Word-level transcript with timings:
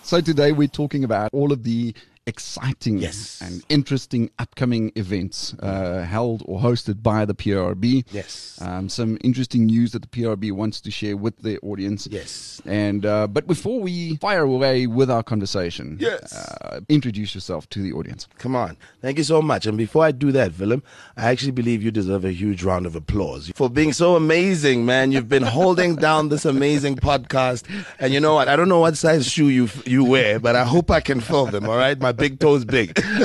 So 0.03 0.21
today 0.21 0.51
we're 0.51 0.67
talking 0.67 1.03
about 1.03 1.33
all 1.33 1.51
of 1.51 1.63
the 1.63 1.95
exciting 2.25 2.97
Yes. 2.99 3.41
and 3.41 3.63
interesting 3.69 4.29
upcoming 4.39 4.91
events 4.95 5.53
uh, 5.59 6.03
held 6.03 6.41
or 6.45 6.59
hosted 6.59 7.03
by 7.03 7.25
the 7.25 7.33
PRB. 7.33 8.05
Yes. 8.11 8.57
Um, 8.61 8.87
some 8.89 9.17
interesting 9.23 9.65
news 9.65 9.91
that 9.91 10.01
the 10.03 10.07
PRB 10.07 10.51
wants 10.53 10.79
to 10.81 10.91
share 10.91 11.17
with 11.17 11.37
their 11.39 11.57
audience. 11.63 12.07
Yes. 12.09 12.61
And 12.65 13.05
uh, 13.05 13.27
but 13.27 13.45
before 13.45 13.81
we 13.81 14.15
fire 14.17 14.43
away 14.43 14.87
with 14.87 15.11
our 15.11 15.21
conversation, 15.23 15.97
Yes. 15.99 16.33
uh, 16.33 16.79
introduce 16.87 17.35
yourself 17.35 17.67
to 17.71 17.81
the 17.81 17.91
audience. 17.91 18.27
Come 18.37 18.55
on. 18.55 18.77
Thank 19.01 19.17
you 19.17 19.23
so 19.25 19.41
much. 19.41 19.65
And 19.65 19.77
before 19.77 20.05
I 20.05 20.11
do 20.11 20.31
that, 20.31 20.57
Willem, 20.57 20.81
I 21.17 21.29
actually 21.29 21.51
believe 21.51 21.83
you 21.83 21.91
deserve 21.91 22.23
a 22.23 22.31
huge 22.31 22.63
round 22.63 22.85
of 22.85 22.95
applause 22.95 23.51
for 23.55 23.69
being 23.69 23.91
so 23.91 24.15
amazing, 24.15 24.85
man. 24.85 25.11
You've 25.11 25.27
been 25.29 25.43
holding 25.43 25.95
down 26.07 26.29
this 26.29 26.45
amazing 26.45 26.95
podcast. 26.95 27.63
And 27.99 28.13
you 28.13 28.21
know 28.21 28.35
what? 28.35 28.47
I 28.47 28.55
don't 28.55 28.69
know 28.69 28.79
what 28.79 28.95
size 28.97 29.29
shoe 29.29 29.49
you 29.49 29.67
you 29.85 30.05
wear, 30.05 30.39
but 30.39 30.55
I 30.55 30.63
hope 30.63 30.89
I 30.89 31.01
can 31.01 31.19
fill 31.19 31.47
them, 31.47 31.67
all 31.67 31.75
right? 31.77 31.99
My 31.99 32.12
big 32.13 32.39
toe's 32.39 32.65
big. 32.65 32.93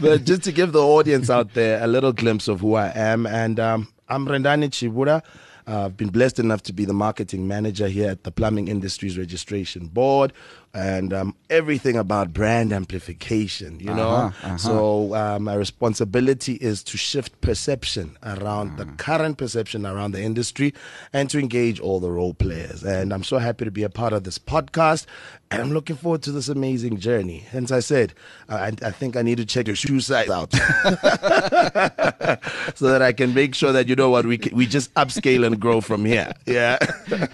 but 0.00 0.24
just 0.24 0.42
to 0.44 0.52
give 0.52 0.72
the 0.72 0.82
audience 0.82 1.30
out 1.30 1.54
there 1.54 1.82
a 1.82 1.86
little 1.86 2.12
glimpse 2.12 2.48
of 2.48 2.60
who 2.60 2.74
I 2.74 2.92
am, 2.94 3.26
and 3.26 3.58
um, 3.58 3.88
I'm 4.08 4.26
Rendani 4.26 4.68
Chibura. 4.68 5.22
Uh, 5.66 5.84
I've 5.84 5.96
been 5.96 6.08
blessed 6.08 6.38
enough 6.38 6.62
to 6.64 6.72
be 6.72 6.84
the 6.84 6.92
marketing 6.92 7.46
manager 7.46 7.86
here 7.88 8.10
at 8.10 8.24
the 8.24 8.32
Plumbing 8.32 8.68
Industries 8.68 9.16
Registration 9.16 9.86
Board 9.86 10.32
and 10.72 11.12
um, 11.12 11.34
everything 11.48 11.96
about 11.96 12.32
brand 12.32 12.72
amplification, 12.72 13.80
you 13.80 13.92
know. 13.92 14.10
Uh-huh, 14.10 14.46
uh-huh. 14.46 14.56
So, 14.58 15.14
uh, 15.14 15.38
my 15.40 15.54
responsibility 15.54 16.54
is 16.54 16.84
to 16.84 16.96
shift 16.96 17.40
perception 17.40 18.16
around 18.22 18.72
Mm. 18.72 18.76
the 18.76 18.84
current 19.02 19.38
perception 19.38 19.86
around 19.86 20.12
the 20.12 20.22
industry 20.22 20.74
and 21.12 21.28
to 21.30 21.38
engage 21.38 21.80
all 21.80 21.98
the 21.98 22.10
role 22.10 22.34
players. 22.34 22.84
And 22.84 23.12
I'm 23.12 23.24
so 23.24 23.38
happy 23.38 23.64
to 23.64 23.70
be 23.70 23.82
a 23.82 23.88
part 23.90 24.12
of 24.12 24.24
this 24.24 24.38
podcast 24.38 25.06
and 25.52 25.60
I'm 25.60 25.72
looking 25.72 25.96
forward 25.96 26.22
to 26.22 26.30
this 26.32 26.48
amazing 26.48 26.98
journey. 26.98 27.38
Hence, 27.38 27.72
I 27.72 27.80
said, 27.80 28.14
uh, 28.48 28.54
I, 28.54 28.66
I 28.86 28.90
think 28.92 29.16
I 29.16 29.22
need 29.22 29.38
to 29.38 29.44
check 29.44 29.66
your 29.66 29.74
shoe 29.74 29.98
size 29.98 30.30
out 30.30 30.52
so 32.76 32.86
that 32.88 33.02
I 33.02 33.12
can 33.12 33.34
make 33.34 33.56
sure 33.56 33.72
that, 33.72 33.88
you 33.88 33.96
know 33.96 34.10
what, 34.10 34.26
we, 34.26 34.38
can, 34.38 34.56
we 34.56 34.66
just 34.66 34.94
upscale 34.94 35.44
and 35.44 35.58
grow 35.58 35.80
from 35.80 36.04
here. 36.04 36.32
Yeah. 36.46 36.78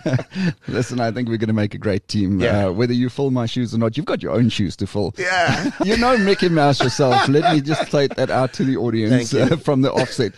Listen, 0.69 0.99
I 1.01 1.11
think 1.11 1.29
we're 1.29 1.37
going 1.37 1.49
to 1.49 1.53
make 1.55 1.75
a 1.75 1.79
great 1.79 2.09
team. 2.09 2.41
Yeah. 2.41 2.69
Uh, 2.69 2.73
whether 2.73 2.95
you 2.95 3.11
fill 3.27 3.33
my 3.33 3.47
shoes 3.47 3.75
or 3.75 3.79
not, 3.79 3.97
you've 3.97 4.07
got 4.07 4.23
your 4.23 4.33
own 4.33 4.49
shoes 4.49 4.77
to 4.77 4.87
fill. 4.87 5.13
Yeah. 5.19 5.71
you 5.85 5.97
know 5.97 6.17
Mickey 6.17 6.49
Mouse 6.49 6.81
yourself. 6.81 7.27
Let 7.29 7.53
me 7.53 7.61
just 7.61 7.89
play 7.89 8.07
that 8.07 8.31
out 8.31 8.53
to 8.55 8.65
the 8.65 8.77
audience 8.77 9.35
uh, 9.35 9.57
from 9.57 9.83
the 9.83 9.93
offset. 9.93 10.33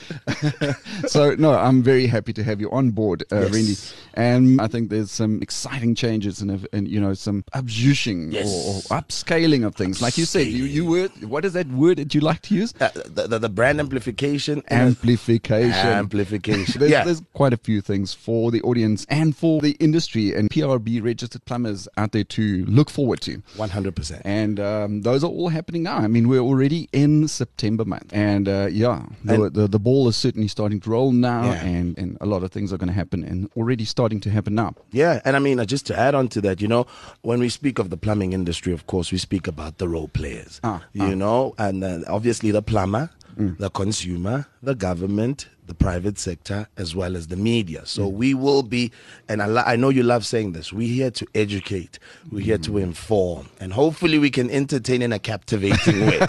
so, 1.06 1.34
no, 1.34 1.52
I'm 1.52 1.82
very 1.82 2.06
happy 2.06 2.32
to 2.32 2.42
have 2.42 2.60
you 2.60 2.70
on 2.70 2.90
board, 2.90 3.24
uh, 3.30 3.40
Yes. 3.40 3.52
Randy. 3.52 3.74
And 4.18 4.60
I 4.60 4.66
think 4.66 4.90
there's 4.90 5.10
some 5.12 5.40
exciting 5.40 5.94
changes 5.94 6.40
and, 6.42 6.66
and 6.72 6.88
you 6.88 7.00
know, 7.00 7.14
some 7.14 7.44
upjushing 7.54 8.32
Yes. 8.32 8.46
or, 8.48 8.96
or 8.96 9.00
upscaling 9.00 9.64
of 9.64 9.74
things. 9.76 10.02
Like 10.02 10.18
you 10.18 10.24
said, 10.24 10.48
you, 10.48 10.64
you 10.64 10.84
word, 10.84 11.10
what 11.22 11.44
is 11.44 11.52
that 11.52 11.68
word 11.68 11.98
that 11.98 12.14
you 12.14 12.20
like 12.20 12.42
to 12.42 12.54
use? 12.54 12.74
Uh, 12.80 12.88
the, 13.06 13.28
the, 13.28 13.38
the 13.38 13.48
brand 13.48 13.78
amplification 13.80 14.62
Amplification. 14.70 15.86
amplification. 15.88 16.78
There's, 16.80 16.90
yeah. 16.90 17.04
there's 17.04 17.22
quite 17.34 17.52
a 17.52 17.56
few 17.56 17.80
things 17.80 18.12
for 18.14 18.50
the 18.50 18.60
audience 18.62 19.06
and 19.08 19.36
for 19.36 19.60
the 19.60 19.72
industry 19.80 20.34
and 20.34 20.50
PRB 20.50 21.02
registered 21.02 21.44
plumbers 21.44 21.86
out 21.96 22.12
there 22.12 22.24
to 22.24 22.64
look 22.66 22.90
forward 22.90 23.20
to. 23.22 23.38
100%. 23.56 24.22
And 24.24 24.58
um, 24.60 25.02
those 25.02 25.22
are 25.22 25.28
all 25.30 25.48
happening 25.48 25.82
now. 25.84 25.98
I 25.98 26.08
mean, 26.08 26.28
we're 26.28 26.40
already 26.40 26.88
in 26.92 27.28
September 27.28 27.84
month. 27.84 28.10
And 28.12 28.48
uh, 28.48 28.68
yeah, 28.70 29.04
the, 29.24 29.48
the, 29.50 29.68
the 29.68 29.78
ball 29.78 30.08
is 30.08 30.16
certainly 30.16 30.48
starting 30.48 30.80
to 30.80 30.90
roll 30.90 31.12
now. 31.12 31.44
Yeah. 31.44 31.64
And, 31.64 31.98
and 31.98 32.18
a 32.20 32.26
lot 32.26 32.42
of 32.42 32.50
things 32.50 32.72
are 32.72 32.78
going 32.78 32.88
to 32.88 32.94
happen 32.94 33.22
and 33.24 33.48
already 33.56 33.84
starting 33.84 34.07
to 34.08 34.30
happen 34.30 34.54
now. 34.54 34.74
Yeah, 34.92 35.20
and 35.24 35.36
I 35.36 35.38
mean, 35.38 35.60
uh, 35.60 35.64
just 35.64 35.86
to 35.86 35.98
add 35.98 36.14
on 36.14 36.28
to 36.28 36.40
that, 36.40 36.60
you 36.60 36.68
know, 36.68 36.86
when 37.22 37.38
we 37.40 37.48
speak 37.48 37.78
of 37.78 37.90
the 37.90 37.96
plumbing 37.96 38.32
industry, 38.32 38.72
of 38.72 38.86
course, 38.86 39.12
we 39.12 39.18
speak 39.18 39.46
about 39.46 39.76
the 39.78 39.88
role 39.88 40.08
players, 40.08 40.60
Ah, 40.64 40.80
you 40.94 41.14
know, 41.16 41.54
and 41.58 41.84
uh, 41.84 42.00
obviously 42.08 42.50
the 42.50 42.62
plumber, 42.62 43.10
the 43.36 43.70
consumer, 43.70 44.46
the 44.62 44.74
government, 44.74 45.46
the 45.68 45.74
private 45.74 46.18
sector, 46.18 46.66
as 46.76 46.96
well 46.96 47.16
as 47.16 47.28
the 47.28 47.36
media. 47.36 47.82
So 47.86 48.08
we 48.08 48.34
will 48.34 48.62
be, 48.62 48.90
and 49.28 49.40
I, 49.40 49.46
lo- 49.46 49.62
I 49.64 49.76
know 49.76 49.90
you 49.90 50.02
love 50.02 50.26
saying 50.26 50.52
this, 50.52 50.72
we're 50.72 50.88
here 50.92 51.10
to 51.12 51.26
educate, 51.34 51.98
we're 52.32 52.44
here 52.44 52.58
to 52.58 52.78
inform, 52.78 53.48
and 53.60 53.72
hopefully 53.72 54.18
we 54.18 54.30
can 54.30 54.50
entertain 54.50 55.02
in 55.02 55.12
a 55.12 55.18
captivating 55.18 56.00
way. 56.06 56.18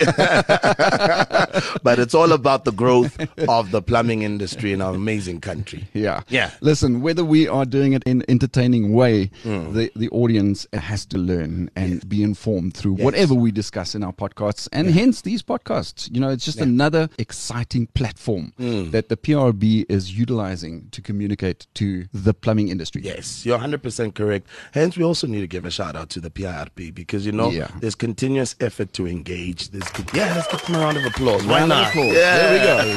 but 1.83 1.99
it's 1.99 2.13
all 2.13 2.31
about 2.31 2.65
the 2.65 2.71
growth 2.71 3.17
of 3.47 3.71
the 3.71 3.81
plumbing 3.81 4.21
industry 4.21 4.73
in 4.73 4.81
our 4.81 4.93
amazing 4.93 5.39
country. 5.41 5.87
Yeah. 5.93 6.21
Yeah. 6.29 6.51
Listen, 6.61 7.01
whether 7.01 7.23
we 7.23 7.47
are 7.47 7.65
doing 7.65 7.93
it 7.93 8.03
in 8.05 8.23
entertaining 8.29 8.93
way, 8.93 9.31
Mm. 9.43 9.73
the, 9.73 9.91
the 9.95 10.09
audience 10.09 10.67
has 10.73 11.05
to 11.07 11.17
learn 11.17 11.69
and 11.75 12.07
be 12.09 12.23
informed 12.23 12.73
through 12.73 12.97
Yes. 12.97 13.05
whatever 13.05 13.33
we 13.33 13.51
discuss 13.51 13.95
in 13.95 14.03
our 14.03 14.11
podcasts 14.11 14.67
and 14.73 14.89
hence 14.89 15.21
these 15.21 15.41
podcasts. 15.41 16.13
You 16.13 16.19
know, 16.19 16.29
it's 16.29 16.43
just 16.45 16.59
another 16.59 17.09
exciting 17.17 17.87
platform 17.93 18.53
Mm. 18.59 18.91
that 18.91 19.07
the 19.09 19.15
PRB 19.29 19.85
is 19.89 20.17
utilizing 20.17 20.89
to 20.89 21.01
communicate 21.03 21.67
to 21.75 22.05
the 22.13 22.33
plumbing 22.33 22.69
industry. 22.69 23.03
Yes, 23.03 23.45
you're 23.45 23.59
100% 23.59 24.15
correct. 24.15 24.47
Hence, 24.73 24.97
we 24.97 25.03
also 25.03 25.27
need 25.27 25.41
to 25.41 25.47
give 25.47 25.65
a 25.65 25.71
shout 25.71 25.95
out 25.95 26.09
to 26.09 26.19
the 26.19 26.31
PIRB 26.31 26.95
because, 26.95 27.27
you 27.27 27.31
know, 27.31 27.51
Yeah. 27.51 27.67
there's 27.79 27.93
continuous 27.93 28.55
effort 28.59 28.91
to 28.93 29.05
engage. 29.07 29.69
There's, 29.69 29.87
con- 29.91 30.07
yeah, 30.15 30.33
let's 30.35 30.47
give 30.47 30.65
them 30.65 30.75
a 30.77 30.79
round 30.79 30.97
of 30.97 31.05
applause. 31.05 31.45
Why 31.45 31.59
Round 31.59 31.69
not? 31.69 31.89
applause. 31.89 32.13
Yeah. 32.15 32.37
There 32.37 32.53
we 32.87 32.93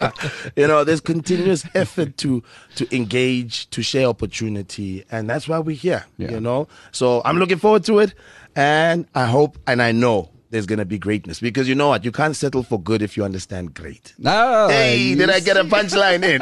go. 0.00 0.12
you 0.62 0.66
know, 0.68 0.84
there's 0.84 1.00
continuous 1.00 1.64
effort 1.74 2.16
to 2.18 2.42
to 2.76 2.94
engage, 2.96 3.68
to 3.70 3.82
share 3.82 4.06
opportunity, 4.06 5.04
and 5.10 5.28
that's 5.28 5.48
why 5.48 5.58
we're 5.58 5.74
here. 5.76 6.04
Yeah. 6.16 6.30
You 6.30 6.40
know, 6.40 6.68
so 6.92 7.22
I'm 7.24 7.38
looking 7.38 7.58
forward 7.58 7.84
to 7.86 7.98
it, 7.98 8.14
and 8.54 9.06
I 9.16 9.26
hope 9.26 9.58
and 9.66 9.82
I 9.82 9.90
know 9.92 10.30
there's 10.54 10.66
gonna 10.66 10.84
be 10.84 10.98
greatness 11.00 11.40
because 11.40 11.68
you 11.68 11.74
know 11.74 11.88
what, 11.88 12.04
you 12.04 12.12
can't 12.12 12.36
settle 12.36 12.62
for 12.62 12.80
good 12.80 13.02
if 13.02 13.16
you 13.16 13.24
understand 13.24 13.74
great. 13.74 14.14
No, 14.18 14.68
Hey, 14.70 15.16
did 15.16 15.28
I 15.28 15.40
get 15.40 15.56
a 15.56 15.64
punchline 15.64 16.22
in? 16.22 16.40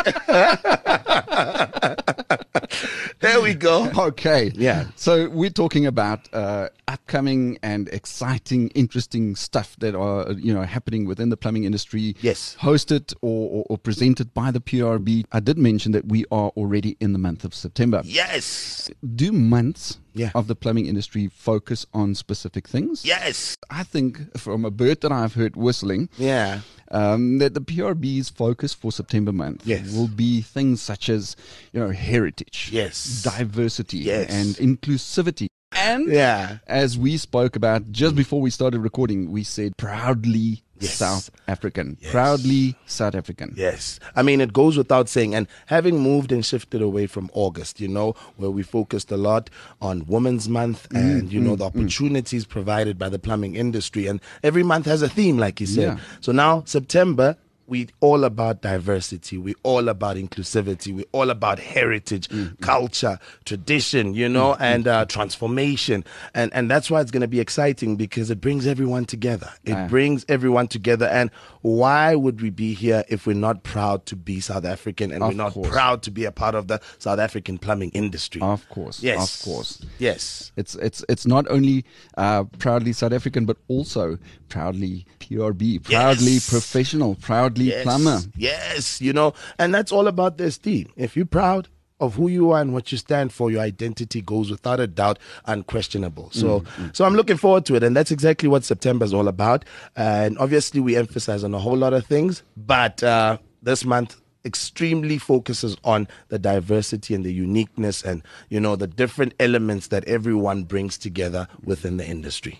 there 3.21 3.41
we 3.41 3.55
go. 3.55 3.91
Okay. 3.97 4.53
Yeah. 4.55 4.85
So 4.97 5.31
we're 5.31 5.49
talking 5.49 5.87
about 5.87 6.29
uh, 6.35 6.69
upcoming 6.89 7.59
and 7.63 7.89
exciting, 7.89 8.69
interesting 8.75 9.35
stuff 9.35 9.77
that 9.79 9.95
are 9.95 10.33
you 10.33 10.53
know 10.53 10.63
happening 10.63 11.07
within 11.07 11.31
the 11.31 11.37
plumbing 11.39 11.65
industry. 11.65 12.15
Yes. 12.21 12.55
hosted 12.61 13.15
or, 13.23 13.49
or, 13.51 13.67
or 13.71 13.79
presented 13.79 14.35
by 14.35 14.51
the 14.51 14.61
PRB. 14.61 15.25
I 15.33 15.41
did 15.41 15.57
mention 15.57 15.93
that 15.93 16.07
we 16.07 16.27
are 16.31 16.51
already 16.51 16.99
in 17.01 17.15
the 17.15 17.19
month 17.19 17.47
of 17.47 17.55
September. 17.55 18.03
Yes. 18.05 18.91
Do 19.17 19.33
months 19.33 19.99
Yeah. 20.15 20.31
of 20.35 20.47
the 20.47 20.55
plumbing 20.55 20.87
industry 20.87 21.29
focus 21.29 21.87
on 21.95 22.15
specific 22.15 22.69
things? 22.69 23.05
Yes. 23.05 23.57
I 23.71 23.83
think 23.83 24.37
from 24.39 24.65
a 24.65 24.71
bird 24.71 25.01
that 25.03 25.13
I've 25.13 25.35
heard 25.35 25.57
whistling, 25.57 26.09
Yeah. 26.19 26.61
um, 26.91 27.39
that 27.39 27.55
the 27.55 27.61
PRB's 27.61 28.29
focus 28.29 28.75
for 28.75 28.93
September 28.93 29.33
month 29.33 29.63
Yes. 29.67 29.93
will 29.93 30.09
be 30.09 30.43
things 30.43 30.83
such 30.83 31.09
as, 31.09 31.37
you 31.73 31.81
know, 31.81 31.91
heritage, 31.91 32.69
Yes. 32.73 33.23
diversity, 33.23 33.99
Yes. 33.99 34.31
and 34.31 34.55
inclusivity. 34.57 35.47
And 35.75 36.13
Yeah. 36.13 36.59
as 36.67 36.99
we 36.99 37.17
spoke 37.17 37.57
about 37.57 37.91
just 37.93 38.15
before 38.15 38.43
we 38.43 38.51
started 38.51 38.81
recording, 38.81 39.31
we 39.33 39.43
said 39.43 39.73
proudly 39.79 40.63
Yes. 40.83 40.95
South 40.95 41.31
African, 41.49 41.97
proudly 42.11 42.77
South 42.87 43.15
African. 43.15 43.55
Yes. 43.57 43.99
I 44.17 44.23
mean, 44.23 44.41
it 44.41 44.53
goes 44.53 44.77
without 44.77 45.09
saying. 45.09 45.35
And 45.35 45.47
having 45.67 45.99
moved 45.99 46.33
and 46.33 46.45
shifted 46.45 46.83
away 46.83 47.07
from 47.07 47.31
August, 47.33 47.81
you 47.81 47.89
know, 47.89 48.15
where 48.37 48.51
we 48.51 48.63
focused 48.63 49.11
a 49.11 49.17
lot 49.17 49.49
on 49.81 50.05
Women's 50.07 50.49
Month 50.49 50.89
Mm, 50.91 50.97
and, 51.01 51.33
you 51.33 51.41
know, 51.41 51.57
the 51.57 51.65
opportunities 51.65 52.45
provided 52.45 52.99
by 52.99 53.09
the 53.09 53.19
plumbing 53.19 53.57
industry. 53.57 54.07
And 54.07 54.21
every 54.43 54.63
month 54.63 54.87
has 54.87 55.03
a 55.03 55.09
theme, 55.09 55.39
like 55.39 55.61
you 55.61 55.67
said. 55.67 55.83
Yeah. 55.83 55.99
So 56.21 56.33
now, 56.33 56.63
September, 56.67 57.37
we 57.73 57.89
all 58.01 58.23
about 58.25 58.61
diversity. 58.61 59.37
We 59.39 59.55
all 59.63 59.89
about 59.89 60.17
inclusivity. 60.17 60.91
We 60.99 61.05
all 61.13 61.31
about 61.31 61.59
heritage, 61.59 62.29
Mm, 62.29 62.61
culture, 62.61 63.19
tradition, 63.47 64.05
you 64.21 64.29
know, 64.29 64.55
and 64.73 64.87
uh, 64.87 65.07
transformation. 65.07 66.05
And 66.35 66.53
and 66.57 66.71
that's 66.71 66.91
why 66.91 67.01
it's 67.01 67.11
going 67.11 67.27
to 67.31 67.35
be 67.39 67.41
exciting 67.41 67.97
because 67.97 68.31
it 68.31 68.41
brings 68.47 68.67
everyone 68.67 69.05
together. 69.07 69.51
It 69.65 69.75
Ah. 69.75 69.89
brings 69.89 70.25
everyone 70.29 70.69
together. 70.69 71.07
And 71.07 71.31
why 71.63 72.15
would 72.15 72.39
we 72.43 72.51
be 72.51 72.75
here 72.75 73.05
if 73.09 73.27
we're 73.27 73.43
not 73.49 73.63
proud 73.63 74.05
to 74.11 74.17
be 74.17 74.41
South 74.41 74.65
African 74.65 75.11
and 75.13 75.23
Of 75.23 75.29
we're 75.31 75.43
not 75.45 75.53
course. 75.55 75.69
proud 75.69 76.03
to 76.03 76.11
be 76.11 76.25
a 76.27 76.33
part 76.43 76.55
of 76.55 76.65
the 76.69 76.79
South 76.99 77.19
African 77.27 77.57
plumbing 77.59 77.91
industry? 78.03 78.41
Of 78.43 78.69
course, 78.69 79.03
Yes. 79.03 79.19
of 79.25 79.45
course. 79.49 79.71
Yes. 79.99 80.53
It's 80.57 80.75
it's 80.77 81.01
it's 81.09 81.27
not 81.27 81.45
only 81.57 81.85
uh, 82.19 82.45
proudly 82.65 82.93
South 82.93 83.13
African, 83.19 83.47
but 83.47 83.57
also 83.69 84.19
proudly 84.57 85.07
PRB, 85.19 85.83
proudly 85.83 86.33
Yes. 86.35 86.51
professional, 86.51 87.15
proudly 87.15 87.67
Yes. 87.67 87.85
plumber. 87.85 88.21
Yes, 88.37 89.01
you 89.01 89.13
know, 89.15 89.33
and 89.59 89.75
that's 89.75 89.91
all 89.91 90.07
about 90.07 90.37
the 90.37 90.45
esteem. 90.45 90.89
If 90.95 91.17
you're 91.17 91.25
proud 91.25 91.69
of 92.01 92.17
who 92.17 92.29
you 92.29 92.51
are 92.51 92.61
and 92.61 92.75
what 92.75 92.93
you 92.93 92.99
stand 92.99 93.33
for, 93.33 93.51
your 93.51 93.63
identity 93.63 94.21
goes 94.21 94.51
without 94.51 94.79
a 94.79 94.87
doubt 94.87 95.19
unquestionable. 95.47 96.29
So, 96.33 96.61
Mm-hmm. 96.61 96.87
so 96.93 97.05
I'm 97.07 97.15
looking 97.15 97.39
forward 97.39 97.65
to 97.67 97.77
it, 97.77 97.83
and 97.83 97.97
that's 97.97 98.11
exactly 98.11 98.49
what 98.49 98.63
September 98.65 99.05
is 99.07 99.15
all 99.15 99.29
about. 99.29 99.65
And 99.97 100.37
obviously, 100.39 100.81
we 100.81 100.97
emphasize 100.97 101.45
on 101.45 101.55
a 101.55 101.59
whole 101.59 101.77
lot 101.77 101.95
of 101.95 102.05
things, 102.05 102.43
but 102.57 103.03
uh, 103.03 103.39
this 103.63 103.85
month 103.87 104.21
extremely 104.45 105.17
focuses 105.17 105.77
on 105.85 106.07
the 106.29 106.39
diversity 106.39 107.15
and 107.15 107.25
the 107.25 107.33
uniqueness 107.33 108.03
and 108.03 108.23
you 108.51 108.59
know 108.59 108.75
the 108.75 108.89
different 108.89 109.33
elements 109.39 109.87
that 109.87 110.03
everyone 110.09 110.65
brings 110.65 110.99
together 110.99 111.47
within 111.65 111.97
the 111.97 112.05
industry 112.05 112.59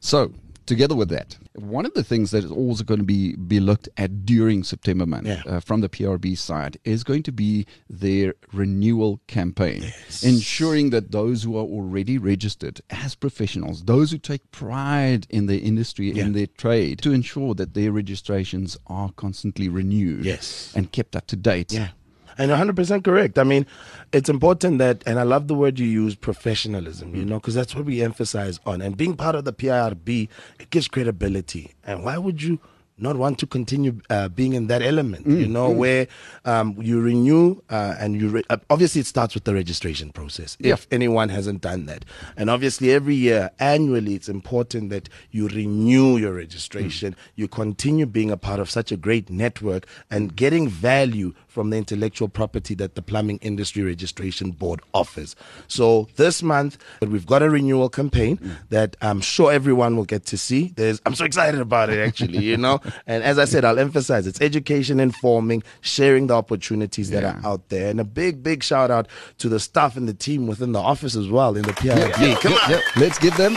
So, 0.00 0.30
together 0.66 0.94
with 0.94 1.08
that, 1.10 1.36
one 1.54 1.84
of 1.86 1.94
the 1.94 2.04
things 2.04 2.30
that 2.30 2.44
is 2.44 2.50
also 2.50 2.84
going 2.84 3.00
to 3.00 3.04
be, 3.06 3.34
be 3.36 3.60
looked 3.60 3.88
at 3.96 4.24
during 4.24 4.62
September 4.62 5.06
month 5.06 5.26
Yeah. 5.26 5.42
uh, 5.46 5.60
from 5.60 5.80
the 5.80 5.88
PRB 5.88 6.36
side 6.38 6.78
is 6.84 7.02
going 7.04 7.22
to 7.24 7.32
be 7.32 7.66
their 7.88 8.34
renewal 8.52 9.20
campaign, 9.26 9.92
ensuring 10.22 10.90
that 10.90 11.10
those 11.12 11.42
who 11.42 11.56
are 11.56 11.64
already 11.64 12.18
registered 12.18 12.80
as 12.90 13.14
professionals, 13.14 13.84
those 13.84 14.10
who 14.10 14.18
take 14.18 14.50
pride 14.52 15.26
in 15.30 15.46
their 15.46 15.58
industry, 15.60 16.12
Yeah. 16.12 16.24
in 16.26 16.32
their 16.32 16.46
trade, 16.46 17.00
to 17.02 17.12
ensure 17.12 17.54
that 17.54 17.74
their 17.74 17.92
registrations 17.92 18.76
are 18.86 19.10
constantly 19.12 19.68
renewed 19.68 20.24
Yes. 20.24 20.72
and 20.76 20.90
kept 20.92 21.16
up 21.16 21.26
to 21.28 21.36
date. 21.36 21.72
Yeah. 21.72 21.88
And 22.38 22.50
100% 22.50 23.04
correct. 23.04 23.38
I 23.38 23.44
mean, 23.44 23.66
it's 24.12 24.28
important 24.28 24.78
that, 24.78 25.02
and 25.06 25.18
I 25.18 25.22
love 25.24 25.48
the 25.48 25.54
word 25.54 25.78
you 25.78 25.86
use, 25.86 26.14
professionalism, 26.14 27.14
you 27.14 27.24
know, 27.24 27.38
because 27.38 27.54
that's 27.54 27.74
what 27.74 27.84
we 27.84 28.02
emphasize 28.02 28.58
on. 28.66 28.80
And 28.82 28.96
being 28.96 29.16
part 29.16 29.34
of 29.34 29.44
the 29.44 29.52
PIRB, 29.52 30.28
it 30.58 30.70
gives 30.70 30.88
credibility. 30.88 31.72
And 31.84 32.04
why 32.04 32.18
would 32.18 32.42
you 32.42 32.58
not 33.02 33.16
want 33.16 33.38
to 33.38 33.46
continue 33.46 33.98
uh, 34.10 34.28
being 34.28 34.52
in 34.52 34.66
that 34.66 34.82
element, 34.82 35.26
you 35.26 35.48
know, 35.48 35.70
where 35.70 36.06
um, 36.44 36.76
you 36.78 37.00
renew 37.00 37.58
uh, 37.70 37.94
and 37.98 38.20
you 38.20 38.28
re- 38.28 38.44
uh, 38.50 38.58
obviously 38.68 39.00
it 39.00 39.06
starts 39.06 39.32
with 39.32 39.44
the 39.44 39.54
registration 39.54 40.10
process 40.10 40.58
Yeah. 40.60 40.74
if 40.74 40.86
anyone 40.90 41.30
hasn't 41.30 41.62
done 41.62 41.86
that. 41.86 42.04
And 42.36 42.50
obviously, 42.50 42.92
every 42.92 43.14
year, 43.14 43.52
annually, 43.58 44.16
it's 44.16 44.28
important 44.28 44.90
that 44.90 45.08
you 45.30 45.48
renew 45.48 46.18
your 46.18 46.34
registration, 46.34 47.16
you 47.36 47.48
continue 47.48 48.04
being 48.04 48.30
a 48.30 48.36
part 48.36 48.60
of 48.60 48.68
such 48.68 48.92
a 48.92 48.98
great 48.98 49.30
network 49.30 49.86
and 50.10 50.36
getting 50.36 50.68
value 50.68 51.32
from 51.50 51.70
the 51.70 51.76
intellectual 51.76 52.28
property 52.28 52.74
that 52.76 52.94
the 52.94 53.02
Plumbing 53.02 53.38
Industry 53.42 53.82
Registration 53.82 54.52
Board 54.52 54.80
offers. 54.94 55.34
So, 55.68 56.08
this 56.16 56.42
month, 56.42 56.78
we've 57.02 57.26
got 57.26 57.42
a 57.42 57.50
renewal 57.50 57.88
campaign 57.88 58.36
mm. 58.38 58.56
that 58.70 58.96
I'm 59.02 59.20
sure 59.20 59.52
everyone 59.52 59.96
will 59.96 60.04
get 60.04 60.26
to 60.26 60.38
see. 60.38 60.72
There's, 60.76 61.00
I'm 61.04 61.14
so 61.14 61.24
excited 61.24 61.60
about 61.60 61.90
it, 61.90 61.98
actually, 62.06 62.38
you 62.44 62.56
know. 62.56 62.80
And 63.06 63.24
as 63.24 63.38
I 63.38 63.44
said, 63.44 63.64
I'll 63.64 63.78
emphasize 63.78 64.26
it's 64.26 64.40
education, 64.40 65.00
informing, 65.00 65.62
sharing 65.80 66.28
the 66.28 66.34
opportunities 66.34 67.10
that 67.10 67.22
Yeah. 67.22 67.40
are 67.40 67.46
out 67.46 67.68
there. 67.68 67.90
And 67.90 67.98
a 67.98 68.04
big, 68.04 68.42
big 68.42 68.62
shout 68.62 68.90
out 68.90 69.08
to 69.38 69.48
the 69.48 69.58
staff 69.58 69.96
and 69.96 70.08
the 70.08 70.14
team 70.14 70.46
within 70.46 70.72
the 70.72 70.80
office 70.80 71.16
as 71.16 71.28
well 71.28 71.56
in 71.56 71.62
the 71.62 71.72
PIB. 71.72 72.40
Come 72.40 72.52
on. 72.52 72.70
Yep, 72.70 72.82
let's 72.96 73.18
give 73.18 73.36
them. 73.36 73.56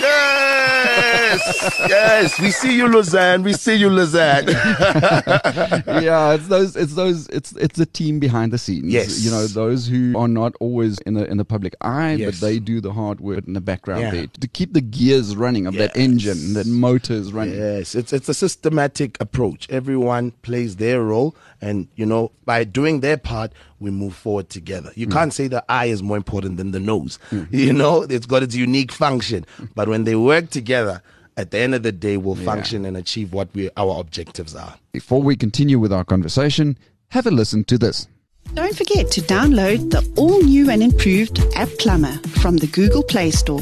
Yes, 0.83 1.79
yes. 1.89 2.39
We 2.39 2.51
see 2.51 2.75
you, 2.75 2.87
Lausanne. 2.87 3.43
We 3.43 3.53
see 3.53 3.75
you, 3.75 3.89
Lausanne. 3.89 4.47
yeah, 4.47 6.33
it's 6.33 6.47
those, 6.47 6.75
it's 6.75 6.95
those, 6.95 7.27
it's 7.29 7.51
it's 7.53 7.77
the 7.77 7.85
team 7.85 8.19
behind 8.19 8.51
the 8.51 8.57
scenes. 8.57 8.91
Yes. 8.93 9.23
you 9.23 9.31
know 9.31 9.47
those 9.47 9.87
who 9.87 10.17
are 10.17 10.27
not 10.27 10.53
always 10.59 10.99
in 10.99 11.13
the 11.13 11.25
in 11.29 11.37
the 11.37 11.45
public 11.45 11.75
eye, 11.81 12.13
Yes. 12.13 12.39
but 12.39 12.45
they 12.47 12.59
do 12.59 12.81
the 12.81 12.93
hard 12.93 13.19
work 13.21 13.45
in 13.47 13.53
the 13.53 13.61
background 13.61 14.01
Yeah. 14.01 14.11
there 14.11 14.27
to 14.27 14.47
keep 14.47 14.73
the 14.73 14.81
gears 14.81 15.35
running 15.35 15.67
of 15.67 15.73
that 15.75 15.91
Yes. 15.95 16.05
engine, 16.05 16.53
that 16.53 16.67
motors 16.67 17.31
running. 17.33 17.55
Yes, 17.55 17.95
it's 17.95 18.13
it's 18.13 18.29
a 18.29 18.33
systematic 18.33 19.17
approach. 19.19 19.67
Everyone 19.69 20.31
plays 20.41 20.75
their 20.77 21.01
role, 21.01 21.35
and 21.61 21.87
you 21.95 22.05
know, 22.05 22.31
by 22.45 22.63
doing 22.63 22.99
their 23.01 23.17
part, 23.17 23.51
we 23.79 23.91
move 23.91 24.15
forward 24.15 24.49
together. 24.49 24.91
You 24.95 25.07
mm. 25.07 25.11
can't 25.11 25.33
say 25.33 25.47
the 25.47 25.63
eye 25.69 25.85
is 25.85 26.01
more 26.01 26.17
important 26.17 26.57
than 26.57 26.71
the 26.71 26.79
nose. 26.79 27.19
Mm. 27.31 27.47
You 27.63 27.71
know, 27.71 28.01
it's 28.01 28.25
got 28.25 28.43
its 28.43 28.55
unique 28.55 28.91
function, 28.91 29.45
but 29.75 29.87
when 29.87 30.03
they 30.03 30.15
work 30.15 30.49
together, 30.49 30.72
at 30.73 31.51
the 31.51 31.57
end 31.57 31.75
of 31.75 31.83
the 31.83 31.91
day, 31.91 32.17
we'll 32.17 32.35
function 32.35 32.85
and 32.85 32.97
achieve 32.97 33.33
what 33.33 33.49
we 33.53 33.69
our 33.77 33.99
objectives 33.99 34.55
are. 34.55 34.75
Before 34.91 35.21
we 35.21 35.35
continue 35.35 35.79
with 35.79 35.91
our 35.91 36.03
conversation, 36.03 36.77
have 37.09 37.25
a 37.25 37.31
listen 37.31 37.63
to 37.65 37.77
this. 37.77 38.07
Don't 38.53 38.75
forget 38.75 39.09
to 39.11 39.21
download 39.21 39.89
the 39.89 40.07
all 40.15 40.43
new 40.43 40.69
and 40.69 40.83
improved 40.83 41.39
App 41.55 41.69
Plumber 41.79 42.13
from 42.41 42.57
the 42.57 42.67
Google 42.67 43.01
Play 43.03 43.31
Store. 43.31 43.61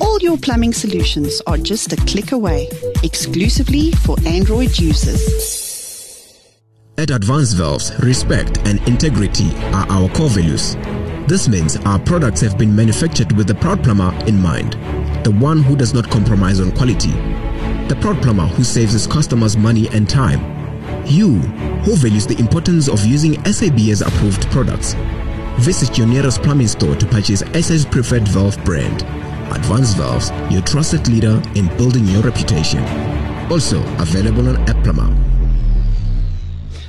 All 0.00 0.18
your 0.20 0.38
plumbing 0.38 0.72
solutions 0.72 1.42
are 1.46 1.58
just 1.58 1.92
a 1.92 1.96
click 1.96 2.32
away, 2.32 2.68
exclusively 3.02 3.92
for 3.92 4.16
Android 4.24 4.78
users. 4.78 6.40
At 6.96 7.10
Advanced 7.10 7.56
Valves, 7.56 7.92
respect 7.98 8.58
and 8.64 8.80
integrity 8.88 9.50
are 9.74 9.86
our 9.90 10.08
core 10.10 10.30
values. 10.30 10.76
This 11.26 11.48
means 11.48 11.76
our 11.78 11.98
products 11.98 12.40
have 12.40 12.56
been 12.56 12.74
manufactured 12.74 13.32
with 13.32 13.46
the 13.46 13.54
proud 13.56 13.82
plumber 13.82 14.14
in 14.26 14.40
mind, 14.40 14.76
the 15.24 15.30
one 15.30 15.62
who 15.62 15.74
does 15.74 15.94
not 15.94 16.10
compromise 16.10 16.60
on 16.60 16.70
quality, 16.72 17.10
the 17.88 17.96
proud 18.00 18.22
plumber 18.22 18.46
who 18.46 18.62
saves 18.62 18.92
his 18.92 19.06
customers 19.06 19.56
money 19.56 19.88
and 19.88 20.08
time, 20.08 20.38
you 21.06 21.38
who 21.84 21.96
values 21.96 22.26
the 22.26 22.38
importance 22.38 22.88
of 22.88 23.04
using 23.06 23.42
SABS 23.44 24.02
approved 24.02 24.46
products. 24.50 24.94
Visit 25.60 25.96
your 25.96 26.06
nearest 26.06 26.42
plumbing 26.42 26.68
store 26.68 26.94
to 26.96 27.06
purchase 27.06 27.40
SA's 27.54 27.86
preferred 27.86 28.28
valve 28.28 28.62
brand. 28.64 29.02
Advanced 29.52 29.96
Valves, 29.96 30.30
your 30.52 30.62
trusted 30.62 31.08
leader 31.08 31.40
in 31.54 31.68
building 31.76 32.04
your 32.06 32.22
reputation. 32.22 32.84
Also 33.50 33.80
available 33.98 34.48
on 34.48 34.56
App 34.68 34.82
Plumber. 34.84 35.33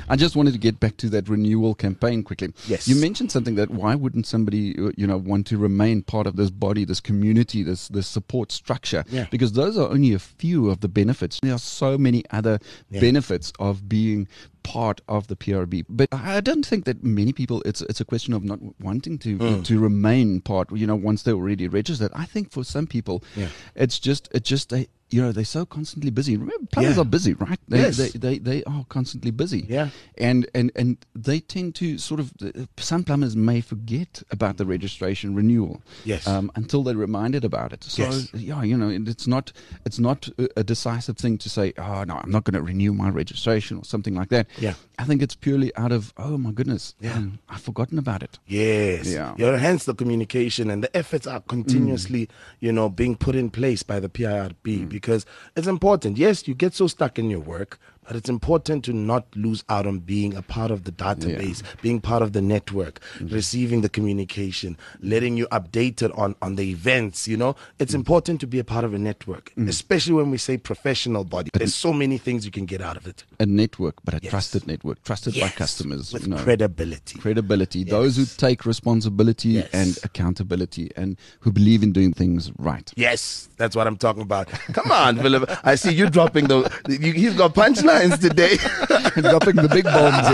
I 0.08 0.16
just 0.16 0.36
wanted 0.36 0.52
to 0.52 0.58
get 0.58 0.78
back 0.80 0.96
to 0.98 1.08
that 1.10 1.28
renewal 1.28 1.74
campaign 1.74 2.22
quickly. 2.22 2.52
Yes. 2.66 2.86
You 2.88 2.96
mentioned 2.96 3.32
something 3.32 3.54
that 3.56 3.70
why 3.70 3.94
wouldn't 3.94 4.26
somebody 4.26 4.78
uh, 4.78 4.90
you 4.96 5.06
know 5.06 5.16
want 5.16 5.46
to 5.48 5.58
remain 5.58 6.02
part 6.02 6.26
of 6.26 6.36
this 6.36 6.50
body, 6.50 6.84
this 6.84 7.00
community, 7.00 7.62
this 7.62 7.88
this 7.88 8.06
support 8.06 8.52
structure? 8.52 9.04
Yeah. 9.08 9.26
Because 9.30 9.52
those 9.52 9.76
are 9.78 9.88
only 9.90 10.12
a 10.12 10.18
few 10.18 10.70
of 10.70 10.80
the 10.80 10.88
benefits. 10.88 11.40
There 11.42 11.52
are 11.54 11.58
so 11.58 11.98
many 11.98 12.24
other 12.30 12.58
benefits 12.90 13.52
of 13.58 13.88
being 13.88 14.28
part 14.62 15.00
of 15.08 15.28
the 15.28 15.36
PRB. 15.36 15.84
But 15.88 16.08
I 16.12 16.40
don't 16.40 16.66
think 16.66 16.84
that 16.86 17.04
many 17.04 17.32
people 17.32 17.62
it's 17.64 17.82
it's 17.82 18.00
a 18.00 18.04
question 18.04 18.32
of 18.32 18.42
not 18.44 18.58
wanting 18.80 19.18
to 19.20 19.36
Mm. 19.38 19.64
to 19.64 19.78
remain 19.78 20.40
part, 20.40 20.70
you 20.72 20.86
know, 20.86 20.96
once 20.96 21.22
they're 21.22 21.34
already 21.34 21.68
registered. 21.68 22.10
I 22.14 22.24
think 22.26 22.50
for 22.50 22.64
some 22.64 22.86
people 22.86 23.22
Yeah. 23.36 23.48
it's 23.74 23.98
just 23.98 24.28
it's 24.32 24.48
just 24.48 24.72
a 24.72 24.86
you 25.10 25.22
know 25.22 25.30
they're 25.32 25.44
so 25.44 25.64
constantly 25.64 26.10
busy. 26.10 26.36
Remember, 26.36 26.66
plumbers 26.72 26.96
Yeah. 26.96 27.02
are 27.02 27.04
busy, 27.04 27.34
right? 27.34 27.58
They, 27.68 27.78
Yes. 27.80 27.96
they, 27.96 28.08
they 28.10 28.38
they 28.38 28.64
are 28.64 28.84
constantly 28.88 29.30
busy. 29.30 29.64
Yeah. 29.68 29.90
and 30.18 30.48
and 30.54 30.72
and 30.74 30.96
they 31.14 31.40
tend 31.40 31.74
to 31.76 31.98
sort 31.98 32.20
of 32.20 32.32
some 32.78 33.04
plumbers 33.04 33.36
may 33.36 33.60
forget 33.60 34.22
about 34.30 34.56
the 34.56 34.66
registration 34.66 35.34
renewal. 35.34 35.82
Yes. 36.04 36.26
um, 36.26 36.50
until 36.56 36.82
they're 36.82 36.96
reminded 36.96 37.44
about 37.44 37.72
it. 37.72 37.84
So 37.84 38.02
Yes. 38.02 38.28
yeah, 38.34 38.62
you 38.62 38.76
know, 38.76 38.88
it's 38.88 39.26
not 39.26 39.52
it's 39.84 39.98
not 39.98 40.28
a, 40.56 40.64
decisive 40.64 41.16
thing 41.16 41.38
to 41.38 41.48
say, 41.48 41.72
oh 41.78 42.02
no, 42.04 42.14
I'm 42.22 42.30
not 42.30 42.44
going 42.44 42.54
to 42.54 42.62
renew 42.62 42.92
my 42.92 43.08
registration 43.08 43.78
or 43.78 43.84
something 43.84 44.14
like 44.14 44.28
that. 44.30 44.46
Yeah. 44.58 44.74
I 44.98 45.04
think 45.04 45.22
it's 45.22 45.36
purely 45.36 45.74
out 45.76 45.92
of 45.92 46.12
oh 46.16 46.36
my 46.38 46.50
goodness, 46.50 46.94
Yeah. 47.00 47.14
um, 47.16 47.38
I've 47.48 47.60
forgotten 47.62 47.98
about 47.98 48.22
it. 48.22 48.38
Yes. 48.46 49.06
Yeah. 49.06 49.34
You 49.38 49.46
know, 49.46 49.56
hence 49.56 49.84
the 49.84 49.94
communication 49.94 50.70
and 50.70 50.82
the 50.82 50.94
efforts 50.96 51.26
are 51.26 51.40
continuously, 51.40 52.28
you 52.60 52.72
know, 52.72 52.88
being 52.88 53.14
put 53.16 53.34
in 53.36 53.50
place 53.50 53.82
by 53.82 54.00
the 54.00 54.08
PIRB 54.08 54.88
because 54.98 55.26
it's 55.56 55.66
important. 55.66 56.16
Yes, 56.16 56.48
you 56.48 56.54
get 56.54 56.74
so 56.74 56.86
stuck 56.86 57.18
in 57.18 57.28
your 57.30 57.40
work, 57.40 57.78
but 58.06 58.16
it's 58.16 58.28
important 58.28 58.84
to 58.84 58.92
not 58.92 59.24
lose 59.34 59.64
out 59.68 59.86
on 59.86 59.98
being 60.00 60.34
a 60.34 60.42
part 60.42 60.70
of 60.70 60.84
the 60.84 60.92
database, 60.92 61.62
being 61.82 62.00
part 62.00 62.22
of 62.22 62.32
the 62.32 62.42
network, 62.42 63.00
mm-hmm. 63.18 63.34
receiving 63.34 63.80
the 63.80 63.88
communication, 63.88 64.76
letting 65.00 65.36
you 65.36 65.46
updated 65.48 66.16
on 66.18 66.34
on 66.42 66.56
the 66.56 66.70
events, 66.70 67.26
you 67.26 67.36
know. 67.36 67.56
It's 67.78 67.92
mm. 67.92 67.96
important 67.96 68.40
to 68.40 68.46
be 68.46 68.58
a 68.58 68.64
part 68.64 68.84
of 68.84 68.94
a 68.94 68.98
network, 68.98 69.52
mm. 69.56 69.68
especially 69.68 70.14
when 70.14 70.30
we 70.30 70.38
say 70.38 70.56
professional 70.56 71.24
body. 71.24 71.50
There's 71.52 71.74
so 71.74 71.92
many 71.92 72.18
things 72.18 72.44
you 72.44 72.50
can 72.52 72.66
get 72.66 72.80
out 72.80 72.96
of 72.96 73.06
it. 73.06 73.24
A 73.40 73.46
network, 73.46 73.96
but 74.04 74.14
a 74.14 74.20
Yes. 74.22 74.30
trusted 74.30 74.66
network, 74.66 75.02
trusted 75.04 75.34
by 75.38 75.48
customers, 75.48 76.12
with 76.12 76.22
you 76.24 76.30
know. 76.30 76.36
credibility. 76.42 77.18
credibility, 77.18 77.84
those 77.84 78.16
who 78.16 78.24
take 78.24 78.64
responsibility 78.66 79.50
Yes. 79.50 79.68
and 79.72 79.98
accountability 80.04 80.90
and 80.96 81.16
who 81.40 81.52
believe 81.52 81.82
in 81.82 81.92
doing 81.92 82.12
things 82.12 82.50
right. 82.58 82.92
Yes, 82.96 83.48
that's 83.56 83.76
what 83.76 83.86
I'm 83.86 83.96
talking 83.96 84.22
about. 84.22 84.48
Come 84.72 84.90
on, 84.90 85.16
Philip. 85.18 85.50
I 85.64 85.74
see 85.74 85.92
you 85.92 86.08
dropping 86.10 86.46
the. 86.48 86.70
You, 86.88 87.12
he's 87.12 87.34
got 87.34 87.54
punchlines 87.96 88.20
today. 88.20 88.56
Dropping 89.22 89.56
the 89.56 89.68
big 89.68 89.84
bombs 89.84 90.28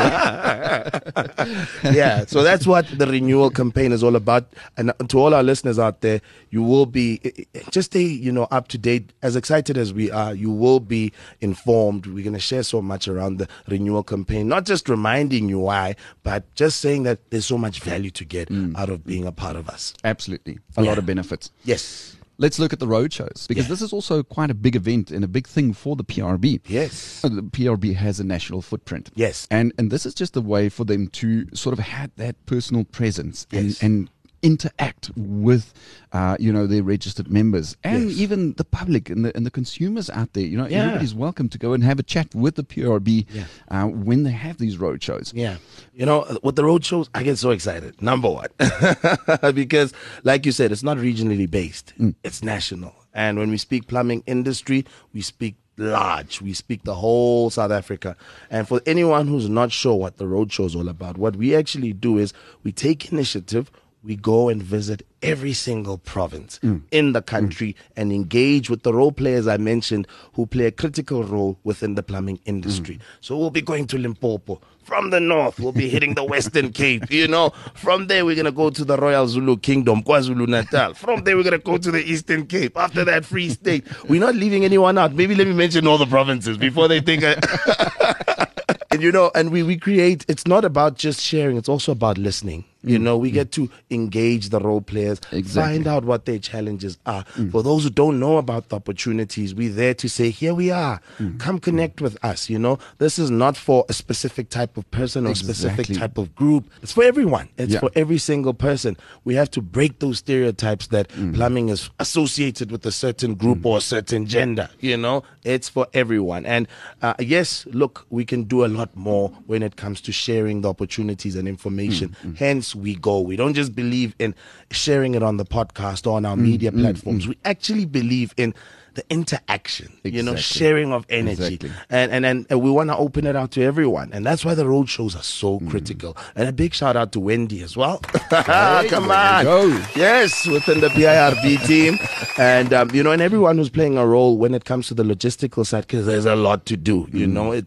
here. 1.82 1.92
yeah, 1.92 2.24
so 2.26 2.42
that's 2.42 2.66
what 2.66 2.86
the 2.98 3.06
renewal 3.06 3.50
campaign 3.50 3.92
is 3.92 4.02
all 4.02 4.16
about. 4.16 4.46
And 4.76 4.92
to 5.08 5.18
all 5.18 5.34
our 5.34 5.42
listeners 5.42 5.78
out 5.78 6.00
there, 6.00 6.20
you 6.50 6.62
will 6.62 6.86
be 6.86 7.46
just 7.70 7.92
stay, 7.92 8.02
you 8.02 8.32
know, 8.32 8.48
up 8.50 8.68
to 8.68 8.78
date. 8.78 9.12
As 9.22 9.36
excited 9.36 9.78
as 9.78 9.92
we 9.92 10.10
are, 10.10 10.34
you 10.34 10.50
will 10.50 10.80
be 10.80 11.12
informed. 11.40 12.06
We're 12.06 12.24
going 12.24 12.34
to 12.34 12.40
share 12.40 12.62
so 12.62 12.82
much 12.82 13.08
around 13.08 13.38
the 13.38 13.48
renewal 13.68 14.02
campaign, 14.02 14.48
not 14.48 14.64
just 14.64 14.88
reminding 14.88 15.48
you 15.48 15.60
why, 15.60 15.96
but 16.22 16.52
just 16.54 16.80
saying 16.80 17.04
that 17.04 17.30
there's 17.30 17.46
so 17.46 17.58
much 17.58 17.80
value 17.80 18.10
to 18.10 18.24
get 18.24 18.48
mm. 18.48 18.76
out 18.76 18.88
of 18.88 19.04
being 19.06 19.26
a 19.26 19.32
part 19.32 19.56
of 19.56 19.68
us. 19.68 19.94
Absolutely. 20.04 20.58
A 20.76 20.82
lot 20.82 20.98
of 20.98 21.06
benefits. 21.06 21.50
Yes. 21.64 22.16
Let's 22.42 22.58
look 22.58 22.72
at 22.72 22.80
the 22.80 22.88
road 22.88 23.12
shows 23.12 23.46
because 23.48 23.64
Yeah. 23.66 23.68
this 23.74 23.82
is 23.82 23.92
also 23.92 24.22
quite 24.36 24.50
a 24.50 24.54
big 24.54 24.74
event 24.76 25.10
and 25.12 25.22
a 25.24 25.28
big 25.28 25.46
thing 25.46 25.72
for 25.72 25.94
the 25.96 26.04
PRB. 26.04 26.60
Yes. 26.66 27.20
Uh, 27.24 27.28
The 27.28 27.42
PRB 27.42 27.94
has 27.94 28.18
a 28.20 28.24
national 28.24 28.62
footprint. 28.62 29.10
Yes. 29.14 29.46
And 29.50 29.72
and 29.78 29.90
this 29.92 30.04
is 30.04 30.12
just 30.22 30.36
a 30.36 30.40
way 30.40 30.68
for 30.68 30.84
them 30.84 31.06
to 31.20 31.46
sort 31.54 31.72
of 31.72 31.78
have 31.78 32.10
that 32.16 32.34
personal 32.46 32.84
presence 32.98 33.46
Yes. 33.52 33.62
and, 33.62 33.76
and 33.86 34.10
interact 34.42 35.10
with 35.16 35.72
uh, 36.12 36.36
you 36.40 36.52
know 36.52 36.66
their 36.66 36.82
registered 36.82 37.30
members 37.30 37.76
and 37.84 38.10
Yes. 38.10 38.18
even 38.18 38.52
the 38.54 38.64
public 38.64 39.08
and 39.08 39.24
the 39.24 39.34
and 39.36 39.46
the 39.46 39.50
consumers 39.50 40.10
out 40.10 40.32
there. 40.32 40.44
You 40.44 40.58
know, 40.58 40.66
Yeah. 40.66 40.80
everybody's 40.82 41.14
welcome 41.14 41.48
to 41.50 41.58
go 41.58 41.72
and 41.72 41.82
have 41.84 41.98
a 41.98 42.02
chat 42.02 42.34
with 42.34 42.56
the 42.56 42.64
PRB 42.64 43.26
Yeah. 43.32 43.44
uh, 43.70 43.86
when 43.86 44.24
they 44.24 44.32
have 44.32 44.58
these 44.58 44.76
road 44.78 45.02
shows. 45.02 45.32
Yeah. 45.34 45.56
You 45.94 46.06
know, 46.06 46.38
with 46.42 46.56
the 46.56 46.64
road 46.64 46.84
shows, 46.84 47.08
I 47.14 47.22
get 47.22 47.38
so 47.38 47.50
excited. 47.50 48.00
Number 48.02 48.28
one, 48.30 48.48
because 49.54 49.92
like 50.24 50.46
you 50.46 50.52
said, 50.52 50.72
it's 50.72 50.82
not 50.82 50.96
regionally 50.96 51.50
based, 51.50 51.92
it's 52.22 52.42
national. 52.42 52.94
And 53.14 53.38
when 53.38 53.50
we 53.50 53.58
speak 53.58 53.86
plumbing 53.88 54.22
industry, 54.26 54.86
we 55.12 55.20
speak 55.20 55.56
large. 55.76 56.40
We 56.40 56.52
speak 56.54 56.84
the 56.84 56.94
whole 56.94 57.50
South 57.50 57.70
Africa. 57.70 58.16
And 58.50 58.66
for 58.66 58.80
anyone 58.86 59.26
who's 59.28 59.48
not 59.48 59.70
sure 59.72 59.94
what 59.96 60.16
the 60.16 60.26
road 60.26 60.50
show 60.52 60.64
is 60.64 60.74
all 60.74 60.88
about, 60.88 61.18
what 61.18 61.36
we 61.36 61.54
actually 61.54 61.92
do 61.92 62.18
is 62.18 62.32
we 62.62 62.72
take 62.72 63.12
initiative, 63.12 63.70
we 64.04 64.16
go 64.16 64.48
and 64.48 64.62
visit 64.62 65.06
every 65.22 65.52
single 65.52 65.96
province 65.98 66.58
mm. 66.62 66.82
in 66.90 67.12
the 67.12 67.22
mm. 67.22 67.26
country 67.26 67.76
and 67.96 68.12
engage 68.12 68.68
with 68.68 68.82
the 68.82 68.92
role 68.92 69.12
players 69.12 69.46
I 69.46 69.56
mentioned 69.56 70.06
who 70.34 70.46
play 70.46 70.66
a 70.66 70.72
critical 70.72 71.22
role 71.22 71.58
within 71.62 71.94
the 71.94 72.02
plumbing 72.02 72.40
industry. 72.44 72.96
Mm. 72.96 73.00
So 73.20 73.36
we'll 73.38 73.50
be 73.50 73.62
going 73.62 73.86
to 73.88 73.98
Limpopo. 73.98 74.60
From 74.82 75.10
the 75.10 75.20
north, 75.20 75.60
we'll 75.60 75.70
be 75.70 75.88
hitting 75.88 76.14
the 76.14 76.24
Western 76.24 76.72
Cape. 76.82 77.08
You 77.10 77.28
know, 77.28 77.50
from 77.74 78.08
there, 78.08 78.24
we're 78.24 78.34
going 78.34 78.46
to 78.46 78.50
go 78.52 78.68
to 78.70 78.84
the 78.84 78.96
Royal 78.96 79.28
Zulu 79.28 79.56
Kingdom, 79.58 80.02
KwaZulu 80.02 80.48
Natal. 80.48 80.94
From 80.94 81.22
there, 81.22 81.36
we're 81.36 81.44
going 81.44 81.52
to 81.52 81.58
go 81.58 81.78
to 81.78 81.90
the 81.92 82.02
Eastern 82.02 82.46
Cape. 82.46 82.76
After 82.76 83.04
that, 83.04 83.24
Free 83.24 83.50
State. 83.50 83.86
We're 84.08 84.20
not 84.20 84.34
leaving 84.34 84.64
anyone 84.64 84.98
out. 84.98 85.14
Maybe 85.14 85.36
let 85.36 85.46
me 85.46 85.52
mention 85.52 85.86
all 85.86 85.98
the 85.98 86.06
provinces 86.06 86.58
before 86.58 86.88
they 86.88 87.00
think 87.00 87.22
I. 87.24 88.46
and 88.90 89.00
you 89.02 89.12
know, 89.12 89.30
and 89.36 89.52
we, 89.52 89.62
we 89.62 89.76
create, 89.76 90.24
it's 90.26 90.48
not 90.48 90.64
about 90.64 90.96
just 90.96 91.20
sharing, 91.20 91.56
it's 91.56 91.68
also 91.68 91.92
about 91.92 92.18
listening. 92.18 92.64
You 92.84 92.98
mm. 92.98 93.02
know, 93.02 93.16
we 93.16 93.30
mm. 93.30 93.34
get 93.34 93.52
to 93.52 93.70
engage 93.90 94.48
the 94.48 94.58
role 94.60 94.80
players, 94.80 95.20
Exactly. 95.30 95.74
find 95.74 95.86
out 95.86 96.04
what 96.04 96.24
their 96.24 96.38
challenges 96.38 96.98
are. 97.06 97.24
Mm. 97.36 97.50
For 97.52 97.62
those 97.62 97.84
who 97.84 97.90
don't 97.90 98.18
know 98.18 98.38
about 98.38 98.68
the 98.68 98.76
opportunities, 98.76 99.54
we're 99.54 99.72
there 99.72 99.94
to 99.94 100.08
say, 100.08 100.30
here 100.30 100.54
we 100.54 100.70
are. 100.70 101.00
Come 101.38 101.58
connect 101.58 102.00
with 102.00 102.22
us. 102.24 102.50
You 102.50 102.58
know, 102.58 102.78
this 102.98 103.18
is 103.18 103.30
not 103.30 103.56
for 103.56 103.84
a 103.88 103.92
specific 103.92 104.48
type 104.48 104.76
of 104.76 104.90
person 104.90 105.26
or 105.26 105.34
specific 105.34 105.86
type 105.86 106.18
of 106.18 106.34
group. 106.34 106.68
It's 106.82 106.92
for 106.92 107.04
everyone. 107.04 107.48
It's 107.56 107.74
Yeah. 107.74 107.80
for 107.80 107.90
every 107.94 108.18
single 108.18 108.54
person. 108.54 108.96
We 109.24 109.34
have 109.36 109.50
to 109.52 109.62
break 109.62 110.00
those 110.00 110.18
stereotypes 110.18 110.88
that 110.88 111.08
Mm. 111.10 111.34
plumbing 111.34 111.68
is 111.68 111.90
associated 111.98 112.70
with 112.70 112.84
a 112.86 112.92
certain 112.92 113.34
group 113.34 113.64
or 113.64 113.78
a 113.78 113.80
certain 113.80 114.26
gender. 114.26 114.68
You 114.80 114.96
know, 114.96 115.22
it's 115.44 115.68
for 115.68 115.86
everyone. 115.94 116.44
And 116.46 116.66
uh, 117.02 117.14
yes, 117.18 117.66
look, 117.72 118.06
we 118.10 118.24
can 118.24 118.44
do 118.44 118.64
a 118.64 118.68
lot 118.68 118.94
more 118.96 119.30
when 119.46 119.62
it 119.62 119.76
comes 119.76 120.00
to 120.02 120.12
sharing 120.12 120.62
the 120.62 120.68
opportunities 120.68 121.36
and 121.36 121.46
information. 121.48 122.16
Mm, 122.24 122.36
We 122.74 122.94
go. 122.96 123.20
We 123.20 123.36
don't 123.36 123.54
just 123.54 123.74
believe 123.74 124.14
in 124.18 124.34
sharing 124.70 125.14
it 125.14 125.22
on 125.22 125.36
the 125.36 125.44
podcast 125.44 126.06
or 126.06 126.16
on 126.16 126.22
Mm, 126.22 126.28
our 126.28 126.36
media 126.36 126.72
platforms. 126.72 127.26
We 127.28 127.36
actually 127.44 127.84
believe 127.86 128.34
in 128.36 128.54
the 128.94 129.04
interaction, 129.10 129.92
you 130.04 130.22
know, 130.22 130.36
sharing 130.36 130.92
of 130.92 131.06
energy. 131.08 131.54
Exactly. 131.54 131.70
And, 131.90 132.12
and, 132.12 132.26
and, 132.26 132.46
and 132.50 132.60
we 132.60 132.70
want 132.70 132.90
to 132.90 132.96
open 132.96 133.26
it 133.26 133.34
out 133.36 133.50
to 133.52 133.62
everyone. 133.62 134.10
And 134.12 134.24
that's 134.26 134.44
why 134.44 134.54
the 134.54 134.66
road 134.68 134.88
shows 134.88 135.16
are 135.16 135.22
so 135.22 135.60
Mm. 135.60 135.70
critical. 135.70 136.16
And 136.34 136.48
a 136.48 136.52
big 136.52 136.72
shout 136.74 136.96
out 136.96 137.12
to 137.12 137.20
Wendy 137.20 137.62
as 137.62 137.76
well. 137.76 137.98
Come 138.30 139.10
on. 139.10 139.44
go. 139.44 139.66
Yes, 139.96 140.46
within 140.46 140.80
the 140.80 140.88
PIRB 140.88 141.66
team. 141.66 141.98
And, 142.38 142.72
um, 142.72 142.90
you 142.92 143.02
know, 143.02 143.12
and 143.12 143.20
everyone 143.22 143.58
who's 143.58 143.68
playing 143.70 143.98
a 143.98 144.06
role 144.06 144.38
when 144.38 144.54
it 144.54 144.64
comes 144.64 144.88
to 144.88 144.94
the 144.94 145.02
logistical 145.02 145.66
side, 145.66 145.82
because 145.86 146.06
there's 146.06 146.24
a 146.26 146.36
lot 146.36 146.66
to 146.66 146.76
do. 146.76 147.06
You 147.12 147.26
Mm. 147.26 147.32
know, 147.32 147.52
it, 147.52 147.66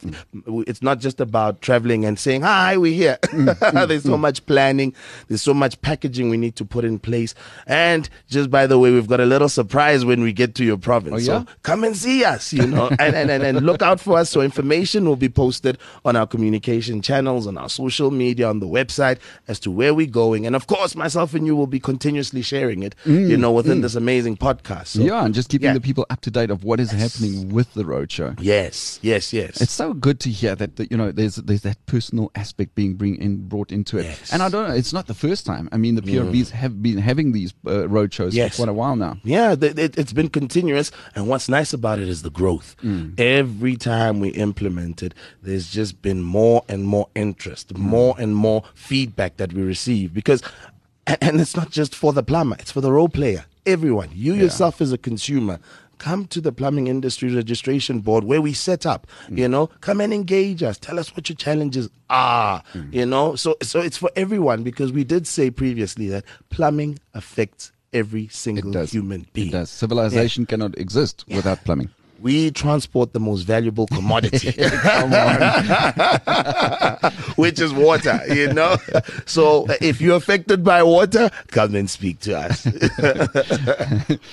it's 0.68 0.82
not 0.82 1.00
just 1.00 1.20
about 1.22 1.62
traveling 1.62 2.06
and 2.06 2.18
saying, 2.20 2.42
hi, 2.42 2.78
we're 2.78 2.94
here. 2.94 3.18
Mm. 3.26 3.88
there's 3.88 4.04
so 4.04 4.18
much 4.18 4.46
planning, 4.46 4.94
there's 5.28 5.42
so 5.42 5.54
much 5.54 5.80
packaging 5.82 6.30
we 6.30 6.38
need 6.38 6.56
to 6.58 6.66
put 6.66 6.84
in 6.86 7.00
place. 7.00 7.34
And 7.68 8.10
just 8.30 8.50
by 8.50 8.68
the 8.68 8.78
way, 8.80 8.92
we've 8.92 9.08
got 9.08 9.20
a 9.20 9.26
little 9.26 9.50
surprise 9.50 10.04
when 10.06 10.22
we 10.22 10.34
get 10.34 10.56
to 10.56 10.64
your 10.66 10.78
province. 10.78 11.15
Oh, 11.16 11.20
yeah? 11.20 11.40
So 11.40 11.46
come 11.64 11.84
and 11.84 11.96
see 11.96 12.24
us, 12.24 12.54
you 12.54 12.66
know, 12.68 12.88
and, 13.00 13.16
and, 13.16 13.30
and, 13.32 13.44
and 13.44 13.66
look 13.66 13.82
out 13.82 14.00
for 14.00 14.18
us. 14.18 14.30
So 14.30 14.42
information 14.42 15.06
will 15.06 15.16
be 15.16 15.30
posted 15.30 15.78
on 16.04 16.16
our 16.16 16.28
communication 16.28 17.02
channels, 17.02 17.48
on 17.48 17.58
our 17.58 17.70
social 17.70 18.12
media, 18.12 18.48
on 18.50 18.60
the 18.60 18.68
website 18.68 19.18
as 19.48 19.60
to 19.62 19.72
where 19.72 19.94
we're 19.94 20.06
going. 20.08 20.46
And 20.46 20.56
of 20.56 20.68
course, 20.68 20.96
myself 20.96 21.34
and 21.34 21.46
you 21.46 21.56
will 21.56 21.68
be 21.68 21.80
continuously 21.80 22.42
sharing 22.42 22.84
it, 22.84 22.96
you 23.06 23.38
know, 23.38 23.52
within 23.52 23.82
this 23.82 23.96
amazing 23.96 24.38
podcast. 24.38 24.88
So, 24.88 25.00
Mm, 25.00 25.08
yeah, 25.08 25.26
and 25.26 25.34
just 25.34 25.50
keeping 25.50 25.66
yeah. 25.68 25.74
the 25.74 25.82
people 25.82 26.06
up 26.10 26.22
to 26.22 26.32
date 26.32 26.50
of 26.50 26.64
what 26.64 26.80
is 26.80 26.92
happening 26.92 27.50
with 27.50 27.74
the 27.74 27.84
roadshow. 27.84 28.38
Yes, 28.42 29.00
yes, 29.02 29.34
yes. 29.34 29.62
It's 29.62 29.72
so 29.74 29.94
good 29.94 30.20
to 30.22 30.30
hear 30.30 30.56
that, 30.56 30.76
that 30.78 30.90
you 30.92 30.98
know 30.98 31.12
there's 31.12 31.36
there's 31.36 31.62
that 31.62 31.78
personal 31.86 32.32
aspect 32.36 32.76
being 32.76 32.96
bring 32.96 33.16
in 33.18 33.48
brought 33.48 33.72
into 33.72 33.98
it. 33.98 34.06
Yes. 34.06 34.32
And 34.34 34.42
I 34.42 34.50
don't 34.50 34.68
know, 34.70 34.74
it's 34.76 34.94
not 34.94 35.08
the 35.08 35.14
first 35.14 35.46
time. 35.46 35.70
I 35.72 35.78
mean, 35.78 35.96
the 35.96 36.02
PRBs 36.02 36.50
have 36.52 36.82
been 36.82 36.98
having 36.98 37.32
these 37.34 37.54
uh, 37.68 37.88
road 37.90 38.14
shows 38.14 38.36
Yes. 38.36 38.52
for 38.56 38.64
quite 38.64 38.70
a 38.70 38.74
while 38.74 38.96
now. 38.96 39.18
Yeah, 39.24 39.56
th- 39.56 39.78
it, 39.78 39.98
it's 39.98 40.14
been 40.14 40.30
continuous. 40.30 40.92
And 41.14 41.28
what's 41.28 41.50
nice 41.50 41.74
about 41.74 42.00
it 42.00 42.08
is 42.08 42.22
the 42.22 42.30
growth. 42.30 42.76
Mm. 42.84 43.20
Every 43.20 43.76
time 43.76 44.20
we 44.20 44.30
implement 44.30 45.04
it, 45.04 45.14
there's 45.42 45.72
just 45.72 46.02
been 46.02 46.22
more 46.22 46.64
and 46.68 46.84
more 46.84 47.10
interest, 47.16 47.74
mm. 47.74 47.78
more 47.78 48.16
and 48.18 48.36
more 48.36 48.64
feedback 48.74 49.38
that 49.38 49.54
we 49.54 49.62
receive. 49.62 50.14
Because, 50.14 50.42
and 51.08 51.40
it's 51.40 51.56
not 51.56 51.70
just 51.70 51.96
for 51.96 52.14
the 52.14 52.24
plumber, 52.24 52.56
it's 52.60 52.72
for 52.72 52.82
the 52.82 52.92
role 52.92 53.10
player. 53.10 53.46
Everyone, 53.66 54.10
you 54.14 54.34
yourself 54.34 54.80
as 54.80 54.92
a 54.92 54.98
consumer, 54.98 55.60
come 55.98 56.26
to 56.28 56.42
the 56.42 56.52
plumbing 56.52 56.88
industry 56.88 57.34
registration 57.34 58.00
board 58.00 58.24
where 58.24 58.42
we 58.42 58.54
set 58.54 58.86
up 58.86 59.08
mm. 59.28 59.38
you 59.38 59.48
know? 59.48 59.68
Come 59.82 60.02
and 60.02 60.14
engage 60.14 60.62
us. 60.62 60.78
Tell 60.78 61.00
us 61.00 61.16
what 61.16 61.30
your 61.30 61.36
challenges 61.36 61.90
are 62.10 62.62
you 62.92 63.06
know? 63.06 63.36
So 63.36 63.56
so 63.62 63.80
it's 63.80 63.98
for 63.98 64.12
everyone 64.16 64.64
because 64.64 64.92
we 64.92 65.04
did 65.04 65.26
say 65.28 65.50
previously 65.50 66.08
that 66.10 66.26
plumbing 66.50 67.00
affects 67.14 67.72
every 67.96 68.28
single 68.28 68.86
human 68.86 69.26
being 69.34 69.48
It 69.48 69.52
does. 69.52 69.70
Civilization 69.70 70.46
cannot 70.46 70.78
exist 70.78 71.26
without 71.28 71.64
plumbing. 71.64 71.90
We 72.20 72.52
transport 72.52 73.14
the 73.14 73.20
most 73.20 73.44
valuable 73.44 73.88
commodity, 73.88 74.52
which 77.36 77.60
is 77.60 77.74
water, 77.74 78.20
you 78.34 78.52
know? 78.54 78.78
So 79.26 79.66
if 79.82 80.02
you're 80.02 80.16
affected 80.16 80.64
by 80.64 80.84
water, 80.84 81.30
come 81.48 81.76
and 81.76 81.90
speak 81.90 82.20
to 82.22 82.38
us. 82.38 82.68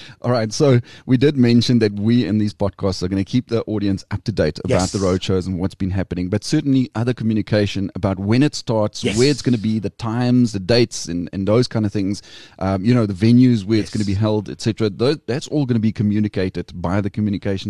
All 0.22 0.30
right. 0.30 0.52
So 0.52 0.80
we 1.06 1.16
did 1.16 1.36
mention 1.36 1.78
that 1.80 1.92
we 1.94 2.26
in 2.26 2.38
these 2.38 2.54
podcasts 2.54 3.02
are 3.02 3.08
going 3.08 3.22
to 3.22 3.30
keep 3.30 3.48
the 3.48 3.62
audience 3.64 4.04
up 4.10 4.22
to 4.24 4.32
date 4.32 4.58
about 4.64 4.72
Yes. 4.72 4.92
the 4.92 4.98
roadshows 4.98 5.46
and 5.46 5.58
what's 5.58 5.74
been 5.74 5.90
happening, 5.90 6.28
but 6.28 6.44
certainly 6.44 6.90
other 6.94 7.12
communication 7.12 7.90
about 7.94 8.18
when 8.18 8.42
it 8.42 8.54
starts, 8.54 9.04
Yes. 9.04 9.18
where 9.18 9.28
it's 9.28 9.42
going 9.42 9.54
to 9.56 9.60
be, 9.60 9.78
the 9.78 9.90
times, 9.90 10.52
the 10.52 10.60
dates, 10.60 11.06
and, 11.06 11.28
and 11.32 11.46
those 11.46 11.68
kind 11.68 11.84
of 11.84 11.92
things. 11.92 12.22
Um, 12.58 12.84
you 12.84 12.94
know, 12.94 13.06
the 13.06 13.12
venues 13.12 13.64
where 13.64 13.78
it's 13.78 13.90
going 13.90 14.00
to 14.00 14.06
be 14.06 14.14
held, 14.14 14.48
etc. 14.48 14.90
That's 14.90 15.48
all 15.48 15.66
going 15.66 15.74
to 15.76 15.80
be 15.80 15.92
communicated 15.92 16.70
by 16.80 17.00
the 17.00 17.10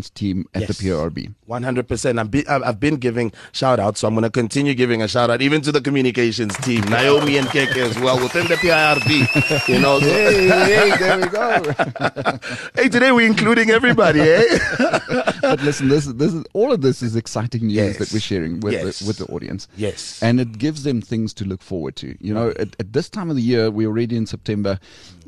communications 0.03 0.11
team 0.11 0.47
at 0.55 0.63
Yes. 0.63 0.79
the 0.79 0.89
PRB. 0.91 1.35
100%. 1.49 2.19
I've 2.19 2.31
been, 2.31 2.45
I've 2.49 2.63
I've 2.63 2.81
been 2.81 2.97
giving 2.97 3.33
shout 3.53 3.79
outs, 3.81 4.01
so 4.01 4.09
I'm 4.09 4.15
going 4.15 4.25
to 4.25 4.31
continue 4.31 4.75
giving 4.75 5.03
a 5.03 5.09
shout 5.09 5.31
out 5.31 5.43
even 5.43 5.61
to 5.63 5.73
the 5.73 5.81
communications 5.81 6.57
team, 6.59 6.83
Naomi 6.85 7.37
and 7.39 7.47
Keke 7.49 7.77
as 7.77 7.99
well, 7.99 8.19
within 8.21 8.47
the 8.49 8.57
PIRB. 8.57 9.69
You 9.69 9.81
know, 9.81 10.01
so- 10.01 10.07
Hey, 10.07 10.49
hey, 10.49 10.97
there 10.99 11.19
we 11.21 11.27
go. 11.29 12.39
hey, 12.75 12.89
today 12.89 13.13
we're 13.13 13.27
including 13.27 13.71
everybody, 13.71 14.21
eh? 14.21 14.43
but 15.43 15.61
listen, 15.63 15.89
this 15.89 16.07
is 16.07 16.15
this 16.15 16.33
is 16.33 16.45
all 16.55 16.73
of 16.73 16.81
this 16.81 17.03
is 17.03 17.17
exciting 17.17 17.67
news 17.67 17.77
Yes. 17.77 17.99
that 17.99 18.13
we're 18.13 18.21
sharing 18.21 18.61
with 18.61 18.73
Yes. 18.75 18.99
the, 19.01 19.07
with 19.07 19.19
the 19.19 19.27
audience. 19.27 19.69
Yes. 19.77 20.23
and 20.23 20.41
it 20.41 20.59
gives 20.59 20.83
them 20.85 21.01
things 21.01 21.33
to 21.35 21.45
look 21.45 21.63
forward 21.63 21.97
to. 21.97 22.17
You 22.21 22.35
know, 22.35 22.51
at, 22.59 22.75
at 22.81 22.93
this 22.93 23.09
time 23.09 23.31
of 23.31 23.37
the 23.37 23.43
year, 23.43 23.71
we're 23.71 23.89
already 23.89 24.17
in 24.17 24.27
September. 24.27 24.79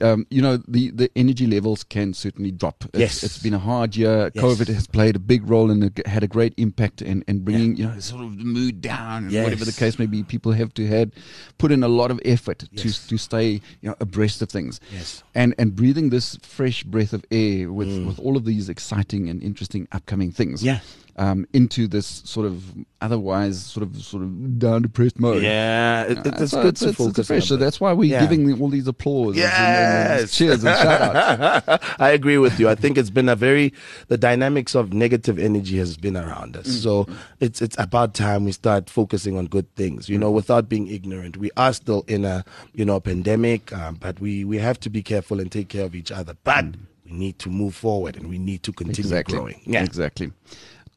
Um, 0.00 0.26
you 0.31 0.43
know, 0.43 0.57
the 0.69 0.90
the 0.90 1.11
energy 1.16 1.47
levels 1.47 1.85
can 1.85 2.14
certainly 2.14 2.50
drop. 2.50 2.85
It's, 2.93 2.99
Yes. 3.00 3.23
it's 3.23 3.38
been 3.38 3.54
a 3.54 3.59
hard 3.59 3.97
year. 3.97 4.31
Yes. 4.35 4.43
COVID 4.64 4.75
has 4.75 4.87
played 4.87 5.16
a 5.16 5.18
big 5.18 5.49
role 5.49 5.71
and 5.71 6.00
had 6.06 6.23
a 6.23 6.26
great 6.28 6.54
impact 6.56 7.02
in, 7.02 7.25
in 7.28 7.40
bringing 7.40 7.76
you 7.76 7.87
know 7.87 7.99
sort 8.00 8.23
of 8.25 8.38
the 8.38 8.44
mood 8.44 8.80
down 8.80 9.25
and 9.25 9.42
whatever 9.42 9.64
the 9.64 9.73
case 9.73 9.99
may 9.99 10.06
be. 10.06 10.23
People 10.23 10.52
have 10.52 10.73
to 10.75 10.87
had 10.87 11.12
put 11.59 11.73
in 11.73 11.83
a 11.83 11.88
lot 11.88 12.11
of 12.11 12.21
effort 12.25 12.64
Yes. 12.73 12.83
to 12.83 13.09
to 13.09 13.18
stay 13.18 13.49
you 13.80 13.88
know 13.88 13.97
abreast 14.00 14.42
of 14.42 14.49
things. 14.49 14.80
Yes. 14.92 15.23
and 15.35 15.54
and 15.59 15.75
breathing 15.76 16.11
this 16.11 16.37
fresh 16.42 16.83
breath 16.85 17.12
of 17.12 17.25
air 17.30 17.71
with 17.73 18.04
with 18.06 18.18
all 18.18 18.37
of 18.37 18.44
these 18.44 18.68
exciting 18.68 19.28
and 19.28 19.42
interesting 19.42 19.87
upcoming 19.92 20.30
things. 20.33 20.62
Mm. 20.62 20.66
Yeah. 20.66 20.80
Um, 21.16 21.47
into 21.52 21.87
this 21.87 22.23
sort 22.25 22.44
of 22.44 22.75
otherwise 23.00 23.62
sort 23.64 23.85
of 23.87 23.97
sort 24.02 24.25
of 24.25 24.59
down 24.59 24.83
depressed 24.83 25.21
mode. 25.21 25.44
Yeah, 25.44 26.02
it, 26.06 26.18
it- 26.18 26.26
Uh, 26.26 26.42
it's 26.42 26.50
so 26.50 26.62
good 26.62 26.68
it's, 26.71 26.80
to 26.80 26.88
it's, 26.88 26.99
focus 26.99 27.18
it's 27.21 27.28
fresh. 27.28 27.47
So 27.47 27.56
that's 27.56 27.80
why 27.80 27.92
we're 27.92 28.11
Yeah. 28.11 28.21
giving 28.26 28.61
all 28.61 28.68
these 28.68 28.88
applause. 28.88 29.37
and- 29.37 29.44
and, 29.44 29.52
and 29.52 30.21
Yes. 30.23 30.33
cheers 30.37 30.64
and 30.64 30.76
shout 30.76 31.62
outs. 31.68 31.85
I 32.00 32.11
agree 32.11 32.38
with 32.38 32.59
you. 32.59 32.68
I 32.68 32.75
think 32.75 32.99
it's 32.99 33.11
been 33.11 33.28
a 33.28 33.37
very 33.37 33.73
the 34.09 34.18
dynamics 34.18 34.75
of 34.75 34.92
negative 34.92 35.38
energy 35.38 35.78
has 35.78 35.97
been 35.97 36.16
around 36.16 36.56
us. 36.56 36.66
So 36.66 37.06
it's 37.38 37.62
it's 37.62 37.76
about 37.78 38.14
time 38.14 38.44
we 38.44 38.50
start 38.50 38.90
focusing 38.90 39.37
on 39.38 39.47
good 39.47 39.73
things. 39.76 40.09
You 40.09 40.18
know, 40.18 40.33
without 40.33 40.68
being 40.68 40.88
ignorant. 40.88 41.37
We 41.37 41.50
are 41.56 41.73
still 41.75 42.04
in 42.09 42.25
a 42.25 42.44
you 42.75 42.85
know 42.85 42.99
pandemic, 42.99 43.73
um, 43.73 43.99
but 44.00 44.18
we 44.18 44.44
we 44.44 44.59
have 44.59 44.80
to 44.80 44.90
be 44.90 45.00
careful 45.02 45.38
and 45.38 45.52
take 45.52 45.68
care 45.68 45.85
of 45.85 45.94
each 45.94 46.11
other. 46.11 46.35
But 46.42 46.64
we 47.06 47.12
need 47.12 47.38
to 47.38 47.50
move 47.50 47.75
forward 47.76 48.16
and 48.16 48.28
we 48.28 48.38
need 48.38 48.62
to 48.64 48.73
continue 48.73 48.99
Exactly. 49.06 49.37
growing. 49.37 49.61
Yeah. 49.64 49.85
Exactly. 49.85 50.33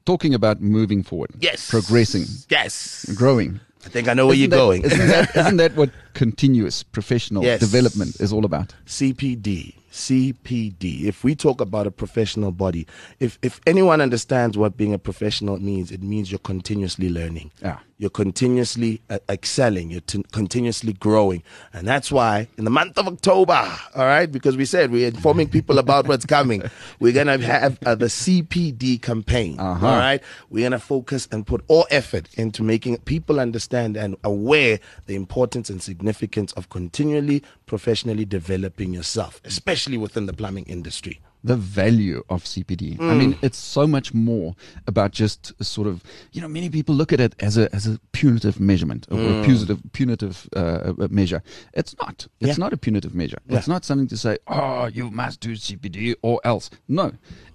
Talking 0.07 0.33
about 0.33 0.61
moving 0.61 1.03
forward. 1.03 1.31
Yes. 1.41 1.69
Progressing. 1.69 2.23
Yes. 2.49 3.05
Growing. 3.13 3.59
I 3.85 3.89
think 3.89 4.07
I 4.07 4.13
know 4.13 4.25
where 4.27 4.35
Isn't 4.35 4.41
you're 4.41 4.49
that- 4.51 4.55
going. 4.55 4.83
Isn't 4.85 5.07
that, 5.07 5.35
isn't 5.41 5.57
that 5.57 5.75
what 5.75 5.89
continuous 6.13 6.81
professional 6.81 7.43
Yes. 7.43 7.59
development 7.59 8.15
is 8.21 8.31
all 8.31 8.45
about? 8.45 8.73
CPD. 8.85 9.73
CPD. 9.97 11.05
If 11.05 11.23
we 11.23 11.35
talk 11.35 11.59
about 11.59 11.87
a 11.87 11.91
professional 11.91 12.51
body, 12.51 12.87
if 13.19 13.37
if 13.41 13.59
anyone 13.65 13.99
understands 13.99 14.57
what 14.57 14.77
being 14.77 14.93
a 14.93 14.99
professional 14.99 15.57
means, 15.59 15.91
it 15.91 16.03
means 16.03 16.31
you're 16.31 16.39
continuously 16.39 17.09
learning. 17.09 17.51
Yeah. 17.61 17.79
You're 17.99 18.11
continuously 18.11 19.01
uh, 19.09 19.17
excelling. 19.27 19.89
You're 19.89 20.01
t- 20.01 20.23
continuously 20.31 20.93
growing, 20.93 21.41
and 21.73 21.87
that's 21.87 22.11
why 22.11 22.47
in 22.55 22.63
the 22.63 22.69
month 22.69 22.95
of 22.99 23.07
October, 23.07 23.53
all 23.95 24.05
right, 24.05 24.31
because 24.31 24.55
we 24.55 24.65
said 24.65 24.91
we're 24.91 25.07
informing 25.07 25.49
people 25.49 25.79
about 25.79 26.07
what's 26.07 26.25
coming. 26.25 26.61
We're 26.99 27.13
gonna 27.13 27.39
have 27.39 27.79
uh, 27.87 27.95
the 27.95 28.05
CPD 28.05 29.01
campaign. 29.01 29.59
Uh-huh. 29.59 29.87
all 29.87 29.97
right, 29.97 30.21
we're 30.51 30.65
gonna 30.65 30.77
focus 30.77 31.27
and 31.31 31.45
put 31.45 31.63
all 31.67 31.87
effort 31.89 32.29
into 32.35 32.61
making 32.61 32.97
people 32.99 33.39
understand 33.39 33.97
and 33.97 34.15
aware 34.23 34.79
the 35.07 35.15
importance 35.15 35.71
and 35.71 35.81
significance 35.81 36.51
of 36.53 36.69
continually 36.69 37.41
professionally 37.65 38.25
developing 38.25 38.93
yourself, 38.93 39.41
especially 39.43 39.86
within 39.95 40.25
the 40.25 40.33
plumbing 40.33 40.65
industry. 40.65 41.21
the 41.43 41.55
value 41.55 42.23
of 42.29 42.43
CPD. 42.43 42.99
I 42.99 43.13
mean, 43.13 43.37
it's 43.41 43.57
so 43.59 43.87
much 43.87 44.11
more 44.13 44.55
about 44.87 45.11
just 45.11 45.53
sort 45.63 45.87
of, 45.87 45.95
you 46.33 46.41
know, 46.41 46.47
many 46.49 46.67
people 46.69 46.93
look 46.95 47.13
at 47.13 47.19
it 47.21 47.35
as 47.39 47.57
a 47.57 47.65
as 47.75 47.85
a 47.87 47.99
punitive 48.11 48.59
measurement 48.59 49.07
or 49.11 49.19
a 49.19 49.43
punitive 49.45 49.79
punitive 49.93 50.49
uh, 50.55 50.93
uh, 51.03 51.07
measure. 51.09 51.41
It's 51.73 51.95
not. 52.01 52.27
It's 52.41 52.57
Yeah. 52.57 52.63
not 52.65 52.73
a 52.73 52.77
punitive 52.77 53.13
measure. 53.15 53.37
Yeah. 53.47 53.57
It's 53.59 53.67
not 53.67 53.85
something 53.85 54.07
to 54.09 54.17
say, 54.17 54.33
oh, 54.47 54.87
you 54.97 55.11
must 55.11 55.39
do 55.39 55.51
CPD 55.55 56.15
or 56.21 56.41
else. 56.43 56.69
No, 56.87 57.05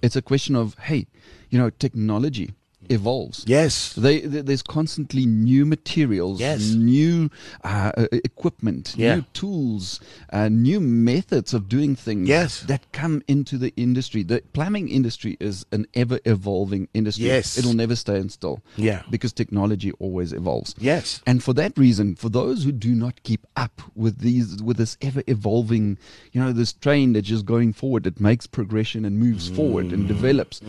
it's 0.01 0.17
a 0.17 0.23
question 0.23 0.55
of, 0.57 0.75
hey, 0.89 1.07
you 1.51 1.59
know, 1.59 1.69
technology 1.71 2.55
evolves. 2.89 3.45
Yes. 3.47 3.93
They, 3.95 4.21
th 4.21 4.45
there's 4.45 4.63
constantly 4.63 5.25
new 5.27 5.65
materials, 5.67 6.41
Yes. 6.41 6.73
new 6.75 7.31
uh, 7.65 7.93
equipment, 8.25 8.95
Yeah. 8.97 9.17
new 9.17 9.25
tools, 9.33 10.01
uh, 10.33 10.49
new 10.49 10.81
methods 10.81 11.55
of 11.55 11.69
doing 11.69 11.95
things 11.97 12.29
Yes. 12.29 12.61
that 12.67 12.91
come 12.93 13.23
into 13.29 13.59
the 13.59 13.73
industry. 13.77 14.23
The 14.23 14.43
plumbing 14.53 14.89
industry 14.89 15.37
is 15.41 15.65
an 15.73 15.87
ever 15.95 16.19
evolving 16.25 16.89
industry. 16.95 17.27
Yes. 17.27 17.59
It'll 17.59 17.75
never 17.85 17.97
stand 17.97 18.33
still. 18.33 18.61
Yeah. 18.77 19.03
Because 19.11 19.33
technology 19.33 19.93
always 19.99 20.33
evolves. 20.33 20.75
Yes. 20.79 21.21
And 21.27 21.43
for 21.43 21.53
that 21.55 21.77
reason, 21.79 22.17
for 22.17 22.29
those 22.29 22.65
who 22.65 22.73
do 22.73 22.95
not 22.95 23.23
keep 23.23 23.47
up 23.57 23.83
with 23.95 24.19
these 24.19 24.63
with 24.63 24.77
this 24.77 24.97
ever 25.01 25.23
evolving, 25.27 25.99
you 26.33 26.41
know, 26.41 26.53
this 26.53 26.73
train 26.73 27.13
that's 27.13 27.29
just 27.29 27.45
going 27.47 27.73
forward, 27.73 28.07
it 28.07 28.21
makes 28.21 28.47
progression 28.47 29.05
and 29.05 29.19
moves 29.19 29.49
forward 29.49 29.87
and 29.93 30.09
develops, 30.09 30.61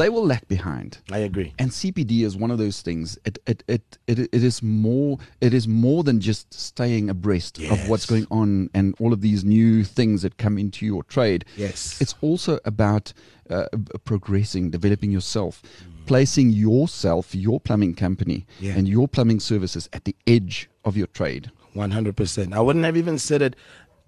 they 0.00 0.08
will 0.08 0.26
lag 0.26 0.46
behind. 0.48 0.98
I 1.10 1.18
agree. 1.18 1.35
And 1.58 1.70
CPD 1.70 2.22
is 2.22 2.36
one 2.36 2.50
of 2.50 2.58
those 2.58 2.82
things. 2.82 3.18
It 3.24 3.38
it 3.46 3.62
it 3.68 3.98
it, 4.06 4.18
it 4.18 4.42
is 4.44 4.62
more 4.62 5.18
it 5.40 5.52
is 5.54 5.66
more 5.68 6.02
than 6.04 6.20
just 6.20 6.52
staying 6.54 7.10
abreast 7.10 7.58
of 7.58 7.88
what's 7.88 8.06
going 8.06 8.26
on 8.30 8.70
and 8.74 8.94
all 9.00 9.12
of 9.12 9.20
these 9.20 9.44
new 9.44 9.84
things 9.84 10.22
that 10.22 10.36
come 10.38 10.58
into 10.58 10.84
your 10.86 11.02
trade. 11.04 11.44
Yes. 11.56 12.00
It's 12.00 12.14
also 12.20 12.58
about 12.64 13.12
uh, 13.50 13.66
progressing, 14.04 14.70
developing 14.70 15.10
yourself, 15.12 15.62
placing 16.06 16.50
yourself, 16.50 17.34
your 17.34 17.60
plumbing 17.60 17.94
company, 17.94 18.46
Yeah. 18.60 18.74
and 18.76 18.88
your 18.88 19.06
plumbing 19.08 19.40
services 19.40 19.88
at 19.92 20.04
the 20.04 20.14
edge 20.26 20.68
of 20.84 20.96
your 20.96 21.06
trade. 21.08 21.50
One 21.74 21.90
hundred 21.90 22.16
percent. 22.16 22.54
I 22.54 22.60
wouldn't 22.60 22.84
have 22.86 22.96
even 22.96 23.18
said 23.18 23.42
it 23.42 23.54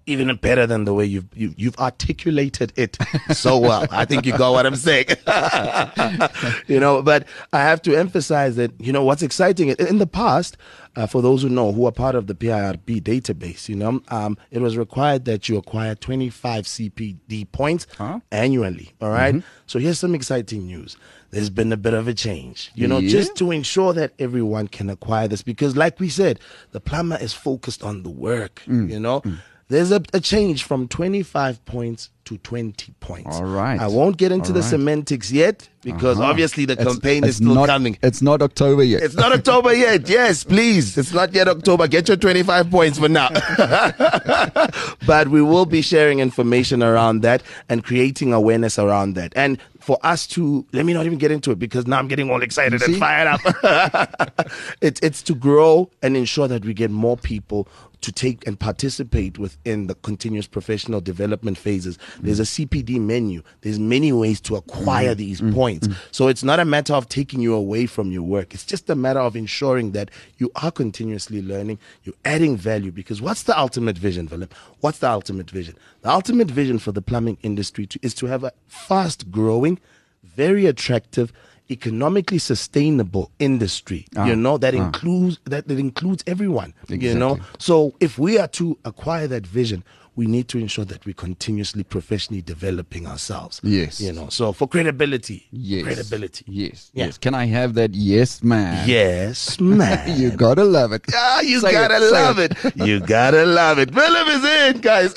even 0.09 0.35
better 0.37 0.65
than 0.67 0.83
the 0.85 0.93
way 0.93 1.05
you've 1.05 1.27
you, 1.35 1.53
you've 1.57 1.77
articulated 1.77 2.73
it 2.75 2.97
so 3.31 3.57
well. 3.57 3.85
I 3.91 4.05
think 4.05 4.25
you 4.25 4.37
got 4.37 4.51
what 4.51 4.65
I'm 4.65 4.75
saying. 4.75 5.05
you 6.67 6.79
know, 6.79 7.01
but 7.01 7.27
I 7.53 7.59
have 7.59 7.81
to 7.83 7.95
emphasize 7.95 8.55
that 8.55 8.71
you 8.79 8.91
know 8.91 9.03
what's 9.03 9.21
exciting 9.21 9.69
in 9.69 9.97
the 9.99 10.07
past. 10.07 10.57
Uh, 10.95 11.05
for 11.05 11.21
those 11.21 11.43
who 11.43 11.49
know 11.49 11.71
who 11.71 11.85
are 11.85 11.91
part 11.91 12.15
of 12.15 12.25
the 12.25 12.33
PIRB 12.33 13.01
database, 13.01 13.69
you 13.69 13.75
know, 13.75 14.01
um, 14.09 14.35
it 14.49 14.59
was 14.59 14.75
required 14.75 15.23
that 15.25 15.47
you 15.47 15.55
acquire 15.55 15.93
25 15.93 16.65
CPD 16.65 17.49
points 17.51 17.85
Huh? 17.97 18.19
annually. 18.31 18.91
All 18.99 19.11
right? 19.11 19.41
So 19.67 19.77
here's 19.77 19.99
some 19.99 20.15
exciting 20.15 20.65
news. 20.65 20.97
There's 21.29 21.51
been 21.51 21.71
a 21.71 21.77
bit 21.77 21.93
of 21.93 22.07
a 22.07 22.13
change, 22.15 22.71
you 22.73 22.87
know, 22.87 22.97
Yeah. 22.97 23.09
just 23.11 23.35
to 23.35 23.51
ensure 23.51 23.93
that 23.93 24.13
everyone 24.17 24.67
can 24.67 24.89
acquire 24.89 25.27
this 25.27 25.43
because 25.43 25.77
like 25.77 25.99
we 25.99 26.09
said 26.09 26.39
the 26.71 26.79
plumber 26.81 27.19
is 27.21 27.33
focused 27.33 27.83
on 27.83 28.01
the 28.01 28.09
work 28.09 28.63
Mm. 28.67 28.89
you 28.89 28.99
know 28.99 29.21
there's 29.69 29.91
a, 29.91 30.01
a 30.13 30.19
change 30.19 30.63
from 30.63 30.87
25 30.87 31.63
points 31.65 32.09
to 32.25 32.37
20 32.39 32.93
points 32.99 33.35
All 33.37 33.45
right. 33.45 33.79
i 33.79 33.87
won't 33.87 34.17
get 34.17 34.31
into 34.31 34.49
All 34.49 34.53
the 34.53 34.59
right. 34.61 34.69
semantics 34.69 35.31
yet 35.31 35.67
because 35.81 36.19
Uh-huh. 36.19 36.29
obviously 36.29 36.65
the 36.65 36.73
It's- 36.73 36.87
campaign 36.87 37.23
it's 37.23 37.29
is 37.31 37.35
still 37.37 37.55
not, 37.55 37.67
coming 37.69 37.97
It's 38.03 38.21
not 38.21 38.41
October 38.41 38.83
yet. 38.83 39.01
it's 39.01 39.15
not 39.15 39.31
October 39.31 39.73
yet. 39.87 40.07
Yes, 40.09 40.43
please. 40.43 40.97
It's 40.97 41.13
not 41.13 41.33
yet 41.33 41.47
October. 41.47 41.87
Get 41.87 42.07
your 42.09 42.17
25 42.17 42.69
points 42.69 42.99
for 42.99 43.07
now. 43.07 43.29
but 45.07 45.29
we 45.29 45.41
will 45.41 45.65
be 45.65 45.81
sharing 45.81 46.19
information 46.19 46.83
around 46.83 47.21
that 47.21 47.41
and 47.69 47.83
creating 47.83 48.33
awareness 48.33 48.77
around 48.77 49.13
that. 49.15 49.31
And 49.37 49.57
for 49.79 49.97
us 50.03 50.27
to, 50.27 50.65
let 50.73 50.85
me 50.85 50.93
not 50.93 51.05
even 51.05 51.17
get 51.17 51.31
into 51.31 51.51
it 51.51 51.59
because 51.59 51.87
now 51.87 51.97
I'm 51.97 52.07
getting 52.09 52.29
all 52.29 52.41
excited 52.43 52.81
and 52.83 52.97
fired 52.97 53.27
up. 53.29 54.41
it's, 54.81 54.99
it's 55.01 55.21
to 55.23 55.33
grow 55.35 55.89
and 56.01 56.17
ensure 56.17 56.47
that 56.49 56.65
we 56.65 56.73
get 56.73 56.91
more 56.91 57.15
people 57.17 57.67
to 58.01 58.11
take 58.11 58.45
and 58.47 58.59
participate 58.59 59.37
within 59.37 59.87
the 59.87 59.95
continuous 59.95 60.47
professional 60.47 61.01
development 61.01 61.57
phases. 61.57 61.97
There's 62.19 62.39
a 62.39 62.43
CPD 62.43 62.99
menu. 62.99 63.43
There's 63.61 63.79
many 63.79 64.13
ways 64.13 64.39
to 64.41 64.55
acquire 64.55 65.13
mm. 65.13 65.17
these 65.17 65.41
mm. 65.41 65.53
points. 65.53 65.87
Mm. 65.87 65.95
So 66.11 66.27
it's 66.27 66.43
not 66.43 66.59
a 66.59 66.65
matter 66.65 66.93
of 66.93 67.09
taking 67.09 67.41
you 67.41 67.53
away 67.53 67.85
from 67.85 68.11
your 68.11 68.23
work. 68.23 68.53
It's 68.53 68.65
just 68.65 68.89
a 68.89 68.95
matter 68.95 69.19
of 69.19 69.35
ensuring 69.35 69.91
that 69.91 70.11
you 70.37 70.51
are 70.55 70.71
continuously 70.71 71.41
learning, 71.41 71.79
you're 72.03 72.15
adding 72.25 72.55
value 72.55 72.91
because 72.91 73.21
what's 73.21 73.43
the 73.43 73.57
ultimate 73.57 73.97
vision, 73.97 74.27
Philip? 74.27 74.53
What's 74.79 74.99
the 74.99 75.09
ultimate 75.09 75.49
vision? 75.49 75.75
The 76.01 76.09
ultimate 76.09 76.49
vision 76.49 76.79
for 76.79 76.91
the 76.91 77.01
plumbing 77.01 77.37
industry 77.43 77.85
to, 77.87 77.99
is 78.01 78.13
to 78.15 78.27
have 78.27 78.43
a 78.43 78.53
fast 78.67 79.31
growing 79.31 79.79
very 80.23 80.65
attractive, 80.65 81.33
economically 81.71 82.37
sustainable 82.39 83.31
industry. 83.39 84.05
Ah, 84.15 84.25
you 84.25 84.35
know 84.35 84.57
that 84.57 84.73
ah. 84.75 84.77
includes 84.85 85.39
that, 85.45 85.67
that 85.67 85.79
includes 85.79 86.23
everyone. 86.27 86.73
You 86.87 87.15
know, 87.15 87.39
so 87.57 87.93
if 87.99 88.17
we 88.17 88.37
are 88.39 88.47
to 88.49 88.77
acquire 88.85 89.27
that 89.27 89.45
vision, 89.45 89.83
we 90.15 90.25
need 90.27 90.49
to 90.49 90.57
ensure 90.57 90.83
that 90.83 91.05
we're 91.05 91.13
continuously 91.13 91.81
professionally 91.81 92.41
developing 92.41 93.07
ourselves. 93.07 93.61
Yes. 93.63 94.01
You 94.01 94.11
know, 94.11 94.27
so 94.27 94.51
for 94.51 94.67
credibility. 94.67 95.47
Yes. 95.49 95.83
Credibility. 95.85 96.43
Yes. 96.45 96.91
Yeah. 96.93 97.05
Yes. 97.05 97.17
Can 97.17 97.33
I 97.33 97.45
have 97.45 97.75
that? 97.75 97.93
Yes, 97.93 98.43
man. 98.43 98.87
Yes, 98.87 99.59
man. 99.61 100.19
You 100.19 100.31
gotta 100.31 100.65
love 100.65 100.91
it. 100.91 101.05
Ah, 101.13 101.39
you 101.39 101.61
Say 101.61 101.71
gotta 101.71 101.99
say 101.99 102.11
love 102.11 102.37
it. 102.37 102.53
You 102.75 102.99
gotta 102.99 103.45
love 103.45 103.79
it. 103.79 103.95
Willem 103.95 104.27
is 104.27 104.43
in, 104.43 104.81
guys. 104.81 105.13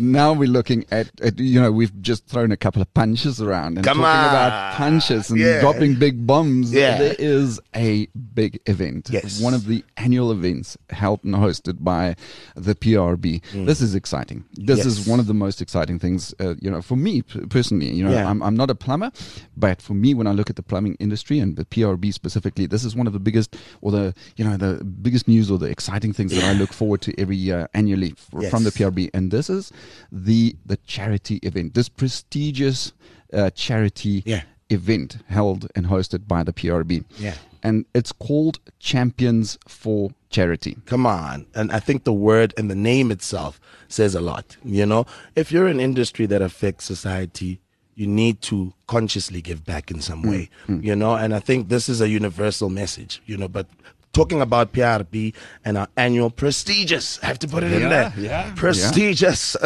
Now 0.00 0.32
we're 0.32 0.48
looking 0.48 0.84
at, 0.90 1.08
at 1.20 1.38
you 1.38 1.60
know, 1.60 1.70
we've 1.70 1.92
just 2.02 2.26
thrown 2.26 2.50
a 2.52 2.56
couple 2.56 2.80
of 2.82 2.92
punches 2.94 3.40
around 3.40 3.76
and 3.76 3.84
Come 3.84 3.98
talking 3.98 4.04
on. 4.06 4.28
about 4.30 4.74
punches 4.74 5.30
and 5.30 5.38
Yeah. 5.38 5.60
dropping 5.60 5.96
big 5.96 6.26
bombs. 6.26 6.72
Yeah. 6.72 6.98
There 6.98 7.16
is 7.18 7.60
a 7.76 8.06
big 8.34 8.60
event. 8.66 9.10
Yes. 9.12 9.40
One 9.40 9.54
of 9.54 9.66
the 9.66 9.84
annual 9.96 10.32
events 10.32 10.76
held 10.90 11.22
and 11.24 11.34
hosted 11.34 11.84
by 11.84 12.16
the 12.56 12.74
PRB. 12.74 13.42
This 13.66 13.80
is 13.80 13.94
exciting. 13.94 14.44
This 14.54 14.80
Mm. 14.80 14.84
Yes. 14.84 14.86
is 14.86 15.06
one 15.06 15.20
of 15.20 15.26
the 15.26 15.34
most 15.34 15.60
exciting 15.60 15.98
things, 15.98 16.34
uh, 16.40 16.54
you 16.60 16.70
know, 16.70 16.80
for 16.82 16.96
me 16.96 17.22
personally. 17.22 17.92
You 17.92 18.04
know, 18.04 18.12
Yeah. 18.12 18.28
I'm, 18.28 18.42
I'm 18.42 18.56
not 18.56 18.70
a 18.70 18.74
plumber, 18.74 19.10
but 19.56 19.82
for 19.82 19.94
me, 19.94 20.14
when 20.14 20.26
I 20.26 20.32
look 20.32 20.48
at 20.50 20.56
the 20.56 20.62
plumbing 20.62 20.96
industry 20.98 21.38
and 21.38 21.56
the 21.56 21.64
PRB 21.64 22.12
specifically, 22.12 22.66
this 22.66 22.84
is 22.84 22.96
one 22.96 23.06
of 23.06 23.12
the 23.12 23.20
biggest 23.20 23.56
or 23.82 23.90
the, 23.92 24.14
you 24.36 24.44
know, 24.44 24.56
the 24.56 24.82
biggest 24.84 25.28
news 25.28 25.50
or 25.50 25.58
the 25.58 25.66
exciting 25.66 26.12
things 26.12 26.32
that 26.32 26.44
I 26.44 26.52
look 26.54 26.72
forward 26.72 27.00
to 27.02 27.20
every 27.20 27.36
year 27.36 27.68
annually 27.74 28.14
f- 28.16 28.50
from 28.50 28.64
the 28.64 28.70
PRB. 28.70 29.10
And 29.12 29.30
this 29.30 29.50
is 29.50 29.72
the 30.12 30.56
the 30.66 30.76
charity 30.78 31.36
event, 31.42 31.74
this 31.74 31.88
prestigious 31.88 32.92
uh, 33.32 33.50
charity 33.50 34.22
Yeah. 34.26 34.42
event 34.70 35.18
held 35.28 35.68
and 35.74 35.86
hosted 35.86 36.26
by 36.28 36.42
the 36.44 36.52
PRB. 36.52 37.04
Yeah. 37.18 37.34
And 37.62 37.84
it's 37.94 38.12
called 38.12 38.58
Champions 38.78 39.58
for 39.68 40.10
Charity. 40.30 40.78
Come 40.86 41.04
on. 41.06 41.46
And 41.54 41.70
I 41.72 41.78
think 41.80 42.04
the 42.04 42.12
word 42.12 42.54
and 42.56 42.70
the 42.70 42.74
name 42.74 43.10
itself 43.10 43.60
says 43.88 44.14
a 44.14 44.20
lot. 44.20 44.56
You 44.64 44.86
know, 44.86 45.04
if 45.36 45.52
you're 45.52 45.66
an 45.66 45.80
industry 45.80 46.26
that 46.26 46.40
affects 46.40 46.84
society, 46.86 47.60
you 47.96 48.06
need 48.06 48.40
to 48.42 48.72
consciously 48.86 49.42
give 49.42 49.64
back 49.66 49.90
in 49.90 50.00
some 50.00 50.22
way, 50.22 50.48
you 50.68 50.96
know, 50.96 51.14
and 51.16 51.34
I 51.34 51.40
think 51.40 51.68
this 51.68 51.86
is 51.88 52.00
a 52.00 52.08
universal 52.08 52.70
message, 52.70 53.20
you 53.26 53.36
know, 53.36 53.48
but 53.48 53.66
talking 54.12 54.40
about 54.40 54.72
PRB 54.72 55.34
and 55.64 55.78
our 55.78 55.88
annual 55.96 56.30
prestigious, 56.30 57.22
I 57.22 57.26
have 57.26 57.38
to 57.40 57.48
put 57.48 57.62
it 57.62 57.72
in 57.72 57.88
there, 57.88 58.12
yeah. 58.16 58.52
prestigious 58.56 59.56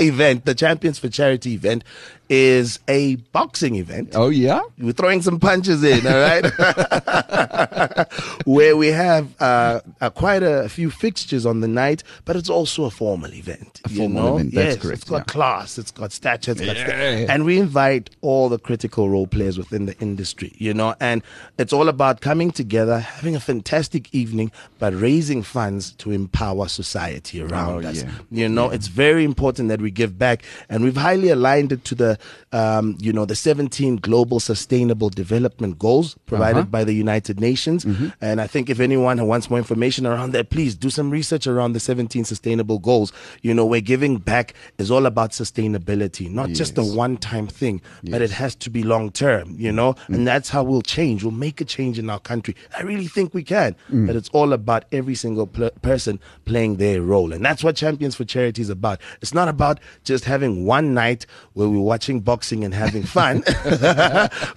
event, 0.00 0.44
the 0.44 0.54
Champions 0.54 0.98
for 0.98 1.08
Charity 1.08 1.52
event 1.52 1.84
is 2.30 2.78
a 2.88 3.16
boxing 3.32 3.74
event. 3.76 4.10
Oh, 4.14 4.30
yeah? 4.30 4.62
We're 4.78 4.92
throwing 4.92 5.20
some 5.22 5.38
punches 5.38 5.84
in, 5.84 6.06
all 6.06 6.12
right? 6.14 6.44
Where 8.46 8.76
we 8.76 8.88
have 8.88 9.28
uh, 9.40 9.80
uh, 10.00 10.10
quite 10.10 10.42
a 10.42 10.68
few 10.68 10.90
fixtures 10.90 11.44
on 11.46 11.60
the 11.60 11.68
night, 11.68 12.02
but 12.24 12.36
it's 12.36 12.48
also 12.48 12.84
a 12.84 12.90
formal 12.90 13.32
event. 13.34 13.80
A 13.84 13.88
formal 13.90 14.22
know? 14.22 14.34
event, 14.36 14.54
that's 14.54 14.74
yes, 14.76 14.82
correct, 14.82 15.00
It's 15.02 15.10
got 15.10 15.16
yeah. 15.18 15.24
class, 15.24 15.78
it's 15.78 15.90
got 15.90 16.12
stature, 16.12 16.52
it's 16.52 16.60
got 16.60 16.76
Yeah. 16.76 17.26
and 17.28 17.44
we 17.44 17.58
invite 17.58 18.10
all 18.22 18.48
the 18.48 18.58
critical 18.58 19.08
role 19.10 19.26
players 19.26 19.58
within 19.58 19.86
the 19.86 19.98
industry, 20.00 20.52
you 20.58 20.72
know, 20.74 20.94
and 21.00 21.22
it's 21.58 21.72
all 21.72 21.88
about 21.88 22.20
coming 22.20 22.50
together, 22.50 22.98
having 23.00 23.36
a 23.36 23.40
fantastic 23.40 24.12
evening, 24.14 24.50
but 24.78 24.94
raising 24.94 25.42
funds 25.42 25.92
to 25.92 26.10
empower 26.10 26.68
society 26.68 27.42
around 27.42 27.84
Oh, 27.84 27.88
us. 27.88 28.02
yeah. 28.02 28.10
You 28.30 28.48
know, 28.48 28.70
it's 28.70 28.88
very 28.88 29.24
important 29.24 29.68
that 29.68 29.80
we 29.80 29.90
give 29.90 30.18
back, 30.18 30.42
and 30.68 30.84
we've 30.84 30.96
highly 30.96 31.28
aligned 31.28 31.72
it 31.72 31.84
to 31.86 31.94
the, 31.94 32.13
um, 32.52 32.96
you 33.00 33.12
know, 33.12 33.24
the 33.24 33.34
17 33.36 33.96
Global 33.96 34.40
Sustainable 34.40 35.10
Development 35.10 35.78
Goals 35.78 36.16
provided 36.26 36.60
Uh-huh. 36.60 36.66
by 36.70 36.84
the 36.84 36.92
United 36.94 37.40
Nations. 37.40 37.84
And 38.20 38.40
I 38.40 38.46
think 38.46 38.70
if 38.70 38.80
anyone 38.80 39.18
who 39.18 39.24
wants 39.24 39.48
more 39.50 39.58
information 39.58 40.06
around 40.06 40.32
that, 40.32 40.50
please 40.50 40.74
do 40.74 40.90
some 40.90 41.10
research 41.10 41.46
around 41.46 41.72
the 41.72 41.80
17 41.80 42.24
Sustainable 42.24 42.78
Goals. 42.78 43.12
You 43.42 43.54
know, 43.54 43.64
where 43.66 43.80
giving 43.80 44.18
back 44.18 44.54
is 44.78 44.90
all 44.90 45.06
about 45.06 45.32
sustainability, 45.32 46.30
not 46.30 46.50
just 46.50 46.76
a 46.78 46.82
one-time 46.84 47.46
thing, 47.46 47.80
but 48.10 48.20
it 48.22 48.30
has 48.30 48.54
to 48.56 48.70
be 48.70 48.82
long-term. 48.82 49.54
You 49.58 49.72
know, 49.72 49.94
and 50.08 50.26
that's 50.26 50.48
how 50.50 50.62
we'll 50.62 50.82
change. 50.82 51.22
We'll 51.24 51.32
make 51.32 51.60
a 51.60 51.64
change 51.64 51.98
in 51.98 52.10
our 52.10 52.20
country. 52.20 52.54
I 52.78 52.82
really 52.82 53.06
think 53.06 53.34
we 53.34 53.42
can. 53.42 53.74
But 54.06 54.16
it's 54.16 54.28
all 54.30 54.52
about 54.52 54.84
every 54.92 55.14
single 55.14 55.46
pl- 55.46 55.70
person 55.82 56.20
playing 56.44 56.76
their 56.76 57.00
role, 57.02 57.32
and 57.32 57.44
that's 57.44 57.62
what 57.64 57.76
Champions 57.76 58.14
for 58.14 58.24
Charity 58.24 58.62
is 58.62 58.70
about. 58.70 59.00
It's 59.22 59.34
not 59.34 59.48
about 59.48 59.80
just 60.04 60.24
having 60.24 60.64
one 60.66 60.94
night 60.94 61.26
where 61.54 61.68
we're 61.68 61.78
watching 62.04 62.20
boxing 62.20 62.64
and 62.64 62.74
having 62.74 63.02
fun, 63.02 63.42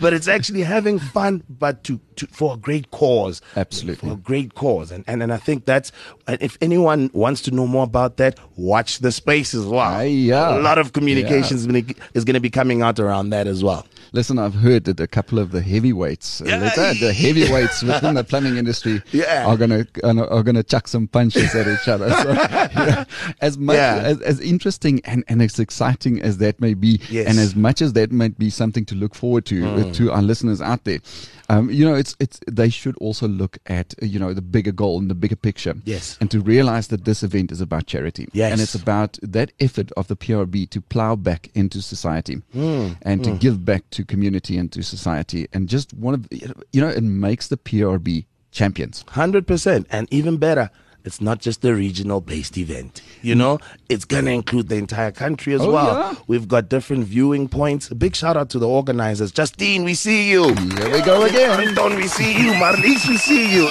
but 0.02 0.12
it's 0.12 0.28
actually 0.28 0.64
having 0.64 1.00
fun, 1.00 1.42
but 1.48 1.82
to, 1.86 1.98
to 2.18 2.28
for 2.28 2.54
a 2.54 2.58
great 2.58 2.92
cause. 2.92 3.42
Absolutely. 3.56 4.10
for 4.10 4.14
a 4.16 4.18
great 4.18 4.54
cause, 4.56 4.92
and 4.92 5.04
and, 5.08 5.24
and 5.24 5.34
I 5.34 5.38
think 5.38 5.66
that's. 5.66 5.92
And 6.28 6.42
if 6.42 6.58
anyone 6.62 7.10
wants 7.14 7.42
to 7.44 7.52
know 7.52 7.66
more 7.68 7.84
about 7.86 8.18
that, 8.18 8.38
watch 8.58 9.00
the 9.00 9.12
space 9.12 9.54
as 9.54 9.66
well. 9.66 9.80
Aye, 9.80 10.04
yeah. 10.04 10.58
A 10.58 10.60
lot 10.60 10.78
of 10.78 10.92
communications 10.94 11.66
is 12.14 12.26
going 12.26 12.34
to 12.34 12.40
be 12.42 12.50
coming 12.50 12.82
out 12.82 13.00
around 13.00 13.30
that 13.30 13.48
as 13.48 13.64
well. 13.64 13.86
Listen, 14.12 14.40
I've 14.40 14.54
heard 14.56 14.86
that 14.86 15.00
a 15.00 15.08
couple 15.08 15.38
of 15.40 15.52
the 15.52 15.62
heavyweights, 15.62 16.42
uh, 16.42 16.46
let's 16.46 17.00
the 17.00 17.14
heavyweights 17.18 17.84
within 17.84 18.16
the 18.16 18.24
plumbing 18.24 18.58
industry, 18.58 19.02
Yeah. 19.12 19.46
are 19.46 19.58
gonna 19.58 19.86
are 20.04 20.44
gonna 20.44 20.64
chuck 20.64 20.88
some 20.88 21.08
punches 21.08 21.54
at 21.56 21.68
each 21.68 21.88
other. 21.88 22.10
So, 22.10 22.32
yeah, 22.34 23.04
as 23.42 23.58
much 23.58 23.76
Yeah. 23.76 23.96
as, 24.04 24.22
as 24.22 24.40
interesting 24.40 25.02
and, 25.06 25.24
and 25.28 25.42
as 25.42 25.60
exciting 25.60 26.22
as 26.22 26.38
that 26.40 26.60
may 26.62 26.74
be, 26.74 27.00
Yes. 27.10 27.28
and 27.28 27.38
as 27.40 27.56
much 27.56 27.82
as 27.82 27.94
that 27.94 28.12
might 28.12 28.38
be 28.38 28.50
something 28.50 28.86
to 28.86 28.96
look 28.96 29.14
forward 29.16 29.46
to 29.48 29.66
uh, 29.68 29.94
to 29.94 30.12
our 30.12 30.22
listeners 30.22 30.62
out 30.62 30.84
there, 30.86 31.00
um, 31.50 31.70
you 31.70 31.86
know, 31.86 31.96
it's 31.96 32.16
it's 32.20 32.40
they 32.52 32.70
should 32.70 32.98
also 32.98 33.28
look 33.28 33.58
at 33.68 33.94
uh, 34.02 34.06
you 34.06 34.20
know 34.20 34.34
the 34.34 34.42
bigger 34.42 34.72
goal 34.74 35.00
and 35.00 35.10
the 35.10 35.16
bigger 35.16 35.36
picture, 35.38 35.76
Yes. 35.86 36.18
and 36.20 36.30
to 36.32 36.40
realize 36.42 36.88
that 36.90 37.06
this 37.06 37.24
event 37.24 37.52
is 37.52 37.62
about 37.62 37.88
charity, 37.88 38.28
Yes. 38.34 38.52
and 38.52 38.62
it's 38.62 38.76
about 38.76 39.18
that 39.22 39.52
effort 39.60 39.92
of 39.94 40.08
the 40.08 40.16
PRB 40.16 40.70
to 40.70 40.82
plow 40.82 41.16
back 41.16 41.50
into 41.54 41.82
society 41.82 42.42
Hmm. 42.54 42.94
and 43.02 43.24
to 43.24 43.32
give 43.32 43.64
back 43.64 43.90
to 43.92 44.04
community 44.04 44.58
and 44.58 44.72
to 44.74 44.82
society. 44.84 45.48
And 45.54 45.70
just 45.70 45.94
one 45.94 46.14
of 46.14 46.28
you 46.74 46.82
know, 46.82 46.90
it 46.90 47.04
makes 47.04 47.48
the 47.48 47.58
PRB 47.58 48.26
champions. 48.52 49.06
Hundred 49.10 49.48
percent, 49.48 49.88
and 49.90 50.08
even 50.12 50.38
better, 50.38 50.70
it's 51.08 51.20
not 51.22 51.40
just 51.40 51.66
a 51.66 51.74
regional 51.74 52.22
based 52.22 52.58
event. 52.58 53.02
You 53.24 53.34
know, 53.34 53.58
it's 53.90 54.06
gonna 54.06 54.32
include 54.32 54.68
the 54.70 54.76
entire 54.76 55.12
country 55.12 55.54
as 55.56 55.62
Oh, 55.62 55.72
well. 55.72 55.88
yeah? 56.14 56.16
We've 56.28 56.48
got 56.48 56.70
different 56.70 57.06
viewing 57.06 57.48
points. 57.50 57.90
A 57.90 57.96
big 57.96 58.16
shout 58.16 58.38
out 58.38 58.50
to 58.52 58.60
the 58.60 58.68
organizers. 58.68 59.32
Justine, 59.32 59.84
we 59.86 59.96
see 59.96 60.30
you. 60.30 60.54
Here 60.54 60.92
we 60.92 61.02
go 61.02 61.24
again. 61.24 61.74
Don't 61.74 61.96
we 61.96 62.08
see 62.08 62.34
you? 62.34 62.52
Marlies, 62.62 63.08
we 63.08 63.18
see 63.18 63.46
you. 63.56 63.66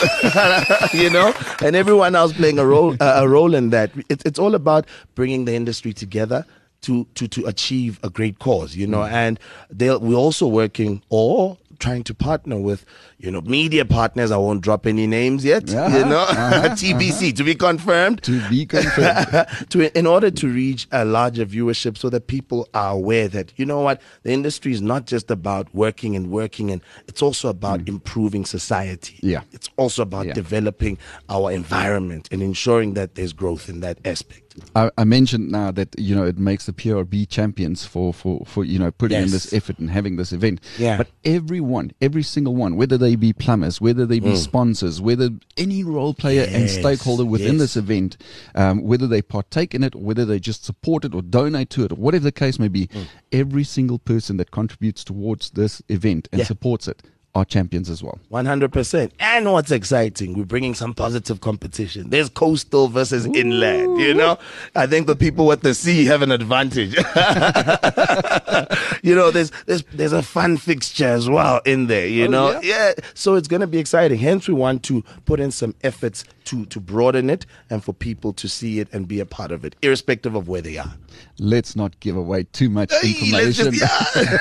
you 1.03 1.11
know, 1.11 1.33
and 1.63 1.77
everyone 1.77 2.17
else 2.17 2.33
playing 2.33 2.59
a 2.59 2.67
role 2.67 2.97
uh, 3.01 3.15
a 3.23 3.29
role 3.29 3.55
in 3.55 3.71
that. 3.71 3.91
It's 4.09 4.25
it's 4.25 4.39
all 4.39 4.55
about 4.57 4.87
bringing 5.15 5.45
the 5.45 5.55
industry 5.55 5.93
together. 5.93 6.45
To, 6.83 7.05
to, 7.17 7.27
to 7.27 7.47
achieve 7.47 7.99
a 8.05 8.11
great 8.11 8.39
cause, 8.39 8.77
you 8.77 8.87
know, 8.87 8.99
Mm. 8.99 9.11
and 9.13 9.41
they'll, 9.71 9.99
we're 9.99 10.15
also 10.15 10.47
working 10.47 11.03
or 11.09 11.59
trying 11.79 12.03
to 12.05 12.15
partner 12.15 12.59
with, 12.59 12.85
you 13.19 13.31
know, 13.31 13.41
media 13.43 13.85
partners. 13.85 14.31
I 14.31 14.37
won't 14.37 14.61
drop 14.63 14.87
any 14.87 15.07
names 15.07 15.45
yet, 15.45 15.69
you 15.69 15.77
Uh-huh, 15.79 16.09
know, 16.09 16.21
uh-huh, 16.21 16.69
TBC 16.81 17.35
to 17.37 17.45
be 17.45 17.55
confirmed. 17.55 18.23
To 18.25 18.41
be 18.49 18.67
confirmed. 18.67 19.47
to 19.71 19.99
in 19.99 20.07
order 20.07 20.31
to 20.31 20.49
reach 20.49 20.87
a 20.93 21.05
larger 21.05 21.45
viewership 21.47 21.97
so 21.99 22.11
that 22.11 22.27
people 22.27 22.69
are 22.75 22.93
aware 22.93 23.29
that 23.29 23.53
you 23.57 23.65
know 23.67 23.81
what 23.81 24.01
the 24.23 24.33
industry 24.33 24.73
is 24.73 24.81
not 24.83 25.07
just 25.07 25.31
about 25.31 25.73
working 25.75 26.15
and 26.17 26.31
working 26.31 26.71
and 26.71 26.81
it's 27.09 27.23
also 27.23 27.49
about 27.49 27.87
improving 27.89 28.45
society 28.45 29.19
Yeah. 29.23 29.43
it's 29.53 29.69
also 29.77 30.03
about 30.03 30.27
Yeah. 30.27 30.33
developing 30.35 30.99
our 31.29 31.51
environment 31.53 32.29
and 32.33 32.43
ensuring 32.43 32.95
that 32.95 33.15
there's 33.17 33.33
growth 33.33 33.69
in 33.69 33.81
that 33.81 33.99
aspect 34.05 34.46
I, 34.75 34.91
I 34.99 35.05
mentioned 35.05 35.51
now 35.51 35.71
that 35.73 35.95
you 35.99 36.15
know 36.15 36.25
it 36.25 36.39
makes 36.39 36.67
the 36.67 36.73
PRB 36.73 37.29
champions 37.29 37.85
for 37.85 38.13
for 38.15 38.43
for 38.47 38.65
you 38.65 38.79
know 38.79 38.91
putting 38.91 39.23
in 39.23 39.31
this 39.31 39.53
effort 39.53 39.79
and 39.79 39.91
having 39.91 40.17
this 40.17 40.33
event. 40.33 40.61
Yeah. 40.79 40.97
But 40.99 41.09
everyone, 41.25 41.93
every 42.01 42.23
single 42.23 42.55
one, 42.55 42.77
whether 42.77 42.97
they 42.99 43.17
be 43.17 43.33
plumbers, 43.33 43.81
whether 43.81 44.07
they 44.07 44.21
be 44.21 44.31
Mm. 44.33 44.37
sponsors, 44.37 45.01
whether 45.01 45.31
any 45.57 45.85
role 45.85 46.15
player 46.15 46.47
and 46.51 46.69
stakeholder 46.71 47.25
within 47.25 47.53
yes. 47.53 47.59
this 47.61 47.77
event, 47.77 48.17
um, 48.55 48.83
whether 48.83 49.07
they 49.07 49.23
partake 49.23 49.75
in 49.75 49.83
it, 49.85 49.95
whether 49.95 50.25
they 50.25 50.39
just 50.41 50.65
support 50.65 51.05
it 51.05 51.15
or 51.15 51.23
donate 51.23 51.71
to 51.71 51.85
it, 51.85 51.93
or 51.93 51.97
whatever 51.97 52.25
the 52.25 52.33
case 52.33 52.59
may 52.59 52.69
be, 52.69 52.87
Mm. 52.89 53.07
every 53.33 53.65
single 53.65 53.99
person 53.99 54.37
that 54.39 54.51
contributes 54.51 55.05
towards 55.05 55.51
this 55.51 55.83
event 55.89 56.29
and 56.33 56.41
Yeah. 56.41 56.47
supports 56.47 56.89
it 56.89 57.03
are 57.37 57.45
champions 57.45 57.91
as 57.91 58.03
well. 58.03 58.19
100%. 58.33 59.11
And 59.21 59.53
what's 59.53 59.71
exciting, 59.71 60.35
we're 60.37 60.47
bringing 60.47 60.75
some 60.75 60.95
positive 60.95 61.43
competition. 61.43 62.09
There's 62.09 62.31
coastal 62.31 62.89
versus 62.89 63.27
inland, 63.27 64.01
you 64.01 64.15
know? 64.15 64.39
I 64.75 64.87
think 64.87 65.07
the 65.07 65.15
people 65.15 65.47
with 65.47 65.61
the 65.61 65.75
sea 65.75 66.07
have 66.07 66.23
an 66.23 66.33
advantage. 66.33 66.95
you 69.03 69.15
know, 69.15 69.31
there's, 69.31 69.53
there's, 69.67 69.85
there's 69.93 70.15
a 70.15 70.23
fun 70.23 70.57
fixture 70.57 71.05
as 71.09 71.29
well 71.29 71.61
in 71.67 71.89
there, 71.89 72.07
you 72.07 72.25
Oh, 72.25 72.29
know? 72.31 72.61
yeah? 72.63 72.95
So 73.13 73.35
it's 73.35 73.49
going 73.49 73.61
to 73.61 73.67
be 73.67 73.79
exciting. 73.79 74.19
Hence, 74.19 74.49
we 74.49 74.55
want 74.55 74.83
to 74.85 75.03
put 75.27 75.39
in 75.39 75.51
some 75.51 75.75
efforts 75.85 76.25
to, 76.47 76.65
to 76.67 76.81
broaden 76.81 77.29
it 77.29 77.45
and 77.69 77.85
for 77.85 77.93
people 77.93 78.33
to 78.33 78.49
see 78.49 78.81
it 78.81 78.89
and 78.93 79.07
be 79.07 79.21
a 79.21 79.27
part 79.27 79.53
of 79.53 79.63
it, 79.67 79.77
irrespective 79.83 80.35
of 80.35 80.49
where 80.49 80.63
they 80.63 80.79
are. 80.79 80.95
Let's 81.39 81.77
not 81.77 82.01
give 82.01 82.17
away 82.17 82.45
too 82.45 82.71
much 82.71 82.91
Hey, 83.03 83.31
let's 83.31 83.59
information. 83.59 83.73
just- 83.75 84.17
yeah. 84.17 84.39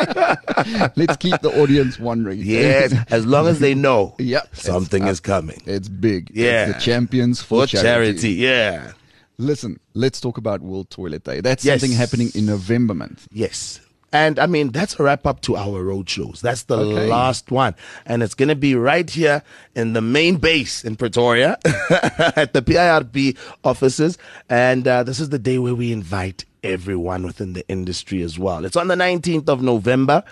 Let's 0.96 1.16
keep 1.16 1.40
the 1.40 1.50
audience 1.62 1.98
wondering. 2.10 2.38
yes, 2.42 2.94
as 3.10 3.24
long 3.26 3.46
as 3.46 3.58
they 3.60 3.74
know 3.74 4.14
Yeah. 4.32 4.42
something 4.52 5.06
is 5.06 5.20
coming. 5.20 5.60
It's 5.66 5.88
big. 5.88 6.30
Yeah. 6.34 6.66
It's 6.66 6.74
the 6.74 6.80
champions 6.90 7.40
for, 7.40 7.66
For 7.66 7.76
charity, 7.82 8.32
yeah. 8.32 8.92
Listen, 9.38 9.78
let's 9.94 10.20
talk 10.20 10.36
about 10.38 10.60
World 10.60 10.90
Toilet 10.90 11.24
Day. 11.24 11.40
That's 11.40 11.64
Yes. 11.64 11.80
something 11.80 11.96
happening 11.96 12.28
in 12.34 12.44
November 12.46 12.94
month. 12.94 13.26
Yes. 13.32 13.80
And 14.12 14.38
I 14.38 14.46
mean, 14.46 14.70
that's 14.72 14.98
a 14.98 15.02
wrap 15.04 15.26
up 15.26 15.40
to 15.42 15.56
our 15.56 15.84
road 15.84 16.08
shows. 16.10 16.40
That's 16.42 16.64
the 16.64 16.78
Okay. 16.78 17.08
last 17.08 17.50
one. 17.50 17.74
And 18.06 18.22
it's 18.22 18.34
going 18.34 18.48
to 18.48 18.56
be 18.56 18.74
right 18.74 19.08
here 19.08 19.42
in 19.76 19.92
the 19.92 20.00
main 20.00 20.36
base 20.36 20.84
in 20.84 20.96
Pretoria 20.96 21.58
at 22.36 22.52
the 22.52 22.62
PIRB 22.62 23.36
offices. 23.62 24.18
And 24.48 24.88
uh, 24.88 25.04
this 25.04 25.20
is 25.20 25.28
the 25.28 25.38
day 25.38 25.58
where 25.58 25.74
we 25.76 25.92
invite 25.92 26.44
everyone 26.64 27.22
within 27.24 27.52
the 27.54 27.66
industry 27.68 28.20
as 28.22 28.38
well. 28.38 28.64
It's 28.64 28.76
on 28.76 28.88
the 28.88 28.94
19th 28.96 29.48
of 29.48 29.62
November. 29.62 30.24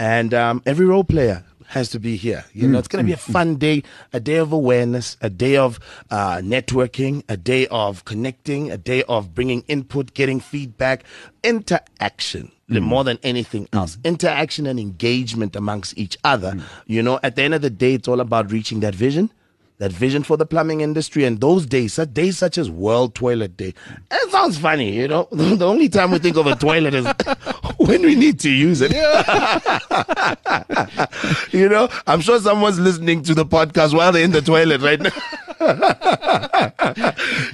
And 0.00 0.32
um, 0.34 0.62
every 0.66 0.86
role 0.86 1.04
player 1.04 1.44
has 1.68 1.90
to 1.90 1.98
be 1.98 2.16
here. 2.16 2.44
You 2.52 2.68
mm, 2.68 2.70
know, 2.72 2.78
it's 2.78 2.88
going 2.88 3.04
to 3.04 3.06
be 3.06 3.12
a 3.12 3.16
mm, 3.16 3.28
mm. 3.28 3.32
fun 3.32 3.56
day, 3.56 3.82
a 4.12 4.20
day 4.20 4.36
of 4.36 4.52
awareness, 4.52 5.16
a 5.20 5.30
day 5.30 5.56
of 5.56 5.78
uh, 6.10 6.36
networking, 6.38 7.22
a 7.28 7.36
day 7.36 7.66
of 7.68 8.04
connecting, 8.04 8.70
a 8.70 8.76
day 8.78 9.02
of 9.04 9.34
bringing 9.34 9.62
input, 9.68 10.14
getting 10.14 10.40
feedback, 10.40 11.04
interaction. 11.42 12.50
li- 12.68 12.80
More 12.80 13.04
than 13.04 13.18
anything 13.22 13.68
else, 13.72 13.98
interaction 14.04 14.66
and 14.66 14.78
engagement 14.78 15.56
amongst 15.56 15.96
each 15.98 16.16
other. 16.24 16.56
You 16.86 17.02
know, 17.02 17.18
at 17.22 17.36
the 17.36 17.42
end 17.42 17.54
of 17.54 17.62
the 17.62 17.70
day, 17.70 17.94
it's 17.94 18.08
all 18.08 18.20
about 18.20 18.50
reaching 18.50 18.80
that 18.80 18.94
vision, 18.94 19.30
that 19.78 19.92
vision 19.92 20.22
for 20.22 20.36
the 20.36 20.46
plumbing 20.46 20.80
industry. 20.80 21.24
And 21.24 21.40
those 21.40 21.66
days, 21.66 21.94
such 21.94 22.14
days 22.14 22.38
such 22.38 22.58
as 22.58 22.70
World 22.70 23.14
Toilet 23.14 23.56
Day, 23.56 23.74
it 24.10 24.30
sounds 24.30 24.58
funny, 24.58 24.92
you 24.92 25.08
know. 25.08 25.28
The 25.56 25.66
only 25.66 25.88
time 25.88 26.10
we 26.10 26.18
think 26.18 26.36
of 26.36 26.46
a 26.46 26.54
toilet 26.54 26.94
is 26.94 27.06
when 27.78 28.02
we 28.02 28.14
need 28.14 28.38
to 28.40 28.50
use 28.50 28.82
it. 28.82 28.92
you 31.52 31.68
know, 31.68 31.88
I'm 32.06 32.20
sure 32.20 32.38
someone's 32.40 32.78
listening 32.78 33.22
to 33.22 33.34
the 33.34 33.46
podcast 33.46 33.94
while 33.94 34.12
they're 34.12 34.24
in 34.24 34.32
the 34.32 34.42
toilet 34.42 34.82
right 34.82 35.00
now. 35.00 35.10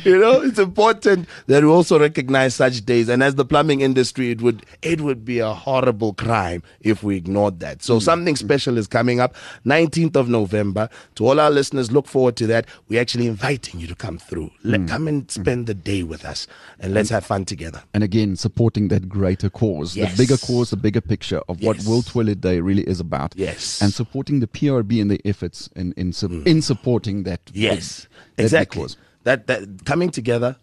you 0.05 0.19
know, 0.19 0.41
it's 0.41 0.59
important 0.59 1.29
that 1.47 1.63
we 1.63 1.69
also 1.69 1.99
recognize 1.99 2.55
such 2.55 2.85
days. 2.85 3.09
And 3.09 3.23
as 3.23 3.37
the 3.37 3.45
plumbing 3.45 3.81
industry, 3.81 4.31
it 4.31 4.43
would 4.43 4.67
it 4.83 5.01
would 5.01 5.25
be 5.25 5.39
a 5.39 5.53
horrible 5.53 6.15
crime 6.15 6.63
if 6.81 7.03
we 7.03 7.17
ignored 7.17 7.61
that. 7.61 7.83
So 7.83 7.95
hmm. 7.95 8.01
something 8.01 8.37
special 8.37 8.77
is 8.77 8.87
coming 8.87 9.21
up, 9.21 9.35
19th 9.65 10.17
of 10.17 10.29
November. 10.29 10.89
To 11.17 11.29
all 11.29 11.41
our 11.41 11.51
listeners, 11.51 11.93
look 11.93 12.07
forward 12.13 12.37
to 12.37 12.47
that. 12.49 12.67
We're 12.89 13.01
actually 13.01 13.27
inviting 13.27 13.81
you 13.81 13.87
to 13.89 13.95
come 13.95 14.19
through. 14.19 14.51
Let, 14.63 14.81
mm. 14.83 14.89
Come 14.89 15.09
and 15.09 15.27
mm. 15.27 15.31
spend 15.31 15.67
the 15.67 15.75
day 15.75 16.03
with 16.03 16.25
us, 16.25 16.47
and 16.79 16.95
let's 16.95 17.11
have 17.11 17.27
fun 17.27 17.45
together. 17.45 17.83
And 17.95 18.05
again, 18.05 18.37
supporting 18.37 18.89
that 18.89 19.09
greater 19.09 19.51
cause, 19.51 19.97
Yes. 19.97 20.13
the 20.13 20.23
bigger 20.23 20.37
cause, 20.37 20.71
the 20.71 20.77
bigger 20.77 21.01
picture 21.01 21.41
of 21.49 21.63
what 21.63 21.83
World 21.85 22.07
Toilet 22.07 22.41
Day 22.41 22.61
really 22.61 22.83
is 22.85 23.01
about. 23.01 23.35
Yes. 23.37 23.83
And 23.83 23.93
supporting 23.93 24.41
the 24.41 24.47
PRB 24.47 25.01
and 25.01 25.11
the 25.11 25.21
efforts 25.25 25.69
in 25.75 25.93
in, 25.97 26.13
su- 26.13 26.29
mm. 26.29 26.47
in 26.47 26.63
supporting 26.63 27.25
that. 27.25 27.41
Yes, 27.53 28.07
that 28.37 28.45
exactly. 28.45 28.83
cause. 28.83 28.97
That 29.25 29.47
that 29.49 29.85
coming 29.85 30.11
together. 30.11 30.57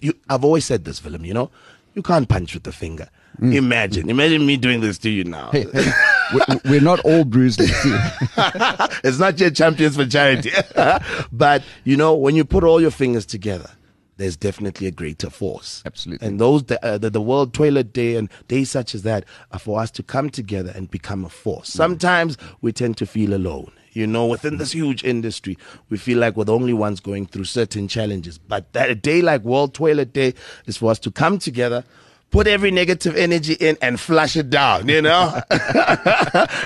You, 0.00 0.14
I've 0.28 0.44
always 0.44 0.64
said 0.64 0.84
this, 0.84 1.02
Willem. 1.04 1.24
You 1.24 1.34
know, 1.34 1.50
you 1.94 2.02
can't 2.02 2.28
punch 2.28 2.54
with 2.54 2.64
the 2.64 2.72
finger. 2.72 3.08
Imagine, 3.40 4.08
imagine 4.08 4.46
me 4.46 4.56
doing 4.56 4.80
this 4.80 4.96
to 4.98 5.10
you 5.10 5.24
now. 5.24 5.50
Hey, 5.50 5.66
hey, 5.72 5.84
we're, 6.32 6.60
we're 6.64 6.80
not 6.80 7.00
all 7.00 7.24
bruised. 7.24 7.60
it's 7.62 9.18
not 9.18 9.38
yet 9.38 9.54
champions 9.54 9.96
for 9.96 10.06
charity, 10.06 10.50
but 11.32 11.62
you 11.84 11.96
know, 11.96 12.14
when 12.14 12.34
you 12.34 12.44
put 12.44 12.64
all 12.64 12.80
your 12.80 12.90
fingers 12.90 13.26
together. 13.26 13.70
There's 14.18 14.34
definitely 14.34 14.86
a 14.86 14.90
greater 14.90 15.28
force. 15.28 15.82
Absolutely. 15.84 16.26
And 16.26 16.40
those, 16.40 16.64
uh, 16.82 16.96
the, 16.96 17.10
the 17.10 17.20
World 17.20 17.52
Toilet 17.52 17.92
Day 17.92 18.16
and 18.16 18.30
days 18.48 18.70
such 18.70 18.94
as 18.94 19.02
that 19.02 19.26
are 19.52 19.58
for 19.58 19.78
us 19.78 19.90
to 19.90 20.02
come 20.02 20.30
together 20.30 20.72
and 20.74 20.90
become 20.90 21.22
a 21.26 21.28
force. 21.28 21.68
Sometimes 21.68 22.38
we 22.62 22.72
tend 22.72 22.96
to 22.96 23.04
feel 23.04 23.34
alone. 23.34 23.70
You 23.92 24.06
know, 24.06 24.26
within 24.26 24.58
this 24.58 24.72
huge 24.72 25.04
industry, 25.04 25.56
we 25.88 25.98
feel 25.98 26.18
like 26.18 26.36
we're 26.36 26.44
the 26.44 26.54
only 26.54 26.74
ones 26.74 27.00
going 27.00 27.26
through 27.26 27.44
certain 27.44 27.88
challenges. 27.88 28.38
But 28.38 28.72
that 28.74 28.90
a 28.90 28.94
day 28.94 29.22
like 29.22 29.42
World 29.42 29.74
Toilet 29.74 30.12
Day 30.12 30.34
is 30.66 30.76
for 30.78 30.90
us 30.90 30.98
to 31.00 31.10
come 31.10 31.38
together, 31.38 31.84
put 32.30 32.46
every 32.46 32.70
negative 32.70 33.16
energy 33.16 33.54
in 33.54 33.76
and 33.80 33.98
flush 33.98 34.36
it 34.36 34.50
down, 34.50 34.88
you 34.88 35.00
know? 35.02 35.40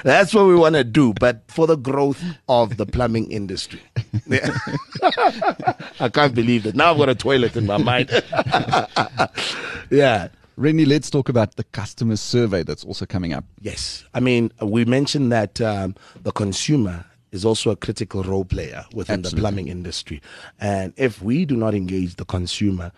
That's 0.05 0.35
what 0.35 0.46
we 0.46 0.55
want 0.55 0.75
to 0.75 0.85
do, 0.85 1.14
but 1.14 1.42
for 1.49 1.66
the 1.66 1.77
growth 1.77 2.23
of 2.49 2.77
the 2.77 2.87
plumbing 2.87 3.31
industry. 3.31 3.81
Yeah. 4.27 4.57
I 6.01 6.09
can't 6.09 6.35
believe 6.35 6.64
that. 6.64 6.75
Now 6.75 6.92
I've 6.92 6.99
got 6.99 7.09
a 7.09 7.14
toilet 7.14 7.57
in 7.57 7.66
my 7.66 7.77
mind. 7.77 8.11
yeah. 9.90 10.29
Rennie, 10.57 10.85
let's 10.85 11.09
talk 11.09 11.29
about 11.29 11.57
the 11.57 11.64
customer 11.64 12.16
survey 12.16 12.62
that's 12.62 12.85
also 12.85 13.07
coming 13.07 13.33
up. 13.33 13.44
Yes. 13.61 14.05
I 14.12 14.20
mean, 14.20 14.53
we 14.61 14.85
mentioned 14.85 15.33
that 15.33 15.61
um, 15.61 15.94
the 16.23 16.33
consumer 16.33 17.05
is 17.33 17.44
also 17.44 17.70
a 17.70 17.77
critical 17.77 18.23
role 18.23 18.44
player 18.44 18.85
within 18.92 19.20
Absolutely. 19.20 19.37
the 19.37 19.40
plumbing 19.40 19.68
industry. 19.68 20.20
And 20.59 20.92
if 20.96 21.23
we 21.23 21.44
do 21.44 21.57
not 21.57 21.75
engage 21.75 22.16
the 22.16 22.25
consumer, 22.25 22.92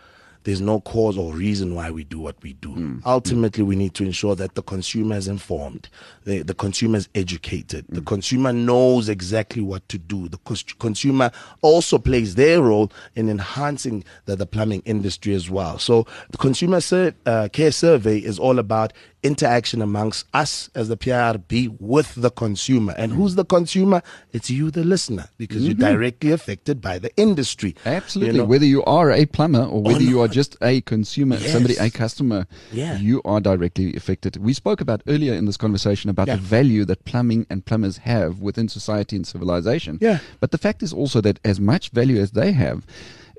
there's 0.45 0.61
no 0.61 0.81
cause 0.81 1.17
or 1.17 1.33
reason 1.33 1.75
why 1.75 1.91
we 1.91 2.05
do 2.05 2.19
what 2.19 2.37
we 2.43 2.53
do. 2.55 2.71
Mm. 2.71 3.03
Ultimately, 3.07 3.63
we 3.63 3.77
need 3.77 3.95
to 3.95 4.05
ensure 4.05 4.35
that 4.37 4.55
the 4.55 4.63
consumer 4.63 5.17
is 5.17 5.29
informed, 5.29 5.89
the, 6.25 6.43
the 6.43 6.55
consumer 6.55 6.97
is 6.99 7.09
educated, 7.15 7.87
Mm. 7.87 7.95
the 7.95 8.01
consumer 8.03 8.53
knows 8.53 9.09
exactly 9.09 9.63
what 9.63 9.89
to 9.89 9.99
do. 9.99 10.29
The 10.29 10.39
cons- 10.39 10.75
consumer 10.79 11.31
also 11.63 11.99
plays 11.99 12.35
their 12.35 12.63
role 12.63 12.91
in 13.15 13.29
enhancing 13.29 14.05
the, 14.27 14.37
the 14.37 14.47
plumbing 14.47 14.83
industry 14.85 15.35
as 15.35 15.49
well. 15.51 15.79
So, 15.79 16.07
the 16.31 16.39
consumer 16.39 16.81
sur- 16.81 17.15
uh, 17.27 17.49
care 17.53 17.73
survey 17.73 18.19
is 18.19 18.39
all 18.39 18.59
about 18.59 18.93
interaction 19.23 19.81
amongst 19.81 20.27
us 20.35 20.69
as 20.75 20.89
the 20.89 20.97
PRB 20.97 21.77
with 21.81 22.15
the 22.15 22.31
consumer. 22.31 22.95
And 22.97 23.13
who's 23.13 23.35
the 23.37 23.45
consumer? 23.45 24.03
It's 24.33 24.51
you, 24.51 24.71
the 24.71 24.85
listener, 24.85 25.29
because 25.39 25.63
you're 25.63 25.75
directly 25.75 26.33
affected 26.33 26.81
by 26.81 26.99
the 26.99 27.15
industry. 27.17 27.73
Mm-hmm. 27.75 27.89
Absolutely. 27.89 28.35
You 28.35 28.43
know? 28.43 28.47
Whether 28.47 28.67
you 28.67 28.85
are 28.85 29.13
a 29.13 29.27
plumber 29.27 29.63
or 29.65 29.83
whether 29.83 30.01
no. 30.01 30.07
you 30.07 30.21
are 30.21 30.29
just 30.29 30.57
a 30.61 30.81
consumer, 30.83 31.39
somebody, 31.39 31.77
a 31.77 31.91
customer, 31.91 32.47
Yeah. 32.73 32.99
you 32.99 33.23
are 33.25 33.41
directly 33.41 33.95
affected. 33.95 34.37
We 34.37 34.53
spoke 34.53 34.81
about 34.81 35.03
earlier 35.07 35.35
in 35.35 35.47
this 35.47 35.57
conversation 35.57 36.11
about 36.11 36.27
Yeah. 36.29 36.37
the 36.37 36.43
value 36.43 36.85
that 36.87 37.05
plumbing 37.05 37.47
and 37.49 37.65
plumbers 37.65 37.99
have 37.99 38.41
within 38.41 38.69
society 38.69 39.17
and 39.17 39.27
civilization. 39.27 39.99
Yeah. 40.01 40.19
But 40.41 40.51
the 40.51 40.59
fact 40.59 40.83
is 40.83 40.93
also 40.93 41.21
that 41.21 41.39
as 41.45 41.61
much 41.61 41.91
value 41.91 42.21
as 42.21 42.33
they 42.33 42.53
have, 42.53 42.85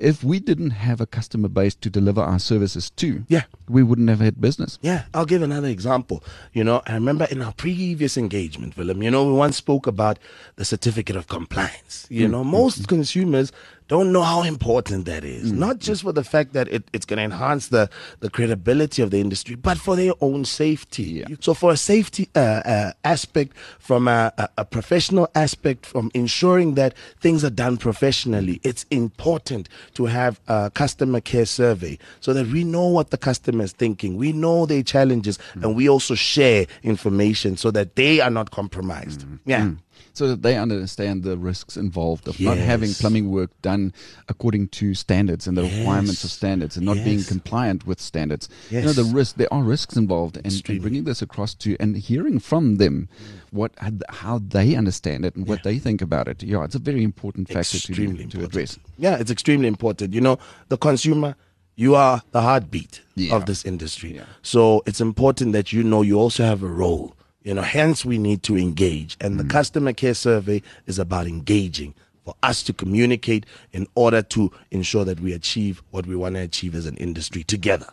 if 0.04 0.24
we 0.24 0.39
didn't 0.39 0.72
have 0.72 1.00
a 1.00 1.06
customer 1.06 1.48
base 1.48 1.76
to 1.76 1.89
deliver 1.89 2.22
our 2.22 2.39
services 2.39 2.89
to, 2.92 3.24
Yeah. 3.30 3.44
we 3.70 3.84
wouldn't 3.84 4.10
have 4.10 4.20
had 4.20 4.42
business. 4.42 4.78
Yeah, 4.82 5.04
I'll 5.13 5.26
give 5.26 5.42
another 5.42 5.70
example. 5.70 6.24
You 6.52 6.63
know, 6.63 6.82
I 6.86 6.94
remember 6.94 7.26
in 7.32 7.42
our 7.42 7.54
previous 7.54 8.18
engagement, 8.18 8.76
Willem, 8.76 9.02
you 9.02 9.10
know, 9.10 9.26
we 9.26 9.34
once 9.34 9.56
spoke 9.58 9.88
about 9.88 10.20
the 10.58 10.66
certificate 10.66 11.16
of 11.16 11.28
compliance. 11.28 12.06
You 12.10 12.28
mm, 12.28 12.32
know, 12.32 12.44
mm, 12.44 12.52
most 12.52 12.84
mm. 12.84 12.88
consumers 12.88 13.52
don't 13.88 14.12
know 14.12 14.22
how 14.22 14.43
important 14.43 15.06
that 15.06 15.24
is. 15.24 15.52
Not 15.52 15.80
just 15.80 16.04
for 16.04 16.12
the 16.12 16.24
fact 16.24 16.54
that 16.54 16.67
it, 16.69 16.84
it's 16.93 17.06
going 17.06 17.17
to 17.17 17.24
enhance 17.24 17.67
the, 17.67 17.89
the 18.19 18.30
credibility 18.30 19.02
of 19.02 19.12
the 19.12 19.19
industry, 19.19 19.56
but 19.56 19.78
for 19.78 19.96
their 19.96 20.13
own 20.22 20.46
safety. 20.46 21.24
So, 21.39 21.54
for 21.54 21.72
a 21.72 21.78
safety 21.78 22.30
uh, 22.36 22.39
uh, 22.39 22.91
aspect, 23.04 23.56
from 23.80 24.08
a, 24.08 24.32
a, 24.38 24.50
a 24.60 24.65
professional 24.65 25.30
aspect, 25.36 25.86
from 25.86 26.12
ensuring 26.13 26.76
that 26.76 26.96
things 27.19 27.43
are 27.43 27.50
done 27.50 27.78
professionally, 27.78 28.60
it's 28.63 28.86
important 28.89 29.69
to 29.96 30.06
have 30.06 30.39
a 30.48 30.72
customer 30.74 31.22
care 31.22 31.46
survey 31.46 31.98
so 32.19 32.34
that 32.34 32.48
we 32.48 32.63
know 32.63 32.88
what 32.88 33.10
the 33.10 33.17
customer 33.17 33.63
is 33.63 33.74
thinking. 33.74 34.17
We 34.17 34.32
know 34.32 34.65
their 34.65 34.84
challenges, 34.84 35.39
and 35.56 35.76
we 35.76 35.89
also 35.89 36.15
share 36.15 36.65
information 36.84 37.58
so 37.58 37.72
that 37.72 37.96
they 37.96 38.19
are 38.19 38.30
not 38.32 38.52
compromised. 38.52 39.26
Yeah. 39.46 39.72
So 40.12 40.28
that 40.28 40.42
they 40.42 40.58
understand 40.58 41.24
the 41.24 41.38
risks 41.38 41.78
involved 41.78 42.28
of 42.28 42.39
not 42.39 42.58
having 42.58 42.94
plumbing 42.94 43.32
work 43.32 43.50
done 43.62 43.94
according 44.28 44.68
to 44.70 44.94
standards 44.94 45.48
and 45.48 45.58
the 45.58 45.63
requirements 45.63 46.24
of 46.24 46.32
standards 46.32 46.78
and 46.78 46.86
not 46.86 46.98
being 47.04 47.24
compliant 47.24 47.88
with 47.88 48.00
standards. 48.00 48.50
You 48.70 48.82
know, 48.82 48.88
Yes. 48.88 48.96
the 48.96 49.04
risk, 49.06 49.36
there 49.38 49.52
are 49.54 49.63
risks 49.63 49.96
involved 49.96 50.38
and, 50.38 50.46
and 50.70 50.82
bringing 50.82 51.04
this 51.06 51.22
across 51.22 51.54
to 51.56 51.76
and 51.80 51.96
hearing 51.98 52.39
from 52.39 52.76
them 52.78 53.08
what 53.52 53.72
how 54.10 54.39
they 54.39 54.76
understand 54.76 55.26
it 55.26 55.36
and 55.36 55.48
what 55.48 55.63
they 55.63 55.80
think 55.80 56.02
about 56.02 56.28
it. 56.28 56.44
Yeah, 56.44 56.63
it's 56.63 56.76
a 56.76 56.80
very 56.80 57.04
important 57.04 57.48
factor 57.48 57.80
to, 57.80 57.94
to 57.94 58.04
important. 58.04 58.36
address. 58.36 58.80
Yeah, 58.98 59.18
it's 59.18 59.32
extremely 59.32 59.68
important. 59.68 60.13
You 60.13 60.22
know, 60.22 60.38
the 60.70 60.78
consumer, 60.78 61.36
you 61.76 61.96
are 61.96 62.22
the 62.32 62.42
heartbeat 62.42 63.02
Yeah. 63.16 63.36
of 63.36 63.46
this 63.46 63.63
industry. 63.66 64.16
Yeah. 64.16 64.26
So 64.42 64.84
it's 64.86 65.02
important 65.02 65.54
that 65.54 65.72
you 65.74 65.84
know 65.84 66.02
you 66.04 66.20
also 66.20 66.44
have 66.44 66.62
a 66.63 66.68
role 66.68 67.16
You 67.44 67.54
know, 67.54 67.62
hence 67.62 68.06
we 68.06 68.18
need 68.18 68.42
to 68.44 68.58
engage. 68.58 69.18
And 69.20 69.40
the 69.40 69.44
customer 69.44 69.94
care 69.94 70.14
survey 70.14 70.62
is 70.88 70.98
about 71.00 71.28
engaging 71.28 71.94
for 72.24 72.36
us 72.42 72.64
to 72.64 72.74
communicate 72.74 73.46
in 73.74 73.86
order 73.96 74.22
to 74.22 74.50
ensure 74.72 75.04
that 75.04 75.20
we 75.20 75.34
achieve 75.34 75.84
what 75.92 76.06
we 76.08 76.16
want 76.16 76.36
to 76.36 76.42
achieve 76.42 76.74
as 76.74 76.86
an 76.86 76.96
industry 76.98 77.44
together. 77.44 77.88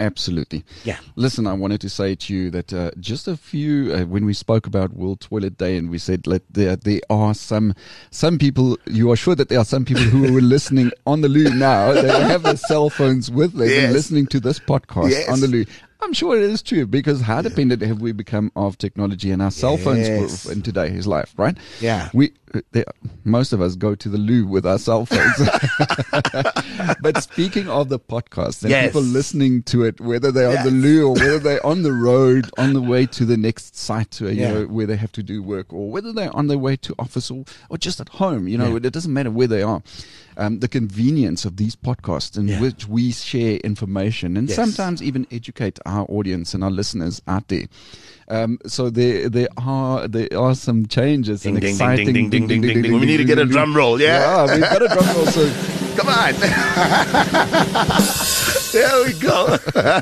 Absolutely. 0.00 0.64
Yeah. 0.82 0.98
Listen, 1.14 1.46
I 1.46 1.52
wanted 1.52 1.80
to 1.82 1.88
say 1.88 2.16
to 2.16 2.34
you 2.34 2.50
that 2.50 2.72
uh, 2.72 2.90
just 2.98 3.28
a 3.28 3.36
few 3.36 3.92
uh, 3.94 4.04
when 4.04 4.24
we 4.24 4.34
spoke 4.34 4.66
about 4.66 4.92
World 4.92 5.20
Toilet 5.20 5.56
Day, 5.56 5.76
and 5.76 5.88
we 5.88 5.98
said 5.98 6.24
that 6.24 6.42
there 6.52 6.74
there 6.74 7.00
are 7.10 7.32
some 7.32 7.74
some 8.10 8.36
people. 8.36 8.76
You 8.86 9.12
are 9.12 9.16
sure 9.16 9.36
that 9.36 9.48
there 9.50 9.58
are 9.60 9.64
some 9.64 9.84
people 9.84 10.02
who 10.02 10.36
are 10.36 10.40
listening 10.54 10.90
on 11.06 11.20
the 11.20 11.28
loo 11.28 11.48
now. 11.54 11.92
They 11.92 12.08
have 12.08 12.42
their 12.42 12.56
cell 12.56 12.90
phones 12.90 13.30
with 13.30 13.52
them, 13.52 13.68
Yes. 13.68 13.92
listening 13.92 14.26
to 14.28 14.40
this 14.40 14.58
podcast 14.58 15.10
Yes. 15.10 15.28
on 15.28 15.38
the 15.40 15.46
loo. 15.46 15.64
I'm 16.04 16.12
sure 16.12 16.36
it 16.36 16.42
is 16.42 16.62
true 16.62 16.86
because 16.86 17.22
how 17.22 17.40
dependent 17.42 17.80
have 17.82 18.00
we 18.00 18.12
become 18.12 18.52
of 18.54 18.76
technology 18.78 19.30
and 19.30 19.40
our 19.42 19.50
cell 19.50 19.76
phones 19.78 20.06
Yes. 20.06 20.46
in 20.46 20.60
today's 20.62 21.06
life, 21.06 21.32
right? 21.36 21.56
Yeah. 21.80 22.10
We 22.12 22.32
uh, 22.54 22.60
there, 22.72 22.84
most 23.24 23.52
of 23.52 23.60
us 23.60 23.74
go 23.74 23.94
to 23.96 24.08
the 24.08 24.18
loo 24.18 24.46
with 24.46 24.64
our 24.66 24.78
cell 24.78 25.06
phones. 25.06 25.38
but 27.00 27.22
speaking 27.22 27.68
of 27.68 27.88
the 27.88 27.98
podcast 27.98 28.62
and 28.62 28.70
Yes. 28.70 28.86
people 28.88 29.02
listening 29.02 29.62
to 29.64 29.84
it, 29.84 30.00
whether 30.00 30.30
they're 30.30 30.56
on 30.56 30.64
the 30.64 30.70
loo 30.70 31.08
or 31.08 31.14
whether 31.14 31.38
they're 31.38 31.66
on 31.66 31.82
the 31.82 31.92
road, 31.92 32.50
on 32.58 32.74
the 32.74 32.82
way 32.82 33.06
to 33.06 33.24
the 33.24 33.36
next 33.36 33.76
site, 33.76 34.20
uh, 34.22 34.26
you 34.26 34.42
Yeah. 34.42 34.52
know, 34.52 34.64
where 34.66 34.86
they 34.86 34.96
have 34.96 35.12
to 35.12 35.22
do 35.22 35.42
work, 35.42 35.72
or 35.72 35.90
whether 35.90 36.12
they're 36.12 36.34
on 36.36 36.46
their 36.48 36.58
way 36.58 36.76
to 36.76 36.94
office 36.98 37.30
or, 37.30 37.44
or 37.70 37.78
just 37.78 38.00
at 38.00 38.08
home, 38.10 38.46
you 38.46 38.58
know, 38.58 38.70
Yeah. 38.70 38.76
it 38.84 38.92
doesn't 38.92 39.12
matter 39.12 39.30
where 39.30 39.48
they 39.48 39.62
are. 39.62 39.82
Um, 40.36 40.58
the 40.60 40.68
convenience 40.68 41.44
of 41.44 41.56
these 41.56 41.76
podcasts 41.76 42.36
in 42.36 42.48
Yeah. 42.48 42.60
which 42.60 42.88
we 42.88 43.12
share 43.12 43.56
information 43.58 44.36
and 44.36 44.48
Yes. 44.48 44.56
sometimes 44.56 45.02
even 45.02 45.26
educate 45.30 45.78
our 45.86 46.04
audience 46.08 46.54
and 46.54 46.64
our 46.64 46.70
listeners 46.70 47.22
out 47.28 47.48
there. 47.48 47.66
Um, 48.28 48.58
so 48.66 48.88
there, 48.90 49.28
there 49.28 49.48
are 49.58 50.08
there 50.08 50.28
are 50.36 50.54
some 50.54 50.86
changes 50.86 51.42
Ding, 51.42 51.56
and 51.56 51.60
ding, 51.60 51.66
ding, 51.66 51.74
exciting. 51.74 52.06
ding, 52.12 52.30
ding, 52.30 52.46
ding, 52.48 52.60
ding, 52.62 52.82
ding. 52.82 52.92
We 52.98 53.06
need 53.06 53.18
to 53.18 53.24
get 53.24 53.38
a 53.38 53.44
drum 53.54 53.76
roll, 53.76 54.00
yeah? 54.00 54.46
yeah, 54.46 54.54
we've 54.54 54.62
got 54.62 54.82
a 54.82 54.88
drum 54.88 55.16
roll. 55.16 55.26
So 55.26 55.42
Come 55.96 56.08
on. 56.08 56.34
there 58.72 59.04
we 59.04 59.12
go. 59.20 59.56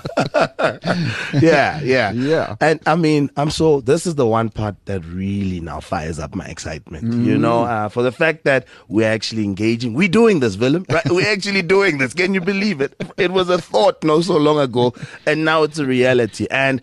yeah, 1.41 1.81
yeah. 1.83 2.13
Yeah. 2.13 2.57
And 2.61 2.81
I 2.87 2.97
mean, 2.97 3.31
I'm 3.37 3.51
so, 3.51 3.81
this 3.81 4.07
is 4.07 4.15
the 4.15 4.27
one 4.27 4.49
part 4.49 4.77
that 4.87 5.05
really 5.05 5.61
now 5.61 5.81
fires 5.81 6.19
up 6.19 6.35
my 6.35 6.47
excitement, 6.47 7.25
you 7.25 7.37
know, 7.37 7.65
uh, 7.65 7.89
for 7.89 8.03
the 8.03 8.13
fact 8.13 8.45
that 8.45 8.67
we're 8.89 9.11
actually 9.11 9.45
engaging. 9.45 9.95
We're 9.95 10.09
doing 10.09 10.41
this, 10.41 10.57
Willem, 10.57 10.87
right? 10.89 11.05
we're 11.11 11.31
actually 11.31 11.63
doing 11.63 11.99
this. 11.99 12.15
Can 12.15 12.35
you 12.35 12.41
believe 12.41 12.81
it? 12.81 12.95
It 13.17 13.33
was 13.33 13.49
a 13.49 13.59
thought 13.59 14.03
no 14.03 14.21
so 14.23 14.37
long 14.37 14.59
ago, 14.59 14.95
and 15.27 15.45
now 15.45 15.63
it's 15.63 15.79
a 15.79 15.87
reality. 15.87 16.47
And 16.51 16.81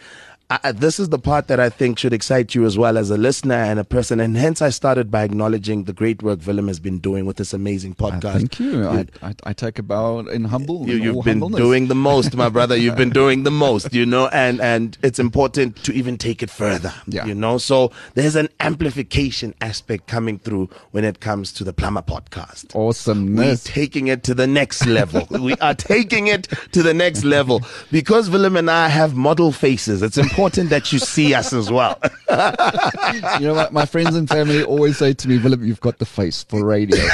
I, 0.51 0.71
this 0.71 0.99
is 0.99 1.09
the 1.09 1.19
part 1.19 1.47
that 1.49 1.59
I 1.59 1.69
think 1.69 1.99
should 1.99 2.11
excite 2.11 2.55
you 2.55 2.65
as 2.65 2.75
well 2.75 2.97
as 2.97 3.11
a 3.11 3.17
listener 3.17 3.53
and 3.53 3.79
a 3.79 3.83
person. 3.83 4.19
And 4.19 4.35
hence, 4.35 4.63
I 4.63 4.69
started 4.69 5.11
by 5.11 5.21
acknowledging 5.23 5.83
the 5.83 5.93
great 5.93 6.23
work 6.23 6.39
Willem 6.43 6.67
has 6.69 6.79
been 6.79 6.97
doing 6.97 7.27
with 7.27 7.37
this 7.37 7.53
amazing 7.53 7.93
podcast. 7.93 8.33
thank 8.33 8.59
you. 8.59 8.87
I, 8.87 9.05
I, 9.21 9.35
I 9.43 9.53
take 9.53 9.77
a 9.77 9.83
bow 9.83 10.19
in 10.21 10.45
humble. 10.45 10.87
You, 10.89 10.95
you've 10.95 11.23
been 11.23 11.39
humbleness. 11.39 11.59
doing 11.59 11.87
the 11.87 11.93
most, 11.93 12.35
my 12.35 12.49
brother. 12.49 12.75
You've 12.75 12.95
been 12.95 13.09
doing 13.23 13.43
the 13.43 13.51
most, 13.51 13.93
you 13.93 14.07
know, 14.07 14.27
and 14.29 14.59
and 14.59 14.97
it's 15.03 15.19
important 15.19 15.75
to 15.83 15.93
even 15.93 16.17
take 16.17 16.41
it 16.41 16.49
further, 16.49 16.91
Yeah. 17.05 17.25
you 17.27 17.35
know. 17.35 17.59
So 17.59 17.91
there's 18.15 18.35
an 18.35 18.49
amplification 18.59 19.53
aspect 19.61 20.07
coming 20.07 20.39
through 20.39 20.69
when 20.91 21.03
it 21.05 21.19
comes 21.19 21.53
to 21.53 21.63
the 21.63 21.73
Plumber 21.73 22.01
Podcast. 22.01 22.75
Awesome. 22.75 23.35
We're 23.35 23.43
awesomeness. 23.43 23.63
taking 23.65 24.07
it 24.07 24.23
to 24.23 24.33
the 24.33 24.47
next 24.47 24.87
level. 24.87 25.27
we 25.39 25.53
are 25.57 25.75
taking 25.75 26.25
it 26.25 26.47
to 26.71 26.81
the 26.81 26.95
next 26.95 27.23
level 27.23 27.61
because 27.91 28.31
Willem 28.31 28.57
and 28.57 28.71
I 28.71 28.87
have 28.87 29.15
model 29.15 29.51
faces. 29.51 30.01
It's 30.01 30.17
important 30.17 30.38
that 30.39 30.93
you 30.93 30.99
see 30.99 31.33
us 31.33 31.51
as 31.51 31.69
well. 31.69 31.99
you 33.41 33.47
know 33.47 33.53
what? 33.53 33.73
My 33.73 33.85
friends 33.85 34.15
and 34.15 34.29
family 34.29 34.63
always 34.63 34.97
say 34.97 35.13
to 35.13 35.27
me, 35.27 35.37
Willem, 35.37 35.65
you've 35.65 35.81
got 35.81 35.99
the 35.99 36.05
face 36.05 36.43
for 36.43 36.65
radio. 36.65 36.97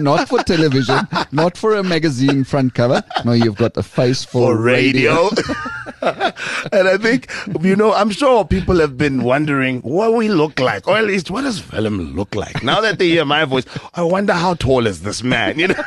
not 0.00 0.28
for 0.28 0.42
television, 0.42 1.06
not 1.32 1.58
for 1.58 1.76
a 1.76 1.82
magazine 1.82 2.42
front 2.42 2.72
cover. 2.72 3.04
No, 3.26 3.32
you've 3.32 3.56
got 3.56 3.74
the 3.74 3.82
face 3.82 4.24
for, 4.24 4.54
for 4.54 4.62
radio. 4.62 5.28
and 6.02 6.88
I 6.88 6.96
think, 6.96 7.30
you 7.60 7.76
know, 7.76 7.92
I'm 7.92 8.10
sure 8.10 8.46
people 8.46 8.80
have 8.80 8.96
been 8.96 9.22
wondering 9.22 9.82
what 9.82 10.14
we 10.14 10.30
look 10.30 10.58
like, 10.58 10.88
or 10.88 10.96
at 10.96 11.04
least 11.04 11.30
what 11.30 11.42
does 11.42 11.70
Willem 11.70 12.16
look 12.16 12.34
like? 12.34 12.62
Now 12.62 12.80
that 12.80 12.98
they 12.98 13.08
hear 13.08 13.26
my 13.26 13.44
voice, 13.44 13.66
I 13.92 14.02
wonder 14.02 14.32
how 14.32 14.54
tall 14.54 14.86
is 14.86 15.02
this 15.02 15.22
man, 15.22 15.58
you 15.58 15.68
know? 15.68 15.84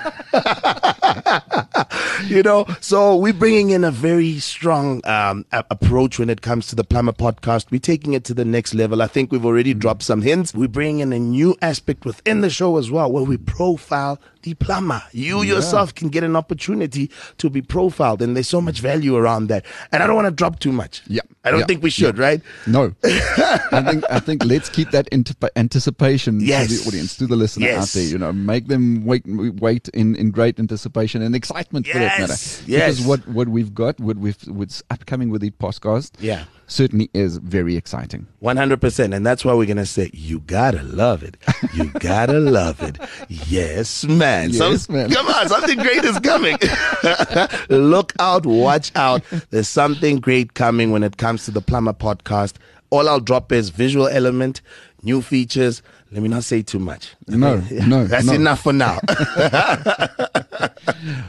you 2.26 2.44
know, 2.44 2.66
so 2.82 3.16
we're 3.16 3.34
bringing 3.34 3.72
in 3.72 3.84
a 3.84 3.92
very 3.92 4.40
strong 4.40 5.02
um, 5.06 5.46
a- 5.52 5.64
approach 5.72 6.20
when 6.20 6.30
it 6.30 6.42
comes 6.42 6.68
to 6.68 6.76
the 6.76 6.84
Plumber 6.84 7.12
podcast. 7.14 7.72
We're 7.72 7.80
taking 7.80 8.14
it 8.14 8.24
to 8.26 8.34
the 8.34 8.46
next 8.46 8.74
level. 8.74 9.02
I 9.02 9.08
think 9.08 9.32
we've 9.32 9.46
already 9.46 9.74
dropped 9.74 10.04
some 10.04 10.22
hints. 10.22 10.54
We're 10.54 10.68
bringing 10.68 11.00
in 11.00 11.14
a 11.14 11.20
new 11.20 11.56
aspect 11.62 12.06
within 12.06 12.42
the 12.42 12.50
show 12.50 12.78
as 12.78 12.92
well, 12.92 13.12
where 13.12 13.24
we 13.24 13.38
profile 13.38 14.20
the 14.44 14.54
plumber. 14.54 15.02
You 15.12 15.42
yourself 15.42 15.94
can 15.94 16.08
get 16.10 16.24
an 16.24 16.36
opportunity 16.36 17.12
to 17.38 17.50
be 17.50 17.62
profiled, 17.62 18.22
and 18.22 18.36
there's 18.36 18.48
so 18.48 18.62
much 18.62 18.80
value 18.80 19.16
around 19.16 19.48
that. 19.48 19.66
And 19.92 20.02
I 20.02 20.08
don't 20.08 20.16
want 20.16 20.28
to 20.28 20.32
drop 20.32 20.60
too 20.60 20.72
much. 20.72 21.02
Yeah. 21.08 21.22
I 21.44 21.52
don't 21.52 21.62
Yeah. 21.62 21.66
think 21.66 21.84
we 21.84 21.90
should, 21.90 22.18
right? 22.18 22.42
No, 22.68 22.94
I 23.04 23.82
think 23.86 24.04
I 24.10 24.20
think 24.20 24.46
let's 24.46 24.70
keep 24.70 24.92
that 24.92 25.08
antip- 25.12 25.50
anticipation 25.56 26.40
Yes. 26.42 26.68
to 26.70 26.74
the 26.84 26.88
audience, 26.88 27.18
to 27.18 27.28
the 27.28 27.36
listener 27.36 27.70
out 27.72 27.88
there. 27.90 28.04
You 28.04 28.18
know, 28.18 28.32
make 28.34 28.68
them 28.68 29.06
wait, 29.06 29.24
wait 29.26 29.88
in, 29.90 30.16
in 30.16 30.32
great 30.32 30.60
anticipation 30.60 30.99
and 31.04 31.36
excitement 31.36 31.88
for 31.88 31.98
that 31.98 32.20
matter. 32.20 32.32
Yes, 32.34 32.64
yes. 32.68 32.96
Because 32.98 33.06
what, 33.08 33.28
what 33.28 33.48
we've 33.50 33.74
got, 33.74 34.00
what 34.00 34.18
we've 34.18 34.38
what's 34.48 34.84
upcoming 34.90 35.30
with 35.30 35.42
the 35.42 35.52
podcast, 35.52 36.12
Yeah. 36.20 36.44
certainly 36.68 37.10
is 37.14 37.38
very 37.38 37.76
exciting. 37.76 38.28
100%. 38.44 39.16
And 39.16 39.26
that's 39.26 39.44
why 39.46 39.54
we're 39.54 39.66
going 39.66 39.78
to 39.78 39.86
say, 39.86 40.10
you 40.14 40.40
gotta 40.42 40.84
love 40.84 41.24
it. 41.24 41.38
You 41.74 41.90
gotta 42.00 42.40
love 42.40 42.82
it. 42.82 42.98
Yes, 43.30 44.04
man. 44.06 44.50
Yes, 44.52 44.86
Some- 44.86 44.96
man. 44.96 45.10
Come 45.12 45.28
on, 45.28 45.48
something 45.50 45.78
great 45.80 46.04
is 46.04 46.20
coming. 46.20 46.58
Look 47.70 48.14
out, 48.20 48.46
watch 48.46 48.92
out. 48.96 49.24
There's 49.50 49.68
something 49.70 50.18
great 50.20 50.54
coming 50.54 50.92
when 50.92 51.04
it 51.04 51.18
comes 51.18 51.46
to 51.46 51.52
the 51.52 51.62
Plumber 51.62 51.94
podcast. 51.94 52.56
All 52.92 53.08
I'll 53.08 53.20
drop 53.20 53.52
is 53.52 53.70
visual 53.70 54.08
element, 54.08 54.62
new 55.04 55.22
features. 55.22 55.82
Let 56.12 56.24
me 56.24 56.28
not 56.30 56.44
say 56.44 56.64
too 56.64 56.80
much. 56.80 57.16
No, 57.28 57.58
no, 57.88 58.06
That's 58.06 58.26
no. 58.26 58.34
enough 58.34 58.62
for 58.64 58.74
now. 58.74 58.98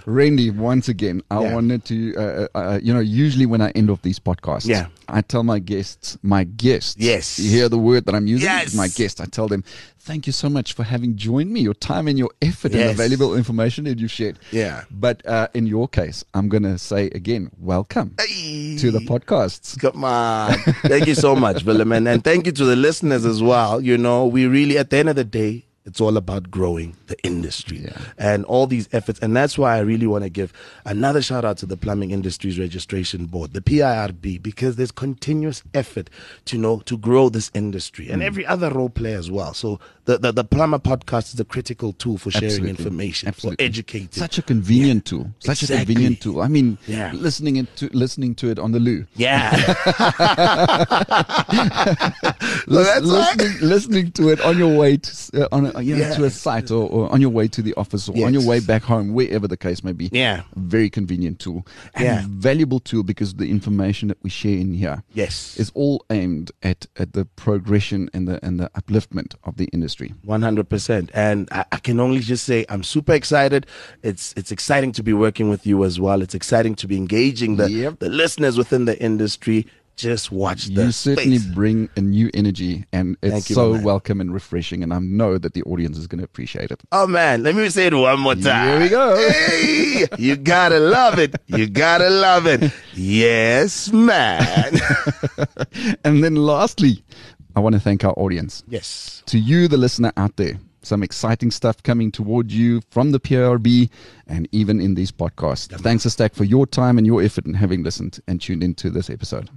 Randy, 0.06 0.50
once 0.50 0.88
again, 0.88 1.22
I 1.30 1.42
Yeah. 1.42 1.54
wanted 1.54 1.84
to, 1.86 2.14
uh, 2.16 2.48
uh, 2.54 2.80
you 2.82 2.92
know, 2.94 3.00
usually 3.00 3.46
when 3.46 3.60
I 3.60 3.70
end 3.70 3.90
off 3.90 4.02
these 4.02 4.18
podcasts, 4.18 4.66
Yeah. 4.66 4.86
I 5.08 5.20
tell 5.22 5.42
my 5.42 5.58
guests, 5.58 6.16
my 6.22 6.44
guests, 6.44 6.96
Yes. 6.98 7.38
you 7.38 7.50
hear 7.50 7.68
the 7.68 7.78
word 7.78 8.06
that 8.06 8.14
I'm 8.14 8.26
using, 8.26 8.46
Yes. 8.48 8.74
my 8.74 8.88
guest, 8.88 9.20
I 9.20 9.26
tell 9.26 9.48
them, 9.48 9.64
thank 9.98 10.26
you 10.26 10.32
so 10.32 10.48
much 10.48 10.72
for 10.72 10.82
having 10.82 11.16
joined 11.16 11.52
me, 11.52 11.60
your 11.60 11.74
time 11.74 12.08
and 12.08 12.18
your 12.18 12.30
effort 12.40 12.72
and 12.72 12.80
Yes. 12.80 12.96
the 12.96 13.02
valuable 13.02 13.34
information 13.36 13.84
that 13.84 13.98
you've 13.98 14.10
shared. 14.10 14.38
Yeah. 14.50 14.82
But 14.90 15.24
uh, 15.26 15.48
in 15.52 15.66
your 15.66 15.88
case, 15.88 16.24
I'm 16.32 16.48
going 16.48 16.62
to 16.62 16.78
say 16.78 17.06
again, 17.08 17.50
welcome 17.58 18.14
to 18.16 18.90
the 18.90 19.00
podcasts. 19.00 19.78
Come 19.78 20.04
on. 20.04 20.54
Thank 20.84 21.06
you 21.06 21.14
so 21.14 21.36
much, 21.36 21.64
Willem. 21.64 21.92
And, 21.92 22.08
and 22.08 22.24
thank 22.24 22.46
you 22.46 22.52
to 22.52 22.64
the 22.64 22.76
listeners 22.76 23.24
as 23.26 23.42
well. 23.42 23.80
You 23.80 23.98
know, 23.98 24.26
we 24.26 24.46
really, 24.46 24.69
at 24.78 24.90
the 24.90 24.96
end 24.98 25.08
of 25.08 25.16
the 25.16 25.24
day, 25.24 25.64
it's 25.86 26.00
all 26.00 26.18
about 26.18 26.50
growing 26.50 26.94
the 27.06 27.16
industry 27.24 27.78
Yeah. 27.78 27.96
and 28.18 28.44
all 28.44 28.66
these 28.66 28.86
efforts. 28.92 29.18
And 29.20 29.34
that's 29.34 29.56
why 29.56 29.76
I 29.76 29.80
really 29.80 30.06
want 30.06 30.24
to 30.24 30.30
give 30.30 30.52
another 30.84 31.22
shout 31.22 31.42
out 31.44 31.56
to 31.58 31.66
the 31.66 31.76
Plumbing 31.76 32.10
Industries 32.10 32.58
Registration 32.58 33.24
Board, 33.24 33.54
the 33.54 33.62
PIRB, 33.62 34.42
because 34.42 34.76
there's 34.76 34.90
continuous 34.92 35.62
effort 35.72 36.10
to 36.44 36.58
know 36.58 36.80
to 36.84 36.98
grow 36.98 37.30
this 37.30 37.50
industry 37.54 38.06
Mm. 38.06 38.12
and 38.12 38.22
every 38.22 38.44
other 38.44 38.70
role 38.70 38.90
player 38.90 39.16
as 39.18 39.30
well. 39.30 39.54
So 39.54 39.80
the, 40.10 40.18
the, 40.18 40.32
the 40.32 40.44
Plumber 40.44 40.78
podcast 40.78 41.32
is 41.34 41.38
a 41.40 41.44
critical 41.44 41.92
tool 41.92 42.18
for 42.18 42.30
sharing 42.30 42.46
Absolutely. 42.46 42.70
information, 42.70 43.28
Absolutely. 43.28 43.64
for 43.64 43.68
educating. 43.68 44.08
Such 44.10 44.38
a 44.38 44.42
convenient 44.42 45.04
tool. 45.04 45.30
Such 45.38 45.62
a 45.62 45.66
convenient 45.68 46.20
tool. 46.20 46.40
I 46.42 46.48
mean, 46.48 46.78
Yeah. 46.86 47.12
listening 47.14 47.56
it 47.56 47.74
to 47.76 47.88
listening 47.92 48.34
to 48.36 48.50
it 48.50 48.58
on 48.58 48.72
the 48.72 48.80
loo. 48.80 49.06
yeah. 49.14 49.50
Lis- 52.66 52.86
that's 52.86 53.06
right. 53.06 53.36
listening, 53.36 53.68
listening 53.68 54.12
to 54.12 54.28
it 54.30 54.40
on 54.42 54.58
your 54.58 54.76
way 54.76 54.96
to, 54.96 55.44
uh, 55.44 55.48
on 55.52 55.66
a, 55.66 55.80
you 55.82 55.94
know, 55.96 56.02
Yeah. 56.02 56.14
to 56.14 56.24
a 56.24 56.30
site 56.30 56.70
or, 56.70 56.88
or 56.88 57.12
on 57.12 57.20
your 57.20 57.30
way 57.30 57.48
to 57.48 57.62
the 57.62 57.74
office 57.74 58.08
or 58.08 58.26
on 58.26 58.32
your 58.34 58.44
way 58.46 58.60
back 58.60 58.82
home, 58.82 59.12
wherever 59.12 59.46
the 59.48 59.56
case 59.56 59.82
may 59.84 59.92
be. 59.92 60.08
Yeah. 60.12 60.42
Very 60.56 60.90
convenient 60.90 61.38
tool. 61.38 61.66
And 61.94 62.04
Yeah. 62.04 62.24
valuable 62.28 62.80
tool 62.80 63.02
because 63.02 63.34
the 63.34 63.48
information 63.50 64.08
that 64.08 64.18
we 64.22 64.30
share 64.30 64.56
in 64.58 64.74
here 64.74 65.02
yes. 65.14 65.56
is 65.58 65.70
all 65.74 66.04
aimed 66.10 66.50
at, 66.62 66.86
at 66.96 67.12
the 67.12 67.24
progression 67.24 68.08
and 68.12 68.26
the 68.28 68.40
and 68.44 68.58
the 68.58 68.70
upliftment 68.74 69.34
of 69.44 69.56
the 69.56 69.66
industry. 69.72 69.99
Hundred 70.28 70.68
percent, 70.68 71.10
and 71.14 71.48
I, 71.52 71.64
I 71.72 71.76
can 71.78 72.00
only 72.00 72.20
just 72.20 72.44
say 72.44 72.64
I'm 72.68 72.82
super 72.82 73.12
excited. 73.12 73.66
It's 74.02 74.32
it's 74.36 74.50
exciting 74.52 74.92
to 74.92 75.02
be 75.02 75.12
working 75.12 75.48
with 75.50 75.66
you 75.66 75.84
as 75.84 76.00
well. 76.00 76.22
It's 76.22 76.34
exciting 76.34 76.74
to 76.76 76.86
be 76.86 76.96
engaging 76.96 77.56
the 77.56 77.70
Yep. 77.70 77.98
the 77.98 78.08
listeners 78.08 78.56
within 78.56 78.84
the 78.86 78.98
industry. 79.02 79.66
just 79.96 80.32
watch 80.32 80.64
the 80.72 80.84
You 80.86 80.92
certainly 80.92 81.36
space. 81.38 81.54
bring 81.54 81.90
a 81.94 82.00
new 82.00 82.30
energy, 82.32 82.86
and 82.90 83.18
it's 83.20 83.32
Thank 83.32 83.44
so 83.60 83.78
welcome 83.82 84.18
and 84.22 84.32
refreshing. 84.32 84.82
And 84.82 84.94
I 84.94 84.98
know 84.98 85.36
that 85.36 85.52
the 85.52 85.62
audience 85.64 85.98
is 85.98 86.06
going 86.06 86.20
to 86.20 86.24
appreciate 86.24 86.70
it. 86.70 86.80
Oh 86.90 87.06
man, 87.06 87.42
let 87.42 87.54
me 87.54 87.68
say 87.68 87.88
it 87.88 87.92
one 87.94 88.18
more 88.20 88.34
time. 88.34 88.66
Here 88.68 88.80
we 88.80 88.88
go. 88.88 89.14
Hey, 89.18 90.06
you 90.16 90.36
gotta 90.36 90.78
love 90.80 91.18
it. 91.18 91.34
You 91.48 91.66
gotta 91.68 92.08
love 92.08 92.46
it. 92.46 92.72
Yes, 92.94 93.92
man. 93.92 94.72
And 96.04 96.22
then, 96.24 96.34
lastly, 96.36 97.02
I 97.56 97.60
want 97.60 97.74
to 97.74 97.80
thank 97.80 98.04
our 98.04 98.14
audience. 98.16 98.62
yes. 98.68 99.22
To 99.26 99.38
you, 99.38 99.68
the 99.68 99.76
listener 99.76 100.12
out 100.16 100.36
there, 100.36 100.58
some 100.82 101.02
exciting 101.02 101.50
stuff 101.50 101.82
coming 101.82 102.10
toward 102.10 102.50
you 102.50 102.80
from 102.90 103.12
the 103.12 103.20
PIRB 103.20 103.90
and 104.26 104.48
even 104.52 104.80
in 104.80 104.94
these 104.94 105.12
podcasts. 105.12 105.68
Thanks 105.80 106.04
a 106.04 106.10
stack 106.10 106.34
for 106.34 106.44
your 106.44 106.66
time 106.66 106.98
and 106.98 107.06
your 107.06 107.22
effort 107.22 107.46
in 107.46 107.54
having 107.54 107.82
listened 107.82 108.20
and 108.26 108.40
tuned 108.40 108.62
into 108.62 108.90
this 108.90 109.10
episode. 109.10 109.50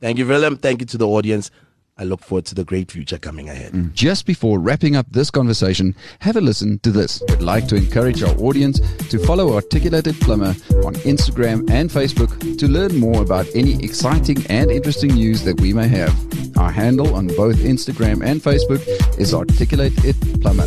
Thank 0.00 0.18
you, 0.18 0.26
Willem. 0.26 0.56
Thank 0.56 0.80
you 0.80 0.86
to 0.86 0.98
the 0.98 1.08
audience. 1.08 1.50
I 1.98 2.04
look 2.04 2.20
forward 2.20 2.46
to 2.46 2.54
the 2.54 2.64
great 2.64 2.92
future 2.92 3.18
coming 3.18 3.48
ahead. 3.48 3.72
Mm. 3.72 3.92
Just 3.92 4.24
before 4.24 4.60
wrapping 4.60 4.94
up 4.94 5.06
this 5.10 5.32
conversation, 5.32 5.96
have 6.20 6.36
a 6.36 6.40
listen 6.40 6.78
to 6.80 6.92
this. 6.92 7.20
We'd 7.28 7.42
like 7.42 7.66
to 7.68 7.76
encourage 7.76 8.22
our 8.22 8.34
audience 8.36 8.80
to 9.08 9.18
follow 9.18 9.54
Articulated 9.54 10.20
Plumber 10.20 10.54
on 10.84 10.94
Instagram 11.04 11.68
and 11.70 11.90
Facebook 11.90 12.58
to 12.58 12.68
learn 12.68 12.96
more 12.98 13.20
about 13.20 13.46
any 13.54 13.82
exciting 13.84 14.38
and 14.48 14.70
interesting 14.70 15.14
news 15.14 15.42
that 15.42 15.60
we 15.60 15.72
may 15.72 15.88
have. 15.88 16.14
Our 16.56 16.70
handle 16.70 17.14
on 17.16 17.26
both 17.28 17.56
Instagram 17.56 18.24
and 18.24 18.40
Facebook 18.40 18.86
is 19.18 19.34
Articulate 19.34 19.92
It 20.04 20.16
Plumber. 20.40 20.66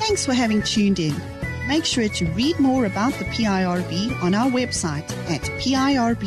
Thanks 0.00 0.24
for 0.24 0.32
having 0.32 0.62
tuned 0.62 1.00
in. 1.00 1.14
Make 1.66 1.84
sure 1.84 2.08
to 2.08 2.26
read 2.32 2.58
more 2.58 2.86
about 2.86 3.12
the 3.14 3.26
PIRB 3.26 4.22
on 4.22 4.34
our 4.34 4.50
website 4.50 5.10
at 5.28 5.42
pirb.co.za 5.60 6.18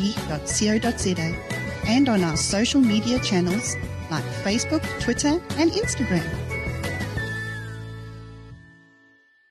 and 1.86 2.08
on 2.08 2.22
our 2.24 2.36
social 2.36 2.80
media 2.80 3.18
channels 3.20 3.76
like 4.10 4.24
Facebook, 4.44 4.82
Twitter, 5.00 5.40
and 5.58 5.70
Instagram. 5.72 6.51